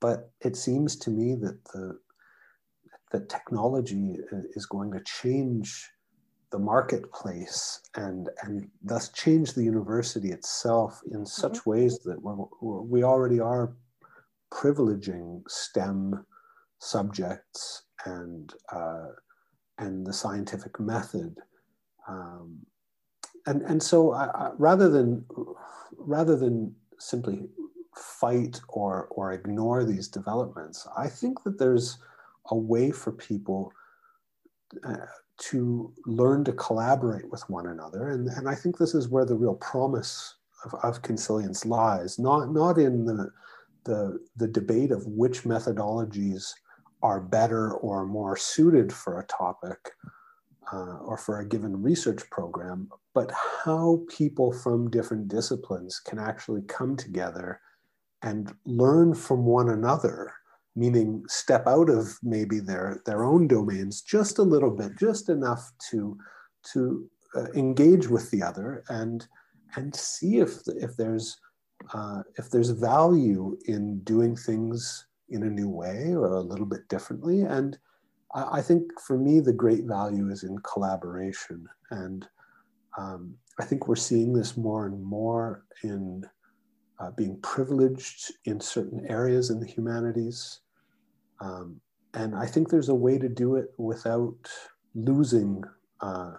But 0.00 0.30
it 0.40 0.56
seems 0.56 0.96
to 0.96 1.10
me 1.10 1.34
that 1.36 1.62
the, 1.66 1.98
that 3.12 3.28
technology 3.28 4.16
is 4.54 4.66
going 4.66 4.92
to 4.92 5.00
change 5.04 5.90
the 6.50 6.58
marketplace 6.58 7.80
and 7.94 8.28
and 8.42 8.68
thus 8.82 9.10
change 9.10 9.52
the 9.52 9.62
university 9.62 10.30
itself 10.30 11.00
in 11.12 11.24
such 11.24 11.58
mm-hmm. 11.58 11.70
ways 11.70 11.98
that 12.00 12.20
we're, 12.20 12.34
we're, 12.60 12.80
we 12.80 13.04
already 13.04 13.38
are 13.38 13.72
privileging 14.52 15.42
STEM 15.48 16.24
subjects 16.78 17.82
and 18.04 18.54
uh, 18.72 19.08
and 19.78 20.06
the 20.06 20.12
scientific 20.12 20.78
method. 20.80 21.36
Um, 22.08 22.58
and 23.46 23.62
and 23.62 23.82
so 23.82 24.12
I, 24.12 24.24
I, 24.26 24.50
rather 24.58 24.88
than 24.88 25.24
rather 25.96 26.36
than 26.36 26.74
simply 26.98 27.48
fight 27.96 28.60
or 28.68 29.08
or 29.10 29.32
ignore 29.32 29.84
these 29.84 30.08
developments, 30.08 30.86
I 30.96 31.08
think 31.08 31.42
that 31.44 31.58
there's 31.58 31.98
a 32.50 32.56
way 32.56 32.90
for 32.90 33.12
people 33.12 33.72
uh, 34.84 35.06
to 35.40 35.92
learn 36.06 36.44
to 36.44 36.52
collaborate 36.52 37.28
with 37.30 37.48
one 37.48 37.66
another. 37.68 38.10
And, 38.10 38.28
and 38.28 38.48
I 38.48 38.54
think 38.54 38.76
this 38.76 38.94
is 38.94 39.08
where 39.08 39.24
the 39.24 39.34
real 39.34 39.54
promise 39.54 40.34
of, 40.64 40.74
of 40.82 41.02
consilience 41.02 41.64
lies, 41.64 42.18
not, 42.18 42.52
not 42.52 42.76
in 42.76 43.06
the, 43.06 43.30
the, 43.84 44.18
the 44.36 44.48
debate 44.48 44.90
of 44.90 45.06
which 45.06 45.44
methodologies 45.44 46.52
are 47.02 47.20
better 47.20 47.74
or 47.74 48.06
more 48.06 48.36
suited 48.36 48.92
for 48.92 49.20
a 49.20 49.26
topic 49.26 49.78
uh, 50.72 50.98
or 50.98 51.16
for 51.16 51.40
a 51.40 51.48
given 51.48 51.82
research 51.82 52.22
program, 52.30 52.88
but 53.14 53.32
how 53.64 54.02
people 54.08 54.52
from 54.52 54.90
different 54.90 55.28
disciplines 55.28 56.00
can 56.00 56.18
actually 56.18 56.62
come 56.62 56.96
together 56.96 57.60
and 58.22 58.54
learn 58.66 59.14
from 59.14 59.44
one 59.46 59.70
another 59.70 60.32
meaning 60.76 61.24
step 61.28 61.66
out 61.66 61.90
of 61.90 62.16
maybe 62.22 62.60
their 62.60 63.02
their 63.06 63.24
own 63.24 63.48
domains 63.48 64.02
just 64.02 64.38
a 64.38 64.42
little 64.42 64.70
bit 64.70 64.96
just 64.98 65.28
enough 65.28 65.72
to 65.90 66.16
to 66.62 67.08
uh, 67.36 67.46
engage 67.54 68.08
with 68.08 68.30
the 68.30 68.42
other 68.42 68.84
and 68.88 69.26
and 69.76 69.94
see 69.94 70.38
if 70.38 70.60
if 70.66 70.96
there's 70.96 71.38
uh, 71.94 72.22
if 72.36 72.50
there's 72.50 72.70
value 72.70 73.56
in 73.66 74.00
doing 74.00 74.36
things 74.36 75.06
in 75.30 75.44
a 75.44 75.50
new 75.50 75.68
way 75.68 76.14
or 76.14 76.32
a 76.32 76.40
little 76.40 76.66
bit 76.66 76.88
differently 76.88 77.42
and 77.42 77.78
I, 78.34 78.58
I 78.58 78.62
think 78.62 78.82
for 79.06 79.18
me 79.18 79.40
the 79.40 79.52
great 79.52 79.84
value 79.84 80.30
is 80.30 80.42
in 80.42 80.58
collaboration 80.58 81.66
and 81.90 82.26
um, 82.98 83.34
I 83.58 83.64
think 83.64 83.88
we're 83.88 83.96
seeing 83.96 84.32
this 84.32 84.56
more 84.56 84.86
and 84.86 85.02
more 85.02 85.64
in 85.82 86.24
uh, 86.98 87.10
being 87.12 87.38
privileged 87.40 88.32
in 88.44 88.60
certain 88.60 89.04
areas 89.08 89.50
in 89.50 89.60
the 89.60 89.66
humanities. 89.66 90.60
Um, 91.40 91.80
and 92.14 92.34
I 92.34 92.46
think 92.46 92.68
there's 92.68 92.90
a 92.90 92.94
way 92.94 93.18
to 93.18 93.28
do 93.28 93.56
it 93.56 93.72
without 93.78 94.36
losing 94.94 95.62
uh, 96.00 96.32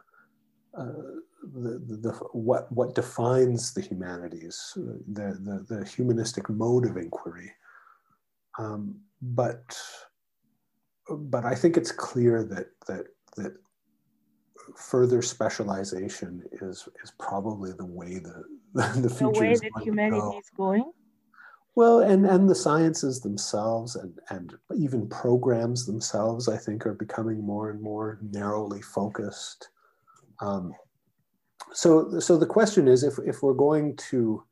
uh, 0.77 0.93
the, 1.41 1.79
the, 1.87 1.97
the, 1.97 2.11
what, 2.33 2.71
what 2.71 2.95
defines 2.95 3.73
the 3.73 3.81
humanities, 3.81 4.73
the, 4.75 5.65
the, 5.67 5.75
the 5.75 5.85
humanistic 5.85 6.49
mode 6.49 6.85
of 6.85 6.97
inquiry. 6.97 7.51
Um, 8.59 8.99
but, 9.21 9.77
but 11.09 11.45
I 11.45 11.55
think 11.55 11.77
it's 11.77 11.91
clear 11.91 12.43
that, 12.43 12.67
that, 12.87 13.05
that 13.37 13.53
further 14.75 15.21
specialization 15.21 16.43
is, 16.61 16.87
is 17.03 17.11
probably 17.19 17.71
the 17.71 17.85
way 17.85 18.19
the, 18.19 18.43
the 19.01 19.09
future 19.09 19.33
the 19.33 19.39
way 19.39 19.55
that 19.55 19.83
humanity 19.83 20.19
go. 20.19 20.37
is 20.37 20.49
going 20.55 20.91
well 21.75 21.99
and 21.99 22.25
and 22.25 22.49
the 22.49 22.55
sciences 22.55 23.21
themselves 23.21 23.95
and 23.95 24.19
and 24.29 24.53
even 24.75 25.07
programs 25.07 25.85
themselves 25.85 26.47
i 26.47 26.57
think 26.57 26.85
are 26.85 26.93
becoming 26.93 27.43
more 27.43 27.69
and 27.69 27.81
more 27.81 28.19
narrowly 28.21 28.81
focused 28.81 29.69
um, 30.39 30.73
so 31.73 32.19
so 32.19 32.37
the 32.37 32.45
question 32.45 32.87
is 32.87 33.03
if 33.03 33.17
if 33.25 33.43
we're 33.43 33.53
going 33.53 33.95
to 33.95 34.43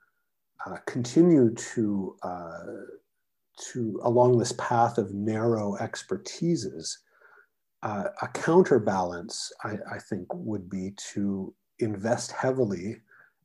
uh, 0.66 0.78
continue 0.86 1.54
to 1.54 2.16
uh, 2.24 2.60
to 3.72 4.00
along 4.04 4.38
this 4.38 4.54
path 4.54 4.98
of 4.98 5.14
narrow 5.14 5.76
expertises 5.80 6.98
uh, 7.84 8.06
a 8.22 8.28
counterbalance 8.30 9.52
I, 9.64 9.78
I 9.92 10.00
think 10.10 10.28
would 10.34 10.70
be 10.70 10.94
to 11.14 11.54
invest 11.80 12.32
heavily 12.32 12.98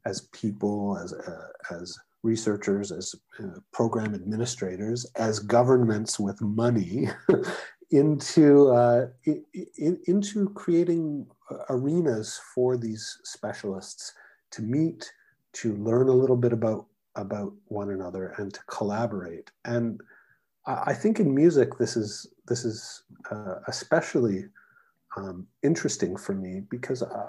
as 0.04 0.28
people, 0.32 0.98
as, 1.02 1.12
uh, 1.12 1.74
as 1.74 1.96
researchers, 2.22 2.92
as 2.92 3.14
uh, 3.42 3.58
program 3.72 4.14
administrators, 4.14 5.06
as 5.16 5.38
governments 5.38 6.18
with 6.18 6.40
money 6.40 7.08
into, 7.90 8.68
uh, 8.70 9.06
in, 9.24 9.98
into 10.06 10.48
creating 10.50 11.26
arenas 11.68 12.40
for 12.54 12.76
these 12.76 13.18
specialists 13.24 14.12
to 14.50 14.62
meet, 14.62 15.12
to 15.52 15.74
learn 15.76 16.08
a 16.08 16.12
little 16.12 16.36
bit 16.36 16.52
about, 16.52 16.86
about 17.16 17.52
one 17.66 17.90
another 17.90 18.34
and 18.38 18.52
to 18.54 18.60
collaborate. 18.66 19.50
And 19.64 20.00
I 20.66 20.94
think 20.94 21.20
in 21.20 21.34
music, 21.34 21.78
this 21.78 21.96
is, 21.96 22.26
this 22.48 22.64
is 22.64 23.02
uh, 23.30 23.56
especially 23.68 24.46
um, 25.16 25.46
interesting 25.62 26.16
for 26.16 26.34
me 26.34 26.62
because 26.70 27.02
uh, 27.02 27.26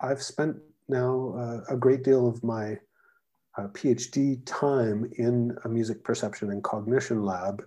I've 0.00 0.22
spent 0.22 0.56
now 0.88 1.34
uh, 1.36 1.74
a 1.74 1.76
great 1.76 2.04
deal 2.04 2.28
of 2.28 2.44
my 2.44 2.78
uh, 3.56 3.68
PhD 3.68 4.42
time 4.44 5.10
in 5.18 5.56
a 5.64 5.68
music 5.68 6.04
perception 6.04 6.50
and 6.50 6.62
cognition 6.62 7.22
lab, 7.24 7.64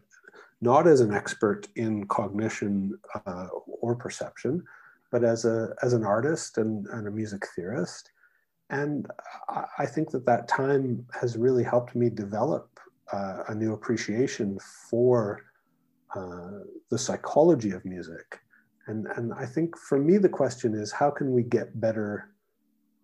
not 0.62 0.88
as 0.88 1.02
an 1.02 1.14
expert 1.14 1.68
in 1.76 2.06
cognition 2.08 2.98
uh, 3.26 3.48
or 3.82 3.96
perception, 3.96 4.64
but 5.12 5.24
as, 5.24 5.46
a, 5.46 5.74
as 5.82 5.94
an 5.94 6.04
artist 6.04 6.58
and, 6.58 6.86
and 6.88 7.08
a 7.08 7.12
music 7.12 7.46
theorist. 7.56 8.12
And 8.70 9.08
I 9.80 9.86
think 9.86 10.12
that 10.12 10.26
that 10.26 10.48
time 10.48 11.06
has 11.20 11.38
really 11.38 11.64
helped 11.64 11.96
me 11.96 12.10
develop 12.10 12.80
uh, 13.12 13.44
a 13.48 13.56
new 13.56 13.74
appreciation 13.74 14.60
for 14.90 15.42
uh, 16.16 16.60
the 16.92 16.98
psychology 16.98 17.72
of 17.72 17.84
music. 17.86 18.40
And, 18.88 19.08
and 19.16 19.34
I 19.34 19.46
think 19.46 19.78
for 19.78 19.98
me, 19.98 20.18
the 20.18 20.30
question 20.30 20.76
is 20.76 20.92
how 20.92 21.10
can 21.10 21.34
we 21.34 21.44
get 21.44 21.80
better, 21.80 22.30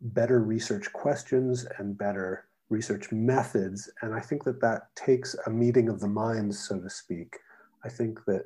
better 0.02 0.42
research 0.42 0.92
questions 0.94 1.66
and 1.80 1.98
better 1.98 2.48
research 2.70 3.12
methods? 3.12 3.90
And 4.02 4.14
I 4.14 4.20
think 4.20 4.44
that 4.44 4.62
that 4.62 4.96
takes 4.96 5.36
a 5.46 5.50
meeting 5.50 5.90
of 5.90 6.00
the 6.00 6.08
minds, 6.08 6.60
so 6.68 6.80
to 6.80 6.90
speak. 6.90 7.38
I 7.86 7.90
think 7.90 8.26
that, 8.26 8.44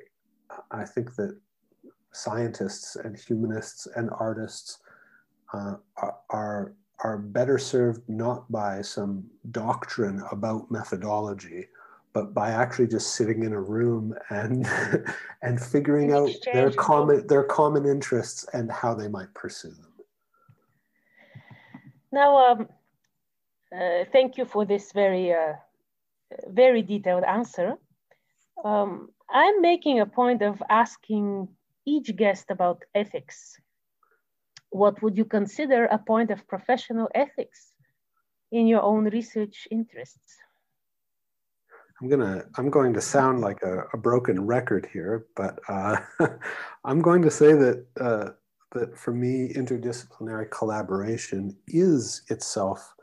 I 0.70 0.84
think 0.84 1.14
that 1.16 1.36
scientists 2.12 2.96
and 2.96 3.16
humanists 3.16 3.88
and 3.96 4.10
artists 4.18 4.78
uh, 5.54 5.76
are, 6.28 6.74
are 7.02 7.18
better 7.18 7.58
served 7.58 8.02
not 8.08 8.50
by 8.52 8.82
some 8.82 9.24
doctrine 9.50 10.22
about 10.30 10.70
methodology, 10.70 11.68
but 12.12 12.34
by 12.34 12.50
actually 12.50 12.88
just 12.88 13.14
sitting 13.14 13.44
in 13.44 13.52
a 13.52 13.60
room 13.60 14.14
and 14.30 14.68
and 15.42 15.60
figuring 15.60 16.12
out 16.12 16.28
their 16.52 16.70
common 16.72 17.26
their 17.28 17.44
common 17.44 17.86
interests 17.86 18.44
and 18.52 18.70
how 18.70 18.94
they 18.94 19.08
might 19.08 19.32
pursue 19.34 19.70
them. 19.70 19.92
Now, 22.12 22.52
um, 22.52 22.68
uh, 23.72 24.04
thank 24.12 24.36
you 24.36 24.44
for 24.44 24.64
this 24.64 24.92
very 24.92 25.32
uh, 25.32 25.54
very 26.48 26.82
detailed 26.82 27.24
answer. 27.24 27.76
Um, 28.64 29.10
I'm 29.32 29.60
making 29.60 30.00
a 30.00 30.06
point 30.06 30.42
of 30.42 30.62
asking 30.68 31.48
each 31.86 32.14
guest 32.16 32.46
about 32.50 32.82
ethics. 32.94 33.56
What 34.70 35.02
would 35.02 35.16
you 35.16 35.24
consider 35.24 35.86
a 35.86 35.98
point 35.98 36.30
of 36.30 36.46
professional 36.46 37.08
ethics 37.14 37.72
in 38.52 38.66
your 38.66 38.82
own 38.82 39.04
research 39.04 39.68
interests? 39.70 40.36
I'm 42.00 42.08
gonna 42.08 42.44
I'm 42.56 42.70
going 42.70 42.94
to 42.94 43.00
sound 43.00 43.40
like 43.40 43.62
a, 43.62 43.84
a 43.92 43.98
broken 43.98 44.46
record 44.46 44.88
here, 44.92 45.26
but 45.36 45.58
uh, 45.68 45.98
I'm 46.84 47.02
going 47.02 47.22
to 47.22 47.30
say 47.30 47.52
that 47.52 47.86
uh, 48.00 48.30
that 48.72 48.96
for 48.96 49.12
me, 49.12 49.52
interdisciplinary 49.54 50.50
collaboration 50.50 51.56
is 51.68 52.22
itself, 52.28 52.94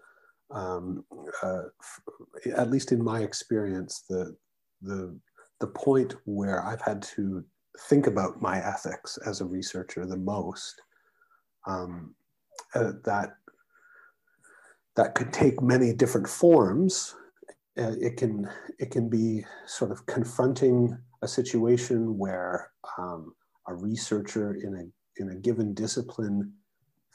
um, 0.52 1.04
uh, 1.44 1.64
at 2.56 2.72
least 2.72 2.92
in 2.92 3.04
my 3.04 3.22
experience, 3.22 4.04
the 4.10 4.36
the 4.82 5.16
the 5.60 5.68
point 5.68 6.16
where 6.26 6.64
I've 6.64 6.82
had 6.82 7.02
to 7.16 7.44
think 7.90 8.08
about 8.08 8.42
my 8.42 8.58
ethics 8.58 9.18
as 9.26 9.42
a 9.42 9.46
researcher 9.46 10.06
the 10.06 10.18
most. 10.18 10.82
Um, 11.66 12.16
uh, 12.74 12.94
that 13.04 13.36
that 14.96 15.16
could 15.16 15.32
take 15.32 15.62
many 15.62 15.94
different 15.94 16.28
forms 16.28 17.16
uh, 17.78 17.94
it 18.02 18.18
can 18.18 18.50
it 18.80 18.92
can 18.92 19.08
be 19.08 19.46
sort 19.66 19.92
of 19.92 20.06
confronting 20.06 20.98
a 21.22 21.28
situation 21.28 22.18
where 22.18 22.72
um, 22.98 23.34
a 23.68 23.74
researcher 23.74 24.56
in 24.56 24.76
a 24.76 25.22
in 25.22 25.30
a 25.30 25.36
given 25.36 25.74
discipline 25.74 26.52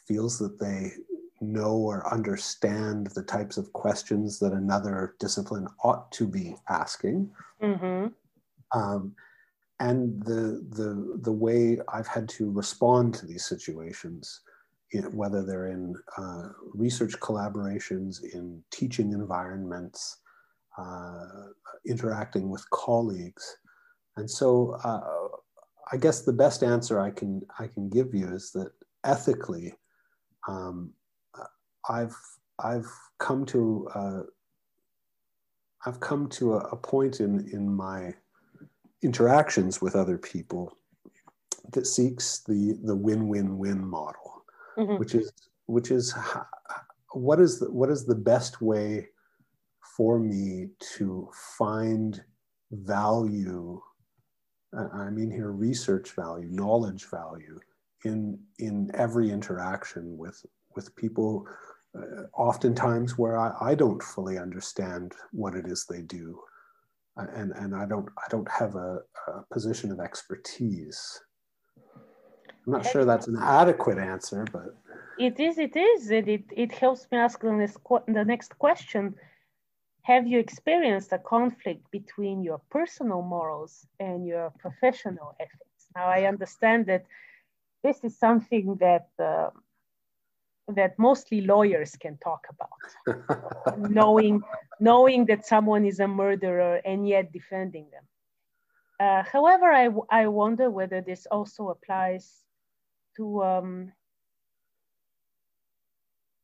feels 0.06 0.38
that 0.38 0.58
they 0.60 0.92
know 1.40 1.72
or 1.72 2.12
understand 2.12 3.08
the 3.14 3.22
types 3.22 3.56
of 3.56 3.72
questions 3.72 4.38
that 4.38 4.52
another 4.52 5.16
discipline 5.18 5.66
ought 5.82 6.10
to 6.12 6.28
be 6.28 6.54
asking. 6.68 7.28
Mm-hmm. 7.60 8.08
Um, 8.74 9.14
and 9.80 10.22
the, 10.24 10.64
the, 10.70 11.18
the 11.22 11.32
way 11.32 11.78
I've 11.92 12.06
had 12.06 12.28
to 12.30 12.50
respond 12.50 13.14
to 13.14 13.26
these 13.26 13.44
situations, 13.44 14.40
whether 15.10 15.44
they're 15.44 15.68
in 15.68 15.94
uh, 16.18 16.50
research 16.72 17.18
collaborations, 17.18 18.22
in 18.22 18.62
teaching 18.70 19.12
environments, 19.12 20.18
uh, 20.78 21.24
interacting 21.86 22.48
with 22.48 22.68
colleagues. 22.70 23.56
And 24.16 24.30
so 24.30 24.76
uh, 24.84 25.00
I 25.90 25.96
guess 25.96 26.22
the 26.22 26.32
best 26.32 26.62
answer 26.62 27.00
I 27.00 27.10
can, 27.10 27.42
I 27.58 27.66
can 27.66 27.88
give 27.88 28.14
you 28.14 28.32
is 28.32 28.52
that 28.52 28.70
ethically, 29.04 29.74
um, 30.48 30.92
I've, 31.88 32.16
I've 32.62 32.90
come 33.18 33.44
to, 33.46 33.88
uh, 33.94 34.22
I've 35.84 35.98
come 35.98 36.28
to 36.28 36.54
a, 36.54 36.58
a 36.58 36.76
point 36.76 37.18
in, 37.20 37.48
in 37.52 37.68
my 37.68 38.14
interactions 39.02 39.80
with 39.80 39.96
other 39.96 40.18
people 40.18 40.76
that 41.72 41.86
seeks 41.86 42.40
the, 42.46 42.78
the 42.84 42.94
win-win-win 42.94 43.84
model, 43.86 44.44
mm-hmm. 44.76 44.96
which 44.96 45.14
is, 45.14 45.32
which 45.66 45.90
is 45.90 46.14
what 47.12 47.40
is 47.40 47.58
the, 47.58 47.70
what 47.70 47.90
is 47.90 48.04
the 48.04 48.14
best 48.14 48.60
way 48.60 49.08
for 49.96 50.18
me 50.18 50.68
to 50.96 51.28
find 51.58 52.22
value 52.70 53.80
i 54.94 55.10
mean 55.10 55.30
here 55.30 55.52
research 55.52 56.12
value 56.12 56.48
knowledge 56.50 57.04
value 57.10 57.58
in 58.04 58.38
in 58.58 58.90
every 58.94 59.30
interaction 59.30 60.16
with 60.16 60.44
with 60.74 60.94
people 60.96 61.46
uh, 61.94 62.22
oftentimes 62.32 63.18
where 63.18 63.38
I, 63.38 63.52
I 63.60 63.74
don't 63.74 64.02
fully 64.02 64.38
understand 64.38 65.12
what 65.32 65.54
it 65.54 65.66
is 65.66 65.84
they 65.84 66.00
do 66.00 66.40
and 67.16 67.52
and 67.52 67.74
i 67.74 67.84
don't 67.86 68.08
i 68.18 68.28
don't 68.30 68.50
have 68.50 68.74
a, 68.74 69.00
a 69.28 69.42
position 69.52 69.90
of 69.90 70.00
expertise 70.00 71.20
i'm 72.66 72.72
not 72.72 72.86
sure 72.86 73.04
that's 73.04 73.28
an 73.28 73.36
adequate 73.40 73.98
answer 73.98 74.44
but 74.52 74.76
it 75.18 75.38
is 75.38 75.58
it 75.58 75.76
is 75.76 76.10
it 76.10 76.28
it, 76.28 76.44
it 76.50 76.72
helps 76.72 77.06
me 77.12 77.18
ask 77.18 77.40
the 77.40 77.52
next, 77.52 77.78
the 78.08 78.24
next 78.24 78.58
question 78.58 79.14
have 80.02 80.26
you 80.26 80.38
experienced 80.38 81.12
a 81.12 81.18
conflict 81.18 81.88
between 81.90 82.42
your 82.42 82.60
personal 82.70 83.22
morals 83.22 83.86
and 84.00 84.26
your 84.26 84.50
professional 84.58 85.34
ethics? 85.38 85.86
Now, 85.94 86.06
I 86.06 86.24
understand 86.24 86.86
that 86.86 87.04
this 87.84 88.02
is 88.02 88.18
something 88.18 88.76
that 88.80 89.08
uh, 89.18 89.50
that 90.68 90.98
mostly 90.98 91.42
lawyers 91.42 91.96
can 91.96 92.16
talk 92.18 92.46
about, 92.50 93.78
knowing 93.78 94.42
knowing 94.82 95.26
that 95.26 95.46
someone 95.46 95.84
is 95.84 96.00
a 96.00 96.08
murderer 96.08 96.80
and 96.84 97.06
yet 97.06 97.32
defending 97.32 97.86
them. 97.94 98.04
Uh, 98.98 99.22
however, 99.22 99.72
I, 99.72 99.88
I 100.10 100.26
wonder 100.26 100.70
whether 100.70 101.00
this 101.00 101.26
also 101.30 101.68
applies 101.68 102.44
to 103.16 103.42
um, 103.42 103.92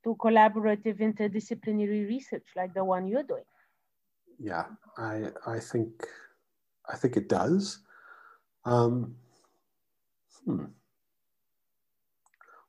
to 0.04 0.14
collaborative 0.16 1.00
interdisciplinary 1.00 2.06
research 2.06 2.46
like 2.56 2.72
the 2.74 2.84
one 2.84 3.06
you're 3.08 3.22
doing? 3.22 3.48
Yeah, 4.38 4.66
I 4.96 5.32
I 5.46 5.58
think 5.58 6.06
I 6.88 6.96
think 6.96 7.16
it 7.16 7.28
does. 7.28 7.80
Um, 8.64 9.16
hmm. 10.44 10.66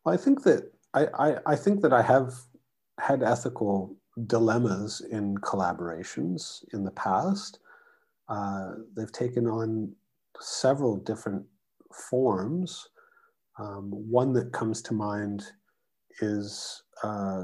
Well, 0.03 0.15
I 0.15 0.17
think 0.17 0.43
that 0.43 0.71
I, 0.93 1.05
I, 1.13 1.37
I 1.53 1.55
think 1.55 1.81
that 1.81 1.93
I 1.93 2.01
have 2.01 2.33
had 2.97 3.21
ethical 3.21 3.95
dilemmas 4.27 5.01
in 5.11 5.37
collaborations 5.37 6.63
in 6.73 6.83
the 6.83 6.91
past. 6.91 7.59
Uh, 8.27 8.73
they've 8.95 9.11
taken 9.11 9.47
on 9.47 9.91
several 10.39 10.97
different 10.97 11.45
forms. 11.93 12.89
Um, 13.57 13.89
one 13.91 14.33
that 14.33 14.53
comes 14.53 14.81
to 14.83 14.93
mind 14.93 15.43
is 16.21 16.83
uh, 17.03 17.43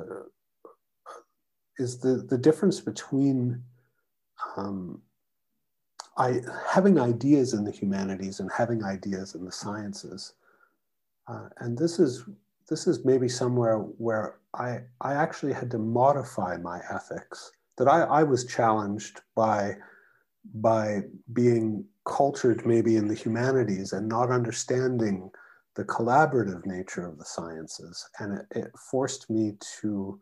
is 1.77 1.99
the, 1.99 2.25
the 2.29 2.37
difference 2.37 2.79
between 2.79 3.61
um, 4.55 5.01
I, 6.17 6.41
having 6.69 6.99
ideas 6.99 7.53
in 7.53 7.65
the 7.65 7.71
humanities 7.71 8.39
and 8.39 8.49
having 8.51 8.83
ideas 8.83 9.35
in 9.35 9.43
the 9.43 9.51
sciences. 9.51 10.33
Uh, 11.27 11.49
and 11.57 11.77
this 11.77 11.99
is, 11.99 12.23
this 12.69 12.87
is 12.87 13.05
maybe 13.05 13.27
somewhere 13.27 13.77
where 13.77 14.39
I, 14.53 14.79
I 15.01 15.13
actually 15.13 15.53
had 15.53 15.69
to 15.71 15.77
modify 15.77 16.57
my 16.57 16.79
ethics, 16.89 17.51
that 17.77 17.87
I, 17.87 18.01
I 18.03 18.23
was 18.23 18.45
challenged 18.45 19.21
by, 19.35 19.75
by 20.55 21.01
being 21.33 21.85
cultured 22.05 22.65
maybe 22.65 22.95
in 22.95 23.07
the 23.07 23.15
humanities 23.15 23.93
and 23.93 24.07
not 24.07 24.31
understanding 24.31 25.29
the 25.75 25.83
collaborative 25.83 26.65
nature 26.65 27.05
of 27.07 27.17
the 27.17 27.25
sciences. 27.25 28.07
And 28.19 28.39
it, 28.39 28.45
it 28.51 28.71
forced 28.91 29.29
me 29.29 29.57
to 29.81 30.19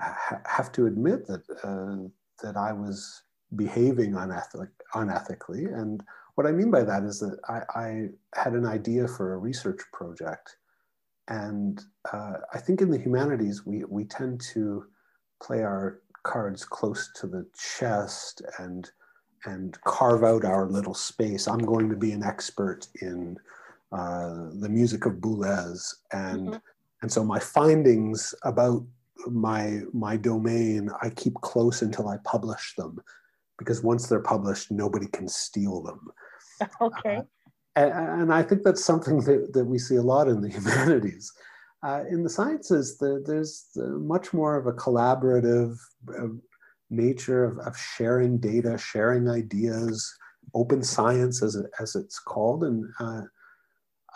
ha 0.00 0.40
have 0.46 0.72
to 0.72 0.86
admit 0.86 1.26
that, 1.26 1.42
uh, 1.62 2.08
that 2.42 2.56
I 2.56 2.72
was 2.72 3.22
behaving 3.54 4.14
unethic, 4.14 4.70
unethically. 4.94 5.72
And 5.78 6.02
what 6.34 6.46
I 6.46 6.52
mean 6.52 6.70
by 6.70 6.84
that 6.84 7.02
is 7.02 7.20
that 7.20 7.38
I, 7.48 7.60
I 7.78 8.08
had 8.34 8.54
an 8.54 8.66
idea 8.66 9.06
for 9.06 9.34
a 9.34 9.38
research 9.38 9.80
project. 9.92 10.56
And 11.28 11.82
uh, 12.12 12.34
I 12.52 12.58
think 12.58 12.80
in 12.80 12.90
the 12.90 12.98
humanities, 12.98 13.66
we, 13.66 13.84
we 13.84 14.04
tend 14.04 14.40
to 14.52 14.84
play 15.42 15.62
our 15.62 16.00
cards 16.22 16.64
close 16.64 17.10
to 17.16 17.26
the 17.26 17.46
chest 17.56 18.42
and, 18.58 18.90
and 19.44 19.80
carve 19.82 20.24
out 20.24 20.44
our 20.44 20.66
little 20.66 20.94
space. 20.94 21.48
I'm 21.48 21.58
going 21.58 21.88
to 21.88 21.96
be 21.96 22.12
an 22.12 22.22
expert 22.22 22.86
in 23.02 23.36
uh, 23.92 24.50
the 24.60 24.68
music 24.68 25.06
of 25.06 25.14
Boulez. 25.14 25.94
And, 26.12 26.48
mm-hmm. 26.48 26.58
and 27.02 27.10
so 27.10 27.24
my 27.24 27.38
findings 27.38 28.34
about 28.44 28.84
my, 29.28 29.80
my 29.92 30.16
domain, 30.16 30.90
I 31.02 31.10
keep 31.10 31.34
close 31.34 31.82
until 31.82 32.08
I 32.08 32.18
publish 32.24 32.74
them 32.76 33.00
because 33.58 33.82
once 33.82 34.06
they're 34.06 34.20
published, 34.20 34.70
nobody 34.70 35.06
can 35.08 35.28
steal 35.28 35.82
them. 35.82 36.00
Okay. 36.80 37.16
Uh, 37.16 37.22
and, 37.76 38.22
and, 38.22 38.32
I 38.32 38.42
think 38.42 38.62
that's 38.62 38.84
something 38.84 39.20
that, 39.20 39.52
that 39.52 39.64
we 39.64 39.78
see 39.78 39.96
a 39.96 40.02
lot 40.02 40.28
in 40.28 40.40
the 40.40 40.48
humanities. 40.56 41.32
Uh, 41.82 42.02
in 42.10 42.22
the 42.22 42.30
sciences, 42.30 42.96
the, 42.98 43.22
there's 43.26 43.66
the 43.74 43.86
much 43.86 44.32
more 44.32 44.56
of 44.56 44.66
a 44.66 44.72
collaborative 44.72 45.76
uh, 46.18 46.28
nature 46.90 47.44
of, 47.44 47.58
of 47.58 47.76
sharing 47.76 48.38
data, 48.38 48.78
sharing 48.78 49.28
ideas, 49.28 50.12
open 50.54 50.82
science 50.82 51.42
as, 51.42 51.54
it, 51.54 51.66
as 51.78 51.94
it's 51.94 52.18
called. 52.18 52.64
And 52.64 52.84
uh, 52.98 53.22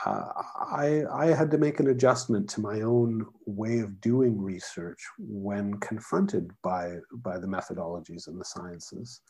uh, 0.07 0.25
I, 0.73 1.03
I 1.13 1.27
had 1.27 1.51
to 1.51 1.59
make 1.59 1.81
an 1.81 1.89
adjustment 1.89 2.49
to 2.51 2.61
my 2.61 2.81
own 2.81 3.27
way 3.47 3.81
of 3.81 4.01
doing 4.01 4.41
research 4.41 5.01
when 5.19 5.75
confronted 5.81 6.51
by, 6.63 6.97
by 7.13 7.39
the 7.39 7.47
methodologies 7.47 8.27
in 8.27 8.39
the 8.39 8.45
sciences. 8.45 9.21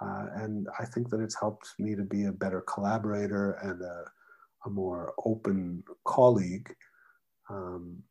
Uh, 0.00 0.26
and 0.36 0.66
I 0.78 0.84
think 0.84 1.10
that 1.10 1.20
it's 1.20 1.38
helped 1.38 1.74
me 1.78 1.94
to 1.94 2.02
be 2.02 2.24
a 2.24 2.32
better 2.32 2.62
collaborator 2.62 3.52
and 3.62 3.82
a, 3.82 4.04
a 4.66 4.70
more 4.70 5.12
open 5.26 5.82
colleague. 6.04 6.74
Um, 7.48 8.02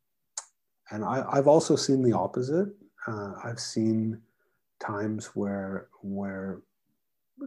and 0.90 1.04
I, 1.04 1.24
have 1.34 1.48
also 1.48 1.76
seen 1.76 2.02
the 2.02 2.12
opposite. 2.12 2.68
Uh, 3.06 3.32
I've 3.44 3.60
seen 3.60 4.20
times 4.80 5.26
where 5.34 5.88
where 6.02 6.62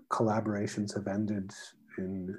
collaborations 0.10 0.94
have 0.96 1.08
ended 1.08 1.52
in 1.98 2.38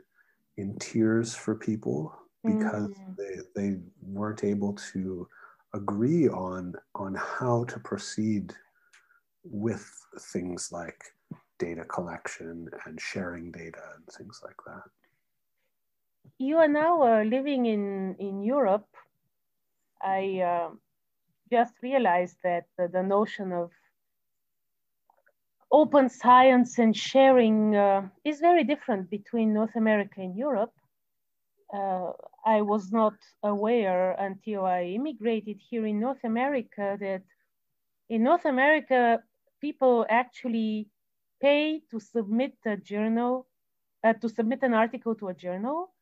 in 0.57 0.77
tears 0.79 1.35
for 1.35 1.55
people 1.55 2.15
because 2.45 2.89
mm. 2.89 3.17
they, 3.17 3.37
they 3.61 3.77
weren't 4.03 4.45
able 4.45 4.75
to 4.93 5.29
agree 5.75 6.29
on 6.29 6.75
on 6.95 7.15
how 7.15 7.65
to 7.65 7.79
proceed 7.81 8.53
with 9.45 9.91
things 10.33 10.71
like 10.73 11.03
data 11.59 11.85
collection 11.85 12.69
and 12.87 13.01
sharing 13.01 13.51
data 13.51 13.83
and 13.97 14.07
things 14.07 14.41
like 14.43 14.57
that. 14.67 14.83
You 16.39 16.59
are 16.59 16.69
now 16.69 17.03
uh, 17.03 17.23
living 17.25 17.67
in 17.67 18.17
in 18.19 18.43
Europe. 18.43 18.89
I 20.03 20.41
uh, 20.41 20.71
just 21.51 21.75
realized 21.83 22.37
that 22.43 22.65
the, 22.77 22.89
the 22.89 23.03
notion 23.03 23.53
of 23.53 23.71
open 25.71 26.09
science 26.09 26.79
and 26.79 26.97
sharing 26.97 27.75
uh, 27.77 28.09
is 28.25 28.41
very 28.41 28.65
different 28.65 29.11
between 29.11 29.53
North 29.53 29.77
America 29.77 30.21
and 30.21 30.37
Europe. 30.37 30.73
Uh, 31.73 32.13
I 32.47 32.63
was 32.63 32.93
not 32.93 33.15
aware 33.43 34.13
until 34.13 34.65
I 34.65 34.83
immigrated 34.83 35.59
here 35.69 35.87
in 35.87 35.99
North 35.99 36.23
America 36.25 36.97
that 37.01 37.23
in 38.09 38.23
North 38.23 38.45
America, 38.45 39.23
people 39.61 40.07
actually 40.09 40.87
pay 41.41 41.81
to 41.91 42.01
submit 42.01 42.55
a 42.67 42.77
journal, 42.77 43.47
uh, 44.03 44.13
to 44.15 44.29
submit 44.29 44.63
an 44.63 44.75
article 44.75 45.15
to 45.17 45.29
a 45.29 45.35
journal, 45.35 45.93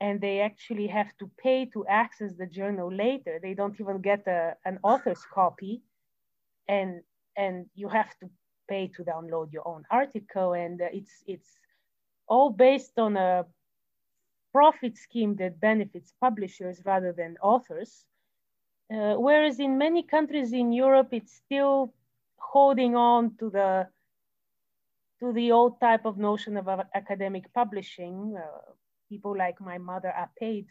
and 0.00 0.20
they 0.20 0.40
actually 0.40 0.86
have 0.86 1.16
to 1.18 1.30
pay 1.38 1.66
to 1.66 1.86
access 1.86 2.34
the 2.34 2.46
journal 2.46 2.92
later. 2.92 3.38
They 3.40 3.54
don't 3.54 3.78
even 3.80 4.00
get 4.00 4.26
a, 4.26 4.56
an 4.64 4.78
author's 4.82 5.24
copy, 5.32 5.82
and 6.68 7.02
and 7.36 7.66
you 7.74 7.88
have 7.88 8.16
to 8.20 8.30
pay 8.68 8.88
to 8.96 9.04
download 9.04 9.52
your 9.52 9.66
own 9.66 9.84
article. 9.90 10.52
And 10.52 10.80
uh, 10.80 10.86
it's 10.92 11.22
it's 11.26 11.58
all 12.26 12.50
based 12.50 12.98
on 12.98 13.16
a 13.16 13.44
profit 14.52 14.96
scheme 14.96 15.36
that 15.36 15.60
benefits 15.60 16.14
publishers 16.20 16.80
rather 16.84 17.12
than 17.12 17.36
authors. 17.42 18.06
Uh, 18.92 19.14
whereas 19.14 19.58
in 19.60 19.78
many 19.78 20.02
countries 20.02 20.52
in 20.52 20.70
europe 20.70 21.08
it's 21.10 21.32
still 21.32 21.94
holding 22.36 22.94
on 22.94 23.34
to 23.38 23.48
the 23.48 23.88
to 25.24 25.32
the 25.32 25.52
old 25.52 25.80
type 25.80 26.04
of 26.04 26.18
notion 26.18 26.58
of 26.58 26.68
academic 26.94 27.44
publishing 27.54 28.36
uh, 28.36 28.72
people 29.08 29.34
like 29.36 29.58
my 29.58 29.78
mother 29.78 30.10
are 30.10 30.30
paid 30.38 30.66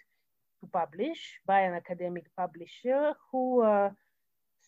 to 0.59 0.67
publish 0.67 1.39
by 1.47 1.61
an 1.61 1.73
academic 1.73 2.25
publisher 2.37 3.13
who 3.31 3.63
uh, 3.63 3.89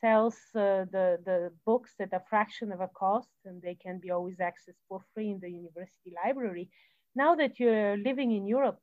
sells 0.01 0.35
uh, 0.55 0.85
the, 0.95 1.19
the 1.23 1.51
books 1.67 1.91
at 1.99 2.11
a 2.13 2.21
fraction 2.27 2.71
of 2.71 2.81
a 2.81 2.87
cost 2.87 3.29
and 3.45 3.61
they 3.61 3.75
can 3.75 3.99
be 3.99 4.09
always 4.09 4.37
accessed 4.37 4.81
for 4.89 5.01
free 5.13 5.29
in 5.29 5.39
the 5.39 5.51
university 5.51 6.11
library. 6.25 6.67
Now 7.15 7.35
that 7.35 7.59
you're 7.59 7.97
living 7.97 8.31
in 8.31 8.47
Europe, 8.47 8.79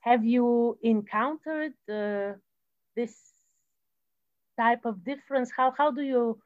have 0.00 0.24
you 0.24 0.78
encountered 0.82 1.74
uh, 1.90 2.34
this 2.94 3.14
type 4.56 4.84
of 4.84 5.04
difference? 5.04 5.50
How, 5.50 5.74
how 5.76 5.90
do 5.90 6.02
you 6.02 6.38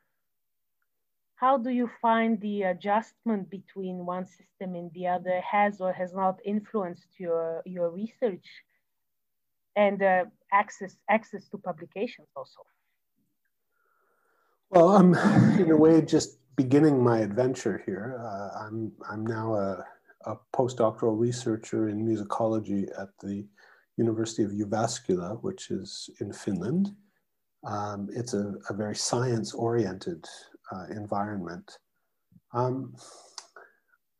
how 1.43 1.59
do 1.59 1.70
you 1.70 1.90
find 2.01 2.40
the 2.40 2.62
adjustment 2.62 3.51
between 3.51 4.07
one 4.07 4.24
system 4.24 4.76
and 4.76 4.88
the 4.95 5.09
other 5.09 5.40
has 5.40 5.80
or 5.80 5.93
has 5.93 6.14
not 6.14 6.38
influenced 6.45 7.09
your, 7.18 7.62
your 7.66 7.90
research 7.90 8.47
and 9.74 10.01
uh, 10.05 10.24
access, 10.53 10.97
access 11.11 11.49
to 11.49 11.59
publications 11.59 12.28
also? 12.36 12.61
Well, 14.70 14.90
I'm 14.90 15.14
in 15.61 15.72
a 15.72 15.76
way 15.76 16.01
just 16.01 16.38
beginning 16.55 17.03
my 17.03 17.18
adventure 17.18 17.82
here. 17.84 18.22
Uh, 18.24 18.64
I'm 18.64 18.93
I'm 19.11 19.26
now 19.26 19.55
a, 19.55 19.84
a, 20.26 20.36
postdoctoral 20.57 21.18
researcher 21.18 21.88
in 21.88 22.07
musicology 22.07 22.82
at 22.99 23.09
the 23.20 23.45
University 23.97 24.45
of 24.45 24.53
Jyväskylä, 24.53 25.43
which 25.43 25.70
is 25.70 26.09
in 26.20 26.32
Finland. 26.32 26.95
Um, 27.64 28.09
it's 28.12 28.32
a, 28.32 28.55
a, 28.70 28.74
very 28.74 28.97
science-oriented 28.97 30.26
uh, 30.73 30.87
environment. 30.91 31.79
Um, 32.53 32.95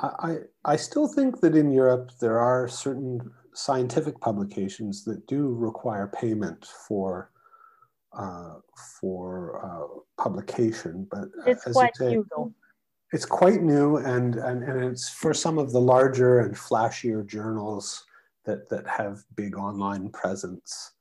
I, 0.01 0.39
I 0.65 0.77
still 0.77 1.07
think 1.07 1.41
that 1.41 1.55
in 1.55 1.71
Europe 1.71 2.11
there 2.21 2.39
are 2.39 2.67
certain 2.67 3.31
scientific 3.55 4.21
publications 4.21 5.05
that 5.05 5.27
do 5.27 5.55
require 5.55 6.09
payment 6.09 6.67
for 6.89 7.31
uh, 8.19 8.55
for 9.01 9.65
uh, 9.65 10.23
publication. 10.23 11.07
But 11.11 11.29
it's 11.47 11.65
quite 11.65 11.97
say, 11.97 12.11
new, 12.11 12.27
though. 12.35 12.53
It's 13.13 13.25
quite 13.25 13.63
new, 13.63 13.99
and, 13.99 14.37
and 14.37 14.63
and 14.65 14.85
it's 14.85 15.09
for 15.09 15.33
some 15.33 15.59
of 15.59 15.73
the 15.73 15.81
larger 15.81 16.41
and 16.41 16.55
flashier 16.55 17.27
journals 17.27 18.05
that 18.45 18.69
that 18.71 18.87
have 18.87 19.23
big 19.37 19.57
online 19.57 20.11
presence. 20.11 20.93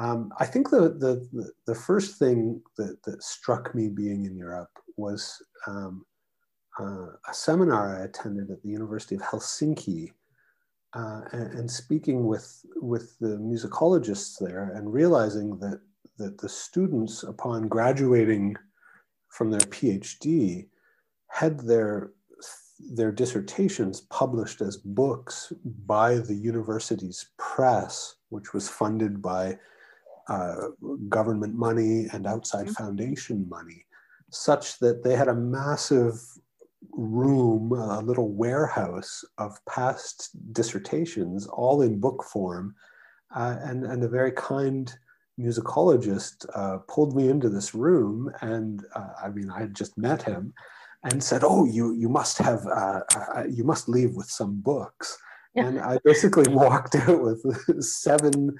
Um, 0.00 0.32
I 0.38 0.46
think 0.46 0.70
the, 0.70 0.88
the 1.04 1.52
the 1.66 1.74
first 1.74 2.18
thing 2.18 2.62
that 2.78 3.02
that 3.02 3.22
struck 3.22 3.74
me 3.74 3.88
being 3.88 4.24
in 4.24 4.34
Europe 4.34 4.70
was 4.96 5.36
um, 5.66 6.06
uh, 6.80 7.08
a 7.28 7.34
seminar 7.34 7.98
I 7.98 8.04
attended 8.04 8.50
at 8.50 8.62
the 8.62 8.70
University 8.70 9.14
of 9.14 9.20
Helsinki. 9.20 10.12
Uh, 10.92 11.20
and, 11.32 11.52
and, 11.52 11.70
speaking 11.70 12.26
with 12.26 12.64
with 12.76 13.16
the 13.20 13.36
musicologists 13.36 14.38
there 14.40 14.72
and 14.74 14.92
realizing 14.92 15.56
that 15.58 15.80
that 16.18 16.38
the 16.38 16.48
students, 16.48 17.22
upon 17.22 17.68
graduating 17.68 18.56
from 19.28 19.50
their 19.50 19.60
PhD, 19.60 20.66
had 21.28 21.60
their 21.60 22.10
their 22.92 23.12
dissertations 23.12 24.00
published 24.00 24.62
as 24.62 24.78
books 24.78 25.52
by 25.86 26.16
the 26.16 26.34
university's 26.34 27.26
press, 27.36 28.16
which 28.30 28.54
was 28.54 28.68
funded 28.68 29.20
by 29.20 29.56
uh, 30.30 30.68
government 31.08 31.54
money 31.54 32.06
and 32.12 32.26
outside 32.26 32.66
mm-hmm. 32.66 32.84
foundation 32.84 33.46
money, 33.48 33.84
such 34.30 34.78
that 34.78 35.02
they 35.04 35.16
had 35.16 35.28
a 35.28 35.34
massive 35.34 36.18
room, 36.92 37.72
a 37.72 38.00
little 38.00 38.32
warehouse 38.32 39.22
of 39.38 39.58
past 39.68 40.30
dissertations, 40.52 41.46
all 41.46 41.82
in 41.82 42.00
book 42.00 42.24
form, 42.24 42.74
uh, 43.34 43.56
and, 43.62 43.84
and 43.84 44.02
a 44.02 44.08
very 44.08 44.32
kind 44.32 44.94
musicologist 45.38 46.46
uh, 46.54 46.78
pulled 46.88 47.14
me 47.16 47.28
into 47.28 47.48
this 47.48 47.74
room, 47.74 48.30
and 48.40 48.84
uh, 48.94 49.12
I 49.22 49.28
mean, 49.28 49.50
I 49.50 49.60
had 49.60 49.74
just 49.74 49.98
met 49.98 50.22
him, 50.22 50.54
and 51.04 51.22
said, 51.22 51.42
"Oh, 51.44 51.64
you 51.64 51.94
you 51.94 52.08
must 52.08 52.38
have 52.38 52.66
uh, 52.66 53.00
uh 53.16 53.44
you 53.48 53.64
must 53.64 53.88
leave 53.88 54.14
with 54.14 54.30
some 54.30 54.60
books." 54.60 55.16
Yeah. 55.54 55.66
And 55.66 55.80
I 55.80 55.98
basically 56.04 56.52
walked 56.52 56.94
out 56.94 57.22
with 57.22 57.42
seven 57.84 58.56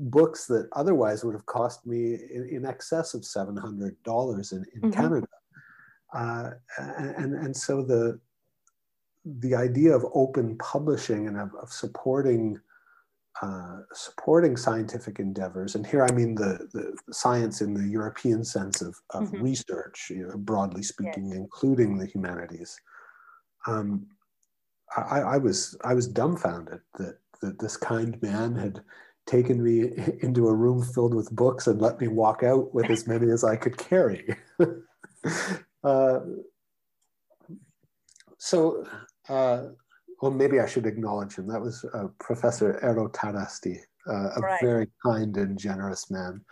books 0.00 0.46
that 0.46 0.68
otherwise 0.72 1.24
would 1.24 1.34
have 1.34 1.46
cost 1.46 1.86
me 1.86 2.14
in, 2.14 2.48
in 2.50 2.66
excess 2.66 3.14
of 3.14 3.24
seven 3.24 3.56
hundred 3.56 4.00
dollars 4.02 4.52
in, 4.52 4.64
in 4.74 4.80
mm-hmm. 4.80 5.00
Canada. 5.00 5.28
Uh, 6.14 6.50
and 6.78 7.34
and 7.34 7.56
so 7.56 7.82
the 7.82 8.18
the 9.24 9.54
idea 9.54 9.94
of 9.94 10.04
open 10.14 10.56
publishing 10.58 11.28
and 11.28 11.38
of, 11.38 11.50
of 11.60 11.70
supporting 11.70 12.58
uh, 13.42 13.80
supporting 13.94 14.56
scientific 14.56 15.18
endeavors, 15.18 15.74
and 15.74 15.86
here 15.86 16.04
I 16.04 16.12
mean 16.12 16.34
the, 16.34 16.68
the, 16.74 16.94
science 17.12 17.62
in 17.62 17.72
the 17.72 17.88
European 17.88 18.44
sense 18.44 18.82
of, 18.82 18.94
of 19.10 19.24
mm-hmm. 19.28 19.42
research, 19.42 20.08
you 20.10 20.26
know, 20.26 20.36
broadly 20.36 20.82
speaking, 20.82 21.28
yes. 21.28 21.36
including 21.36 21.96
the 21.96 22.06
humanities. 22.06 22.78
Um, 23.66 24.08
I, 24.94 25.20
I, 25.20 25.36
was 25.38 25.76
I 25.84 25.94
was 25.94 26.06
dumbfounded 26.06 26.80
that 26.98 27.18
that 27.40 27.58
this 27.58 27.76
kind 27.76 28.20
man 28.20 28.56
had 28.56 28.82
taken 29.30 29.62
me 29.62 29.92
into 30.20 30.48
a 30.48 30.54
room 30.54 30.82
filled 30.82 31.14
with 31.14 31.34
books 31.34 31.66
and 31.66 31.80
let 31.80 32.00
me 32.00 32.08
walk 32.08 32.42
out 32.42 32.74
with 32.74 32.90
as 32.90 33.06
many 33.06 33.30
as 33.30 33.44
I 33.44 33.56
could 33.56 33.78
carry. 33.78 34.36
uh, 35.84 36.20
so 38.38 38.84
uh, 39.28 39.64
well, 40.20 40.30
maybe 40.30 40.60
I 40.60 40.66
should 40.66 40.86
acknowledge 40.86 41.36
him. 41.36 41.46
That 41.46 41.60
was 41.60 41.84
uh, 41.94 42.08
Professor 42.18 42.78
Eero 42.82 43.10
Tarasti, 43.12 43.78
uh, 44.08 44.30
a 44.36 44.40
right. 44.40 44.60
very 44.60 44.88
kind 45.04 45.36
and 45.36 45.58
generous 45.58 46.10
man. 46.10 46.42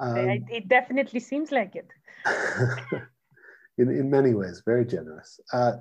Um, 0.00 0.44
it 0.50 0.68
definitely 0.68 1.20
seems 1.20 1.52
like 1.52 1.76
it. 1.76 1.88
in, 3.78 3.88
in 3.88 4.10
many 4.10 4.34
ways, 4.34 4.62
very 4.66 4.84
generous. 4.84 5.40
Uh, 5.52 5.74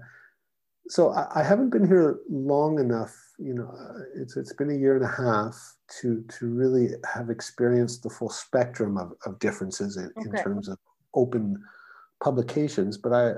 so 0.87 1.09
I, 1.09 1.39
I, 1.39 1.43
haven't 1.43 1.71
been 1.71 1.87
here 1.87 2.19
long 2.29 2.79
enough. 2.79 3.15
You 3.39 3.55
know, 3.55 3.67
uh, 3.67 3.99
it's 4.15 4.37
it's 4.37 4.53
been 4.53 4.69
a 4.69 4.75
year 4.75 4.95
and 4.95 5.05
a 5.05 5.07
half 5.07 5.55
to 6.01 6.23
to 6.39 6.49
really 6.49 6.89
have 7.13 7.29
experienced 7.29 8.03
the 8.03 8.09
full 8.09 8.29
spectrum 8.29 8.97
of, 8.97 9.13
of 9.25 9.39
differences 9.39 9.97
in, 9.97 10.11
okay. 10.17 10.29
in 10.29 10.43
terms 10.43 10.67
of 10.67 10.77
open 11.13 11.61
publications. 12.23 12.97
But 12.97 13.13
I, 13.13 13.33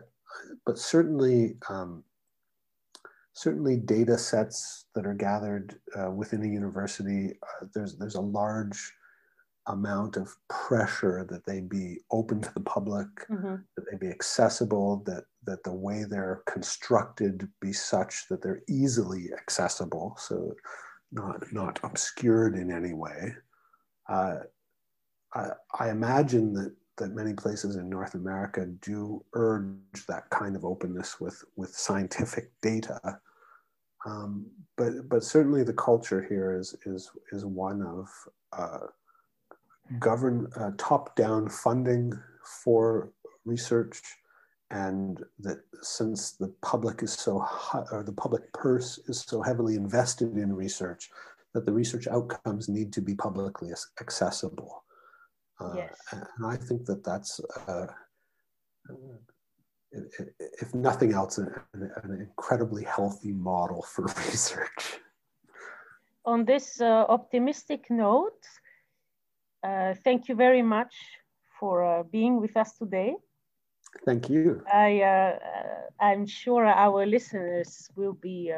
but 0.65 0.77
certainly. 0.77 1.57
Um, 1.69 2.03
certainly 3.37 3.75
data 3.75 4.17
sets 4.17 4.85
that 4.95 5.05
are 5.05 5.13
gathered 5.13 5.75
uh, 5.99 6.09
within 6.09 6.41
a 6.43 6.47
university, 6.47 7.37
uh, 7.43 7.65
there's, 7.73 7.97
there's 7.97 8.15
a 8.15 8.21
large 8.21 8.93
amount 9.67 10.15
of 10.15 10.33
pressure 10.47 11.27
that 11.29 11.45
they 11.45 11.59
be 11.59 11.97
open 12.11 12.39
to 12.39 12.53
the 12.53 12.61
public, 12.61 13.07
mm-hmm. 13.29 13.55
that 13.75 13.85
they 13.91 13.97
be 13.97 14.07
accessible, 14.07 15.03
that, 15.05 15.25
that 15.45 15.61
the 15.65 15.73
way 15.73 16.05
they're 16.09 16.43
constructed 16.47 17.49
be 17.59 17.73
such 17.73 18.25
that 18.29 18.41
they're 18.41 18.61
easily 18.69 19.29
accessible, 19.33 20.15
so 20.17 20.53
not, 21.11 21.43
not 21.51 21.79
obscured 21.83 22.55
in 22.55 22.71
any 22.71 22.93
way. 22.93 23.33
Uh, 24.09 24.37
I, 25.33 25.49
I 25.79 25.89
imagine 25.89 26.53
that 26.53 26.75
that 26.97 27.13
many 27.13 27.33
places 27.33 27.75
in 27.75 27.89
North 27.89 28.13
America 28.13 28.65
do 28.81 29.23
urge 29.33 30.05
that 30.07 30.29
kind 30.29 30.55
of 30.55 30.63
openness 30.63 31.19
with, 31.19 31.43
with 31.57 31.75
scientific 31.75 32.51
data. 32.61 33.19
Um, 34.05 34.45
but, 34.77 35.09
but 35.09 35.23
certainly 35.23 35.63
the 35.63 35.73
culture 35.73 36.25
here 36.29 36.57
is, 36.57 36.75
is, 36.85 37.11
is 37.31 37.43
one 37.45 37.81
of 37.81 38.07
uh, 38.53 38.87
govern 39.99 40.47
uh, 40.55 40.71
top-down 40.77 41.49
funding 41.49 42.13
for 42.63 43.11
research 43.45 44.01
and 44.75 45.23
that 45.39 45.59
since 45.81 46.31
the 46.31 46.53
public 46.61 47.01
is 47.03 47.13
so 47.13 47.39
high, 47.39 47.85
or 47.91 48.03
the 48.03 48.11
public 48.11 48.51
purse 48.53 48.99
is 49.07 49.21
so 49.21 49.41
heavily 49.41 49.75
invested 49.75 50.35
in 50.37 50.53
research 50.53 51.09
that 51.53 51.65
the 51.65 51.71
research 51.71 52.07
outcomes 52.07 52.67
need 52.67 52.91
to 52.93 53.01
be 53.01 53.15
publicly 53.15 53.71
accessible 54.01 54.85
uh. 55.59 55.87
And 56.11 56.45
I 56.45 56.57
think 56.57 56.85
that 56.85 57.03
that's, 57.03 57.39
uh, 57.67 57.87
if 60.61 60.73
nothing 60.73 61.13
else, 61.13 61.37
an, 61.37 61.53
an, 61.73 62.19
incredibly 62.19 62.83
healthy 62.83 63.31
model 63.31 63.81
for 63.83 64.03
research. 64.27 64.99
On 66.25 66.43
this 66.43 66.81
uh, 66.81 67.05
optimistic 67.07 67.85
note, 67.89 68.43
uh, 69.63 69.93
thank 70.03 70.27
you 70.27 70.35
very 70.35 70.61
much 70.61 70.93
for 71.59 71.83
uh, 71.83 72.03
being 72.03 72.41
with 72.41 72.57
us 72.57 72.77
today. 72.77 73.15
Thank 74.03 74.29
you. 74.29 74.63
I, 74.71 75.01
uh, 75.01 75.39
I'm 75.99 76.25
sure 76.25 76.65
our 76.65 77.05
listeners 77.05 77.89
will 77.95 78.13
be 78.13 78.51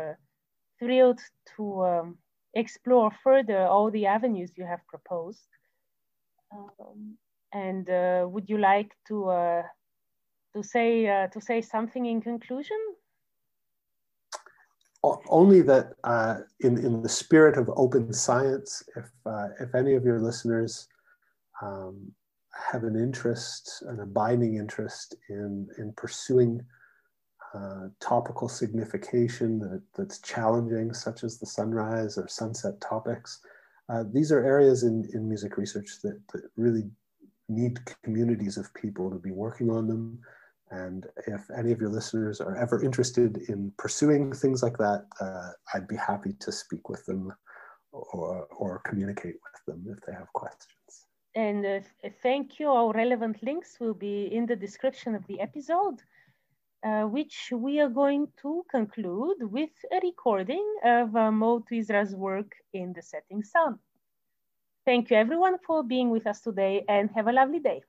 thrilled 0.80 1.20
to 1.56 1.86
um, 1.86 2.18
explore 2.54 3.12
further 3.24 3.62
all 3.66 3.92
the 3.92 4.06
avenues 4.06 4.52
you 4.56 4.66
have 4.66 4.86
proposed. 4.88 5.48
Um, 6.52 7.18
and 7.54 7.90
uh, 7.90 8.28
would 8.30 8.50
you 8.50 8.58
like 8.58 8.92
to 9.08 9.30
uh, 9.30 9.64
to 10.56 10.64
say 10.64 11.08
uh, 11.08 11.28
to 11.28 11.42
say 11.42 11.62
something 11.62 12.06
in 12.06 12.22
conclusion? 12.22 12.78
Only 15.30 15.62
that 15.62 15.94
uh, 16.04 16.40
in 16.60 16.78
in 16.78 17.02
the 17.02 17.10
spirit 17.10 17.58
of 17.58 17.70
open 17.76 18.12
science, 18.14 18.84
if 18.96 19.10
uh, 19.26 19.50
if 19.60 19.76
any 19.76 19.94
of 19.96 20.04
your 20.04 20.20
listeners 20.20 20.88
um, 21.62 22.12
have 22.72 22.84
an 22.84 22.96
interest, 22.96 23.84
an 23.88 24.00
abiding 24.00 24.58
interest 24.58 25.16
in 25.30 25.68
in 25.78 25.94
pursuing 25.94 26.62
uh, 27.54 27.88
topical 28.00 28.50
signification 28.50 29.60
that, 29.60 29.82
that's 29.96 30.20
challenging, 30.20 30.94
such 30.94 31.24
as 31.24 31.40
the 31.40 31.46
sunrise 31.46 32.18
or 32.18 32.28
sunset 32.28 32.80
topics. 32.82 33.40
Uh, 33.90 34.04
these 34.12 34.32
are 34.32 34.44
areas 34.44 34.84
in, 34.84 35.10
in 35.14 35.28
music 35.28 35.58
research 35.58 36.02
that, 36.04 36.20
that 36.34 36.44
really 36.58 36.84
need 37.48 37.80
communities 38.04 38.58
of 38.58 38.74
people 38.74 39.10
to 39.10 39.18
be 39.18 39.32
working 39.32 39.70
on 39.70 39.88
them. 39.88 40.20
And 40.72 41.08
if 41.26 41.50
any 41.58 41.72
of 41.72 41.80
your 41.80 41.90
listeners 41.90 42.42
are 42.42 42.58
ever 42.58 42.84
interested 42.84 43.38
in 43.48 43.72
pursuing 43.78 44.34
things 44.34 44.62
like 44.62 44.78
that, 44.78 45.06
uh, 45.22 45.52
I'd 45.74 45.88
be 45.88 45.96
happy 45.96 46.34
to 46.42 46.52
speak 46.52 46.90
with 46.90 47.06
them 47.06 47.32
or, 47.94 48.46
or 48.58 48.82
communicate 48.86 49.36
with 49.36 49.66
them 49.66 49.96
if 49.98 50.06
they 50.06 50.12
have 50.12 50.32
questions. 50.34 50.77
And 51.38 51.66
uh, 51.66 51.80
thank 52.22 52.60
you. 52.60 52.68
All 52.68 52.94
relevant 52.94 53.42
links 53.44 53.80
will 53.80 53.94
be 53.94 54.26
in 54.26 54.46
the 54.46 54.58
description 54.58 55.16
of 55.16 55.26
the 55.28 55.40
episode 55.40 56.02
uh, 56.84 57.04
which 57.04 57.52
we 57.52 57.80
are 57.80 57.90
going 57.90 58.28
to 58.42 58.66
conclude 58.70 59.38
with 59.42 59.72
a 59.92 60.00
recording 60.04 60.66
of 60.84 61.16
uh, 61.16 61.32
Moe 61.32 61.62
Touizrar's 61.62 62.16
work 62.16 62.52
in 62.74 62.94
the 62.94 63.02
setting 63.02 63.44
sun. 63.44 63.80
Thank 64.86 65.10
you 65.12 65.18
everyone 65.18 65.58
for 65.66 65.84
being 65.84 66.10
with 66.12 66.28
us 66.28 66.42
today 66.42 66.86
and 66.88 67.10
have 67.16 67.28
a 67.28 67.34
lovely 67.34 67.60
day. 67.60 67.82